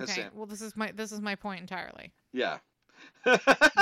okay. 0.00 0.28
Well, 0.34 0.46
this 0.46 0.60
is 0.60 0.76
my 0.76 0.90
this 0.92 1.12
is 1.12 1.20
my 1.20 1.34
point 1.36 1.60
entirely. 1.60 2.12
Yeah. 2.32 2.58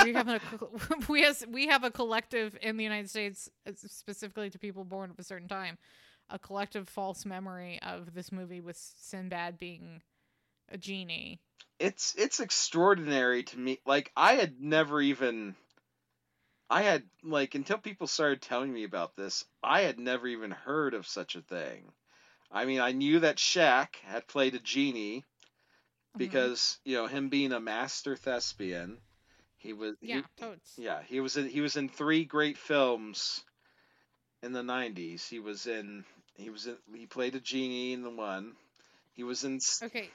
we 0.05 0.13
have 0.13 0.27
a 0.29 0.39
we 1.09 1.23
has 1.23 1.45
we 1.49 1.67
have 1.67 1.83
a 1.83 1.91
collective 1.91 2.57
in 2.61 2.77
the 2.77 2.83
United 2.83 3.09
States, 3.09 3.49
uh, 3.67 3.71
specifically 3.75 4.49
to 4.49 4.59
people 4.59 4.83
born 4.85 5.09
of 5.09 5.19
a 5.19 5.23
certain 5.23 5.47
time, 5.47 5.77
a 6.29 6.39
collective 6.39 6.87
false 6.87 7.25
memory 7.25 7.79
of 7.81 8.13
this 8.13 8.31
movie 8.31 8.61
with 8.61 8.77
Sinbad 8.77 9.57
being 9.57 10.01
a 10.71 10.77
genie. 10.77 11.39
it's 11.79 12.13
it's 12.17 12.39
extraordinary 12.39 13.43
to 13.43 13.57
me. 13.59 13.79
Like 13.85 14.11
I 14.15 14.33
had 14.35 14.61
never 14.61 15.01
even 15.01 15.55
I 16.69 16.83
had 16.83 17.03
like 17.23 17.55
until 17.55 17.77
people 17.79 18.07
started 18.07 18.41
telling 18.41 18.71
me 18.71 18.83
about 18.83 19.15
this, 19.15 19.43
I 19.63 19.81
had 19.81 19.99
never 19.99 20.27
even 20.27 20.51
heard 20.51 20.93
of 20.93 21.07
such 21.07 21.35
a 21.35 21.41
thing. 21.41 21.91
I 22.51 22.65
mean, 22.65 22.79
I 22.79 22.91
knew 22.91 23.19
that 23.21 23.37
Shaq 23.37 23.95
had 24.03 24.27
played 24.27 24.55
a 24.55 24.59
genie 24.59 25.23
Mhm. 26.15 26.17
because, 26.17 26.79
you 26.85 26.95
know, 26.95 27.07
him 27.07 27.29
being 27.29 27.51
a 27.53 27.59
master 27.59 28.15
thespian 28.15 29.01
He 29.57 29.73
was 29.73 29.95
he- 29.99 30.07
Yeah, 30.09 30.21
totes. 30.37 30.77
yeah, 30.77 31.01
he 31.03 31.19
was 31.19 31.37
in 31.37 31.49
he 31.49 31.61
was 31.61 31.75
in 31.75 31.89
three 31.89 32.23
great 32.25 32.57
films 32.57 33.43
in 34.41 34.53
the 34.53 34.63
90s. 34.63 35.27
He 35.27 35.39
was 35.39 35.67
in 35.67 36.05
he 36.35 36.49
was 36.49 36.67
in 36.67 36.77
he 36.93 37.05
played 37.07 37.35
a 37.35 37.39
genie 37.39 37.93
in 37.93 38.03
the 38.03 38.09
one. 38.09 38.55
He 39.15 39.23
was 39.23 39.43
in 39.43 39.59
Okay. 39.83 40.09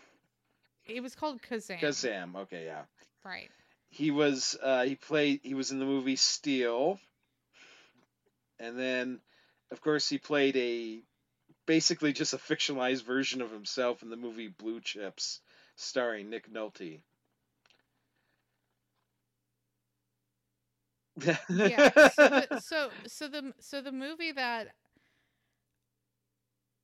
It 0.86 1.02
was 1.02 1.14
called 1.14 1.42
Kazam. 1.42 1.80
Kazam. 1.80 2.36
Okay, 2.36 2.64
yeah. 2.66 2.84
Right. 3.24 3.50
He 3.94 4.10
was 4.10 4.56
uh 4.60 4.82
he 4.84 4.96
played 4.96 5.40
he 5.44 5.54
was 5.54 5.70
in 5.70 5.78
the 5.78 5.84
movie 5.84 6.16
Steel. 6.16 6.98
And 8.58 8.76
then 8.78 9.20
of 9.70 9.80
course 9.80 10.08
he 10.08 10.18
played 10.18 10.56
a 10.56 11.00
basically 11.66 12.12
just 12.12 12.34
a 12.34 12.38
fictionalized 12.38 13.04
version 13.04 13.40
of 13.40 13.52
himself 13.52 14.02
in 14.02 14.10
the 14.10 14.16
movie 14.16 14.48
Blue 14.48 14.80
Chips 14.80 15.40
starring 15.76 16.28
Nick 16.28 16.52
Nolte. 16.52 17.00
Yeah. 21.48 21.90
So 22.08 22.28
the, 22.28 22.46
so 22.58 22.90
so 23.06 23.28
the 23.28 23.54
so 23.60 23.80
the 23.80 23.92
movie 23.92 24.32
that 24.32 24.68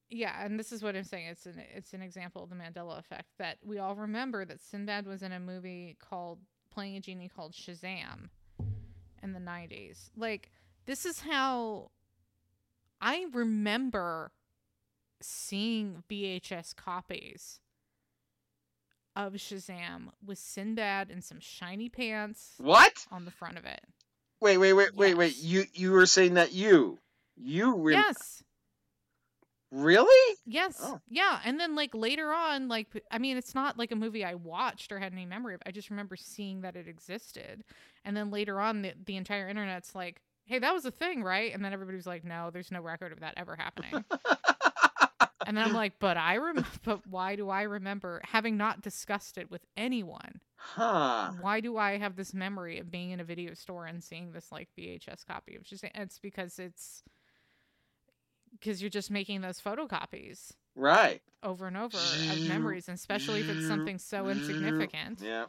yeah, 0.09 0.45
and 0.45 0.59
this 0.59 0.73
is 0.73 0.83
what 0.83 0.97
I'm 0.97 1.05
saying. 1.05 1.27
It's 1.27 1.47
an 1.47 1.61
it's 1.75 1.93
an 1.93 2.03
example 2.03 2.45
of 2.45 2.51
the 2.51 2.57
Mandela 2.57 2.99
effect 2.99 3.29
that 3.39 3.59
we 3.65 3.79
all 3.79 3.97
remember 3.97 4.45
that 4.45 4.61
Sinbad 4.61 5.07
was 5.07 5.23
in 5.23 5.33
a 5.33 5.41
movie 5.41 5.97
called 6.01 6.39
playing 6.71 6.97
a 6.97 7.01
genie 7.01 7.31
called 7.35 7.53
Shazam 7.53 8.31
in 9.23 9.33
the 9.33 9.41
90s. 9.41 10.11
Like 10.16 10.51
this 10.87 11.05
is 11.05 11.21
how 11.21 11.91
I 13.01 13.27
remember 13.33 14.33
seeing 15.21 16.03
VHS 16.11 16.75
copies 16.77 17.61
of 19.16 19.35
Shazam 19.35 20.11
with 20.25 20.39
Sinbad 20.39 21.11
in 21.11 21.21
some 21.21 21.41
shiny 21.41 21.89
pants 21.89 22.55
what? 22.59 23.07
on 23.11 23.25
the 23.25 23.31
front 23.31 23.59
of 23.59 23.64
it. 23.64 23.81
Wait, 24.41 24.57
wait, 24.57 24.73
wait, 24.73 24.95
wait, 24.95 25.14
wait. 25.16 25.37
You 25.37 25.64
you 25.75 25.93
were 25.93 26.07
saying 26.07 26.35
that 26.35 26.53
you 26.53 26.99
you 27.37 27.77
re- 27.77 27.95
yes. 27.95 28.43
Really? 29.71 30.37
Yes. 30.47 30.79
Oh. 30.83 31.01
Yeah. 31.09 31.41
And 31.45 31.59
then 31.59 31.75
like 31.75 31.95
later 31.95 32.33
on, 32.33 32.68
like 32.68 32.89
I 33.11 33.18
mean, 33.18 33.37
it's 33.37 33.55
not 33.55 33.79
like 33.79 33.93
a 33.93 33.97
movie 33.97 34.25
I 34.25 34.35
watched 34.35 34.93
or 34.93 34.99
had 34.99 35.12
any 35.12 35.27
memory 35.27 35.55
of. 35.55 35.62
I 35.66 35.71
just 35.71 35.91
remember 35.91 36.16
seeing 36.16 36.62
that 36.62 36.77
it 36.77 36.89
existed. 36.89 37.64
And 38.05 38.16
then 38.16 38.31
later 38.31 38.61
on, 38.61 38.83
the, 38.83 38.95
the 39.05 39.16
entire 39.16 39.49
internet's 39.49 39.95
like, 39.95 40.21
"Hey, 40.45 40.59
that 40.59 40.75
was 40.75 40.85
a 40.85 40.91
thing, 40.91 41.23
right?" 41.23 41.53
And 41.55 41.64
then 41.64 41.73
everybody 41.73 41.97
was 41.97 42.07
like, 42.07 42.25
"No, 42.25 42.51
there's 42.51 42.71
no 42.71 42.81
record 42.81 43.12
of 43.12 43.21
that 43.21 43.35
ever 43.37 43.57
happening." 43.57 44.05
and 45.47 45.57
then 45.57 45.64
I'm 45.64 45.75
like, 45.75 45.95
"But 45.99 46.16
I 46.16 46.37
rem. 46.37 46.64
But 46.85 47.07
why 47.07 47.37
do 47.37 47.49
I 47.49 47.62
remember 47.62 48.21
having 48.25 48.57
not 48.57 48.81
discussed 48.83 49.39
it 49.39 49.51
with 49.51 49.62
anyone? 49.77 50.41
Huh. 50.57 51.33
Why 51.41 51.61
do 51.61 51.77
I 51.77 51.99
have 51.99 52.16
this 52.16 52.35
memory 52.35 52.79
of 52.79 52.91
being 52.91 53.11
in 53.11 53.21
a 53.21 53.25
video 53.25 53.55
store 53.55 53.87
and 53.87 54.03
seeing 54.03 54.33
this 54.33 54.53
like 54.53 54.68
VHS 54.79 55.27
copy 55.27 55.57
of 55.57 55.62
Shazam? 55.62 55.91
It's 55.95 56.18
because 56.18 56.59
it's 56.59 57.03
because 58.53 58.81
you're 58.83 58.91
just 58.91 59.11
making 59.11 59.41
those 59.41 59.61
photocopies." 59.61 60.53
Right. 60.77 61.21
over 61.43 61.67
and 61.67 61.77
over 61.77 61.97
of 61.97 62.41
memories, 62.49 62.89
and 62.89 62.95
especially 62.97 63.41
if 63.41 63.49
it's 63.49 63.67
something 63.67 63.99
so 63.99 64.29
insignificant. 64.29 65.21
Yeah. 65.21 65.47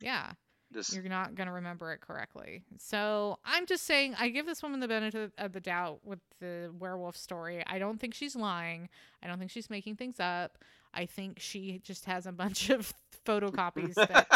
Yeah, 0.00 0.32
Just 0.72 0.94
you're 0.94 1.04
not 1.04 1.36
going 1.36 1.46
to 1.46 1.52
remember 1.52 1.92
it 1.92 2.00
correctly. 2.00 2.64
So 2.78 3.38
I'm 3.44 3.66
just 3.66 3.84
saying, 3.84 4.16
I 4.18 4.30
give 4.30 4.46
this 4.46 4.62
woman 4.62 4.80
the 4.80 4.88
benefit 4.88 5.32
of 5.38 5.52
the 5.52 5.60
doubt 5.60 6.00
with 6.04 6.18
the 6.40 6.72
werewolf 6.76 7.16
story. 7.16 7.62
I 7.66 7.78
don't 7.78 8.00
think 8.00 8.14
she's 8.14 8.34
lying. 8.34 8.88
I 9.22 9.28
don't 9.28 9.38
think 9.38 9.52
she's 9.52 9.70
making 9.70 9.96
things 9.96 10.18
up. 10.18 10.58
I 10.94 11.06
think 11.06 11.40
she 11.40 11.80
just 11.84 12.04
has 12.06 12.26
a 12.26 12.32
bunch 12.32 12.70
of 12.70 12.92
photocopies 13.26 13.94
that 13.94 14.26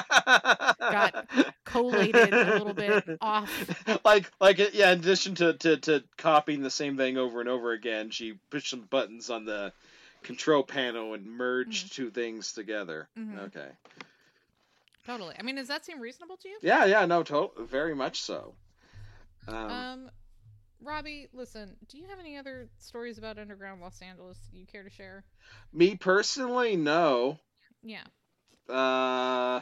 got 0.78 1.26
collated 1.64 2.32
a 2.32 2.52
little 2.58 2.72
bit 2.74 3.04
off. 3.20 3.50
like 4.04 4.30
like 4.40 4.58
yeah 4.74 4.92
in 4.92 5.00
addition 5.00 5.34
to, 5.36 5.54
to 5.54 5.76
to 5.78 6.04
copying 6.16 6.62
the 6.62 6.70
same 6.70 6.96
thing 6.96 7.18
over 7.18 7.40
and 7.40 7.48
over 7.48 7.72
again 7.72 8.10
she 8.10 8.34
pushed 8.50 8.70
some 8.70 8.82
buttons 8.82 9.28
on 9.28 9.44
the 9.44 9.72
control 10.22 10.62
panel 10.62 11.14
and 11.14 11.26
merged 11.26 11.92
two 11.94 12.10
things 12.10 12.52
together 12.52 13.08
Mhm. 13.18 13.46
okay 13.46 13.68
Totally. 15.06 15.36
I 15.38 15.42
mean, 15.42 15.54
does 15.54 15.68
that 15.68 15.84
seem 15.84 16.00
reasonable 16.00 16.36
to 16.38 16.48
you? 16.48 16.58
yeah 16.62 16.84
yeah 16.84 17.06
no 17.06 17.22
to- 17.22 17.50
very 17.60 17.94
much 17.94 18.20
so 18.20 18.54
um, 19.48 19.54
Um, 19.70 20.10
Robbie, 20.80 21.28
listen, 21.32 21.76
do 21.88 21.98
you 21.98 22.06
have 22.08 22.18
any 22.18 22.36
other 22.36 22.68
stories 22.78 23.18
about 23.18 23.38
underground 23.38 23.80
Los 23.80 24.00
Angeles 24.02 24.38
you 24.52 24.66
care 24.66 24.82
to 24.82 24.90
share? 24.90 25.24
me 25.72 25.94
personally 25.96 26.76
no 26.76 27.38
Yeah. 27.82 28.04
uh 28.68 29.60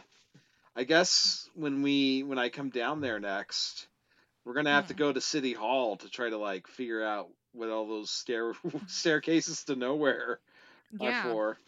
i 0.76 0.84
guess 0.86 1.48
when 1.54 1.82
we 1.82 2.22
when 2.22 2.38
i 2.38 2.48
come 2.48 2.70
down 2.70 3.00
there 3.00 3.20
next 3.20 3.88
we're 4.44 4.54
gonna 4.54 4.70
have 4.70 4.86
to 4.86 4.94
go 4.94 5.12
to 5.12 5.20
city 5.20 5.52
hall 5.52 5.96
to 5.96 6.08
try 6.08 6.28
to 6.30 6.38
like 6.38 6.66
figure 6.68 7.04
out 7.04 7.28
what 7.52 7.70
all 7.70 7.86
those 7.86 8.10
stair 8.10 8.52
staircases 8.86 9.64
to 9.64 9.76
nowhere 9.76 10.40
are 11.00 11.12
for 11.14 11.58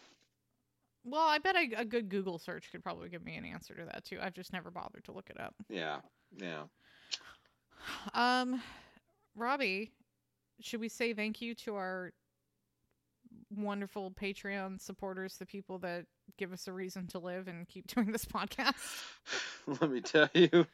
Well, 1.05 1.27
I 1.27 1.39
bet 1.39 1.57
a, 1.57 1.73
a 1.81 1.85
good 1.85 2.09
Google 2.09 2.39
search 2.39 2.71
could 2.71 2.83
probably 2.83 3.09
give 3.09 3.25
me 3.25 3.37
an 3.37 3.45
answer 3.45 3.75
to 3.75 3.85
that 3.87 4.05
too. 4.05 4.19
I've 4.21 4.35
just 4.35 4.53
never 4.53 4.71
bothered 4.71 5.05
to 5.05 5.13
look 5.13 5.31
it 5.31 5.41
up. 5.41 5.55
yeah 5.69 6.01
yeah 6.39 6.65
Um, 8.15 8.61
Robbie, 9.37 9.93
should 10.61 10.81
we 10.81 10.89
say 10.89 11.13
thank 11.13 11.41
you 11.41 11.55
to 11.57 11.77
our 11.77 12.13
wonderful 13.55 14.11
Patreon 14.11 14.81
supporters, 14.81 15.37
the 15.37 15.47
people 15.47 15.79
that 15.81 16.07
give 16.39 16.53
us 16.53 16.67
a 16.67 16.73
reason 16.73 17.07
to 17.09 17.19
live 17.19 17.49
and 17.49 17.69
keep 17.69 17.87
doing 17.95 18.13
this 18.13 18.25
podcast? 18.25 19.03
let 19.81 19.91
me 19.91 20.01
tell 20.01 20.29
you 20.35 20.67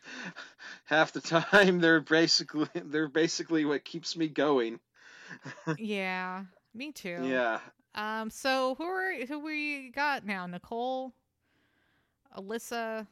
half 0.85 1.13
the 1.13 1.21
time 1.21 1.81
they're 1.81 2.01
basically 2.01 2.69
they're 2.75 3.09
basically 3.09 3.65
what 3.65 3.85
keeps 3.85 4.17
me 4.17 4.29
going 4.29 4.79
yeah, 5.79 6.45
me 6.75 6.93
too. 6.93 7.19
yeah 7.23 7.59
Um, 7.95 8.31
so 8.31 8.75
who 8.77 8.85
are 8.85 9.13
who 9.27 9.39
we 9.41 9.91
got 9.91 10.25
now? 10.27 10.47
Nicole, 10.47 11.13
Alyssa, 12.37 13.07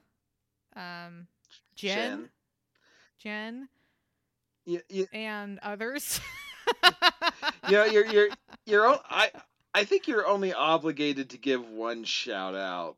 um, 0.76 1.26
Jen, 1.74 2.28
Jen, 3.18 3.68
you, 4.64 4.80
you, 4.88 5.06
and 5.12 5.58
others. 5.62 6.20
you 7.68 7.72
know 7.72 7.84
you're 7.84 8.06
you're 8.06 8.28
you're 8.66 8.98
i 9.08 9.30
i 9.74 9.84
think 9.84 10.06
you're 10.06 10.26
only 10.26 10.52
obligated 10.52 11.30
to 11.30 11.38
give 11.38 11.68
one 11.68 12.04
shout 12.04 12.54
out 12.54 12.96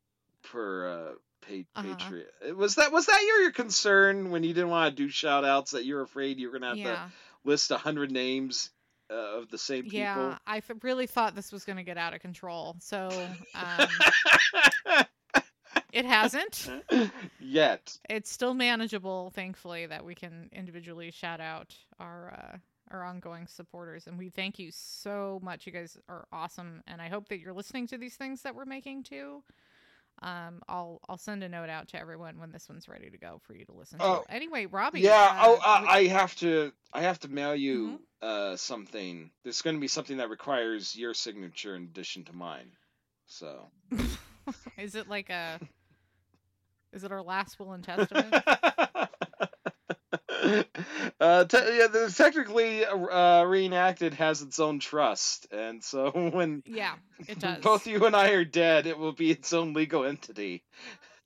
per 0.51 0.89
uh 0.89 1.13
pa- 1.41 1.81
Uh-huh. 1.81 1.95
patriot 1.97 2.57
was 2.57 2.75
that 2.77 2.93
was 2.93 3.07
that 3.07 3.23
your, 3.27 3.43
your 3.43 3.53
concern 3.53 4.31
when 4.31 4.45
you 4.45 4.53
didn't 4.53 4.71
want 4.71 4.95
to 4.95 5.03
do 5.03 5.09
shout 5.09 5.45
outs 5.45 5.73
that 5.73 5.85
you're 5.85 6.03
afraid 6.03 6.39
you're 6.39 6.53
gonna 6.53 6.69
have 6.69 6.77
yeah, 6.77 6.95
to 6.95 7.13
list 7.45 7.71
a 7.71 7.79
hundred 7.79 8.11
names 8.11 8.71
uh, 9.11 9.39
of 9.41 9.51
the 9.51 9.59
same 9.59 9.85
people 9.85 9.99
yeah. 9.99 10.39
I 10.47 10.63
really 10.83 11.07
thought 11.07 11.35
this 11.35 11.53
was 11.53 11.65
going 11.65 11.77
to 11.77 11.83
get 11.83 11.99
out 11.99 12.15
of 12.15 12.21
control. 12.21 12.77
So 12.81 13.11
um, 13.55 13.89
it 15.93 16.05
hasn't. 16.05 16.69
yet 17.41 17.97
It's 18.09 18.31
still 18.31 18.55
manageable, 18.55 19.31
thankfully, 19.35 19.87
that 19.87 20.05
we 20.05 20.15
can 20.15 20.49
individually 20.53 21.11
shout 21.11 21.41
out 21.41 21.75
our 22.01 22.33
uh, 22.33 22.57
our 22.91 23.05
ongoing 23.05 23.47
supporters, 23.47 24.07
and 24.07 24.19
we 24.19 24.29
thank 24.31 24.59
you 24.59 24.71
so 24.73 25.41
much. 25.43 25.67
You 25.67 25.73
guys 25.73 25.97
are 26.09 26.27
awesome, 26.33 26.83
and 26.87 27.01
I 27.01 27.09
hope 27.09 27.29
that 27.29 27.39
you're 27.41 27.55
listening 27.55 27.87
to 27.89 27.99
these 27.99 28.17
things 28.17 28.43
that 28.43 28.55
we're 28.55 28.65
making 28.67 29.05
too. 29.05 29.43
Um, 30.21 30.63
I'll 30.69 31.01
I'll 31.09 31.17
send 31.19 31.43
a 31.43 31.49
note 31.49 31.71
out 31.71 31.89
to 31.89 31.99
everyone 31.99 32.39
when 32.39 32.53
this 32.53 32.69
one's 32.69 32.87
ready 32.89 33.09
to 33.11 33.19
go 33.19 33.41
for 33.47 33.55
you 33.55 33.65
to 33.65 33.73
listen 33.73 33.99
Oh. 34.01 34.23
to. 34.27 34.33
Anyway, 34.35 34.67
Robbie. 34.67 35.01
Yeah. 35.01 35.15
uh, 35.33 35.45
oh, 35.47 35.61
uh, 35.65 35.79
we- 35.83 35.89
I 35.89 36.07
have 36.09 36.37
to. 36.37 36.73
I 36.93 37.01
have 37.03 37.19
to 37.21 37.29
mail 37.29 37.57
you 37.57 37.99
uh, 38.21 38.57
something. 38.57 39.31
There's 39.43 39.63
going 39.63 39.77
to 39.77 39.81
be 39.81 39.89
something 39.89 40.19
that 40.19 40.29
requires 40.29 40.95
your 40.95 41.15
signature 41.15 41.75
in 41.75 41.85
addition 41.85 42.25
to 42.25 42.33
mine. 42.35 42.73
So. 43.27 43.71
is 44.79 44.95
it 44.95 45.09
like 45.09 45.31
a? 45.31 45.59
Is 46.93 47.05
it 47.05 47.13
our 47.13 47.23
last 47.23 47.59
will 47.59 47.73
and 47.73 47.83
testament? 47.85 48.35
uh, 51.21 51.45
te- 51.45 51.57
yeah, 51.79 51.87
the 51.87 52.13
technically 52.17 52.85
uh, 52.85 53.45
reenacted 53.45 54.15
has 54.15 54.43
its 54.43 54.59
own 54.59 54.79
trust, 54.79 55.47
and 55.53 55.83
so 55.83 56.11
when 56.33 56.63
yeah, 56.67 56.95
it 57.29 57.39
does. 57.39 57.63
both 57.63 57.87
you 57.87 58.05
and 58.07 58.15
I 58.17 58.31
are 58.31 58.45
dead, 58.45 58.87
it 58.87 58.99
will 58.99 59.13
be 59.13 59.31
its 59.31 59.53
own 59.53 59.73
legal 59.73 60.05
entity. 60.05 60.65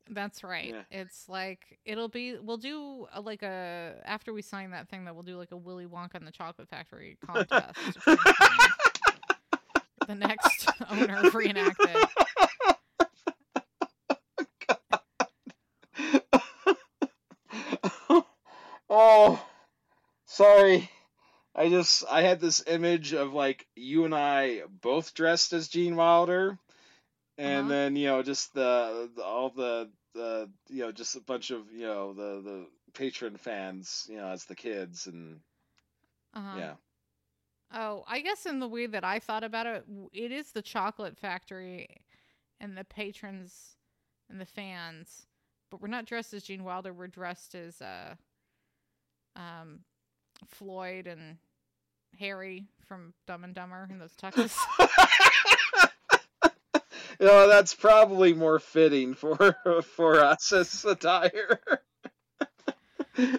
That's 0.08 0.44
right. 0.44 0.72
Yeah. 0.72 0.82
It's 1.00 1.28
like 1.28 1.80
it'll 1.84 2.08
be. 2.08 2.36
We'll 2.40 2.58
do 2.58 3.06
a, 3.12 3.20
like 3.20 3.42
a 3.42 3.94
after 4.04 4.32
we 4.32 4.40
sign 4.42 4.70
that 4.70 4.88
thing 4.88 5.04
that 5.06 5.14
we'll 5.14 5.24
do 5.24 5.36
like 5.36 5.50
a 5.50 5.56
Willy 5.56 5.86
Wonka 5.86 6.14
and 6.14 6.26
the 6.26 6.30
Chocolate 6.32 6.68
Factory 6.68 7.18
contest. 7.26 7.74
to 7.92 7.92
try 8.00 8.12
and 8.12 8.20
find 8.20 10.06
the 10.06 10.14
next 10.26 10.68
owner 10.90 11.26
of 11.26 11.34
reenacted. 11.34 11.96
Oh, 18.96 19.44
sorry. 20.26 20.90
I 21.54 21.68
just 21.68 22.04
I 22.10 22.22
had 22.22 22.40
this 22.40 22.62
image 22.66 23.12
of 23.14 23.32
like 23.32 23.66
you 23.76 24.04
and 24.04 24.14
I 24.14 24.62
both 24.82 25.14
dressed 25.14 25.52
as 25.52 25.68
Gene 25.68 25.96
Wilder, 25.96 26.58
and 27.38 27.68
Uh-huh. 27.68 27.70
then 27.70 27.96
you 27.96 28.06
know 28.08 28.22
just 28.22 28.54
the, 28.54 29.10
the 29.16 29.22
all 29.22 29.50
the 29.50 29.90
uh, 30.18 30.46
you 30.68 30.82
know, 30.82 30.92
just 30.92 31.16
a 31.16 31.20
bunch 31.20 31.50
of 31.50 31.70
you 31.72 31.86
know 31.86 32.12
the 32.14 32.42
the 32.42 32.66
patron 32.94 33.36
fans, 33.36 34.06
you 34.10 34.16
know, 34.18 34.28
as 34.28 34.44
the 34.46 34.54
kids, 34.56 35.06
and 35.06 35.40
Uh-huh. 36.34 36.62
yeah, 36.62 36.76
Oh, 37.72 38.04
I 38.06 38.20
guess 38.20 38.46
in 38.46 38.60
the 38.60 38.68
way 38.68 38.86
that 38.86 39.04
I 39.04 39.18
thought 39.18 39.44
about 39.44 39.66
it, 39.66 39.84
it 40.12 40.32
is 40.32 40.52
the 40.52 40.62
chocolate 40.62 41.16
factory 41.18 41.88
and 42.60 42.76
the 42.76 42.84
patrons 42.84 43.76
and 44.30 44.40
the 44.40 44.46
fans. 44.46 45.26
But 45.70 45.80
we're 45.80 45.88
not 45.88 46.06
dressed 46.06 46.32
as 46.34 46.44
Gene 46.44 46.64
Wilder. 46.64 46.92
We're 46.92 47.08
dressed 47.08 47.54
as 47.54 47.80
uh, 47.82 48.14
um, 49.36 49.80
Lloyd 50.60 51.06
and 51.06 51.36
Harry 52.18 52.66
from 52.86 53.12
Dumb 53.26 53.44
and 53.44 53.54
Dumber 53.54 53.86
in 53.90 53.98
those 53.98 54.14
tuxes. 54.16 54.56
you 57.20 57.26
know, 57.26 57.48
that's 57.48 57.74
probably 57.74 58.32
more 58.32 58.58
fitting 58.58 59.14
for 59.14 59.56
for 59.82 60.20
us 60.20 60.52
as 60.52 60.84
attire. 60.84 61.60
Do- 63.16 63.38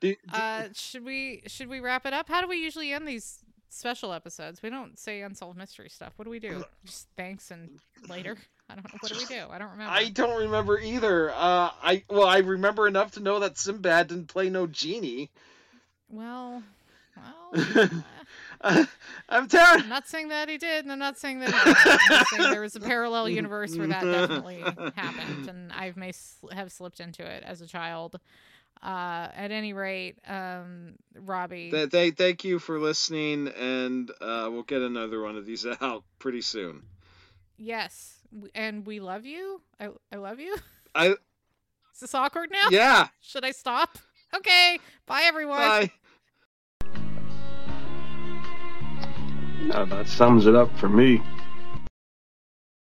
do- 0.00 0.16
uh, 0.32 0.68
should 0.72 1.04
we 1.04 1.42
should 1.46 1.68
we 1.68 1.80
wrap 1.80 2.06
it 2.06 2.14
up? 2.14 2.28
How 2.28 2.40
do 2.40 2.48
we 2.48 2.56
usually 2.56 2.92
end 2.94 3.06
these 3.06 3.40
special 3.68 4.12
episodes? 4.12 4.62
We 4.62 4.70
don't 4.70 4.98
say 4.98 5.20
unsolved 5.20 5.58
mystery 5.58 5.90
stuff. 5.90 6.14
What 6.16 6.24
do 6.24 6.30
we 6.30 6.38
do? 6.38 6.64
Just 6.86 7.08
thanks 7.14 7.50
and 7.50 7.78
later. 8.08 8.38
I 8.70 8.74
don't 8.74 8.84
know. 8.84 8.98
What 9.00 9.12
do 9.12 9.18
we 9.18 9.26
do? 9.26 9.44
I 9.50 9.58
don't 9.58 9.70
remember. 9.72 9.92
I 9.92 10.08
don't 10.08 10.40
remember 10.44 10.78
either. 10.78 11.30
Uh, 11.30 11.70
I 11.82 12.04
well, 12.08 12.26
I 12.26 12.38
remember 12.38 12.88
enough 12.88 13.12
to 13.12 13.20
know 13.20 13.40
that 13.40 13.58
Sinbad 13.58 14.08
didn't 14.08 14.28
play 14.28 14.48
no 14.48 14.66
genie. 14.66 15.30
Well, 16.08 16.62
well. 17.16 17.50
uh, 18.60 18.84
I'm 19.28 19.48
telling. 19.48 19.82
I'm 19.82 19.88
not 19.88 20.08
saying 20.08 20.28
that 20.28 20.48
he 20.48 20.56
did, 20.58 20.84
and 20.84 20.92
I'm 20.92 20.98
not 20.98 21.18
saying 21.18 21.40
that 21.40 21.50
he 21.50 21.56
didn't. 21.56 21.76
I'm 21.90 21.98
just 22.08 22.30
saying 22.30 22.50
there 22.50 22.60
was 22.60 22.76
a 22.76 22.80
parallel 22.80 23.28
universe 23.28 23.76
where 23.76 23.86
that 23.88 24.04
definitely 24.04 24.60
happened, 24.96 25.48
and 25.48 25.72
I 25.72 25.92
may 25.96 26.12
sl- 26.12 26.48
have 26.52 26.72
slipped 26.72 27.00
into 27.00 27.22
it 27.24 27.42
as 27.44 27.60
a 27.60 27.66
child. 27.66 28.18
Uh, 28.82 29.28
at 29.34 29.50
any 29.50 29.72
rate, 29.72 30.18
um, 30.26 30.94
Robbie, 31.14 31.70
Th- 31.70 31.88
th- 31.90 32.14
thank 32.16 32.44
you 32.44 32.58
for 32.58 32.78
listening, 32.78 33.48
and 33.48 34.10
uh, 34.20 34.48
we'll 34.52 34.62
get 34.62 34.82
another 34.82 35.22
one 35.22 35.36
of 35.36 35.46
these 35.46 35.64
out 35.80 36.04
pretty 36.18 36.42
soon. 36.42 36.82
yes, 37.56 38.16
w- 38.23 38.23
and 38.54 38.86
we 38.86 39.00
love 39.00 39.24
you. 39.26 39.62
I 39.80 39.88
I 40.12 40.16
love 40.16 40.40
you. 40.40 40.56
I 40.94 41.08
Is 41.08 42.00
this 42.00 42.14
awkward 42.14 42.50
now? 42.50 42.68
yeah. 42.70 43.08
Should 43.20 43.44
I 43.44 43.50
stop? 43.50 43.98
Okay. 44.34 44.78
Bye, 45.06 45.22
everyone. 45.24 45.58
Bye. 45.58 45.90
Now 49.62 49.84
that 49.86 50.08
sums 50.08 50.46
it 50.46 50.54
up 50.54 50.76
for 50.78 50.88
me. 50.88 51.22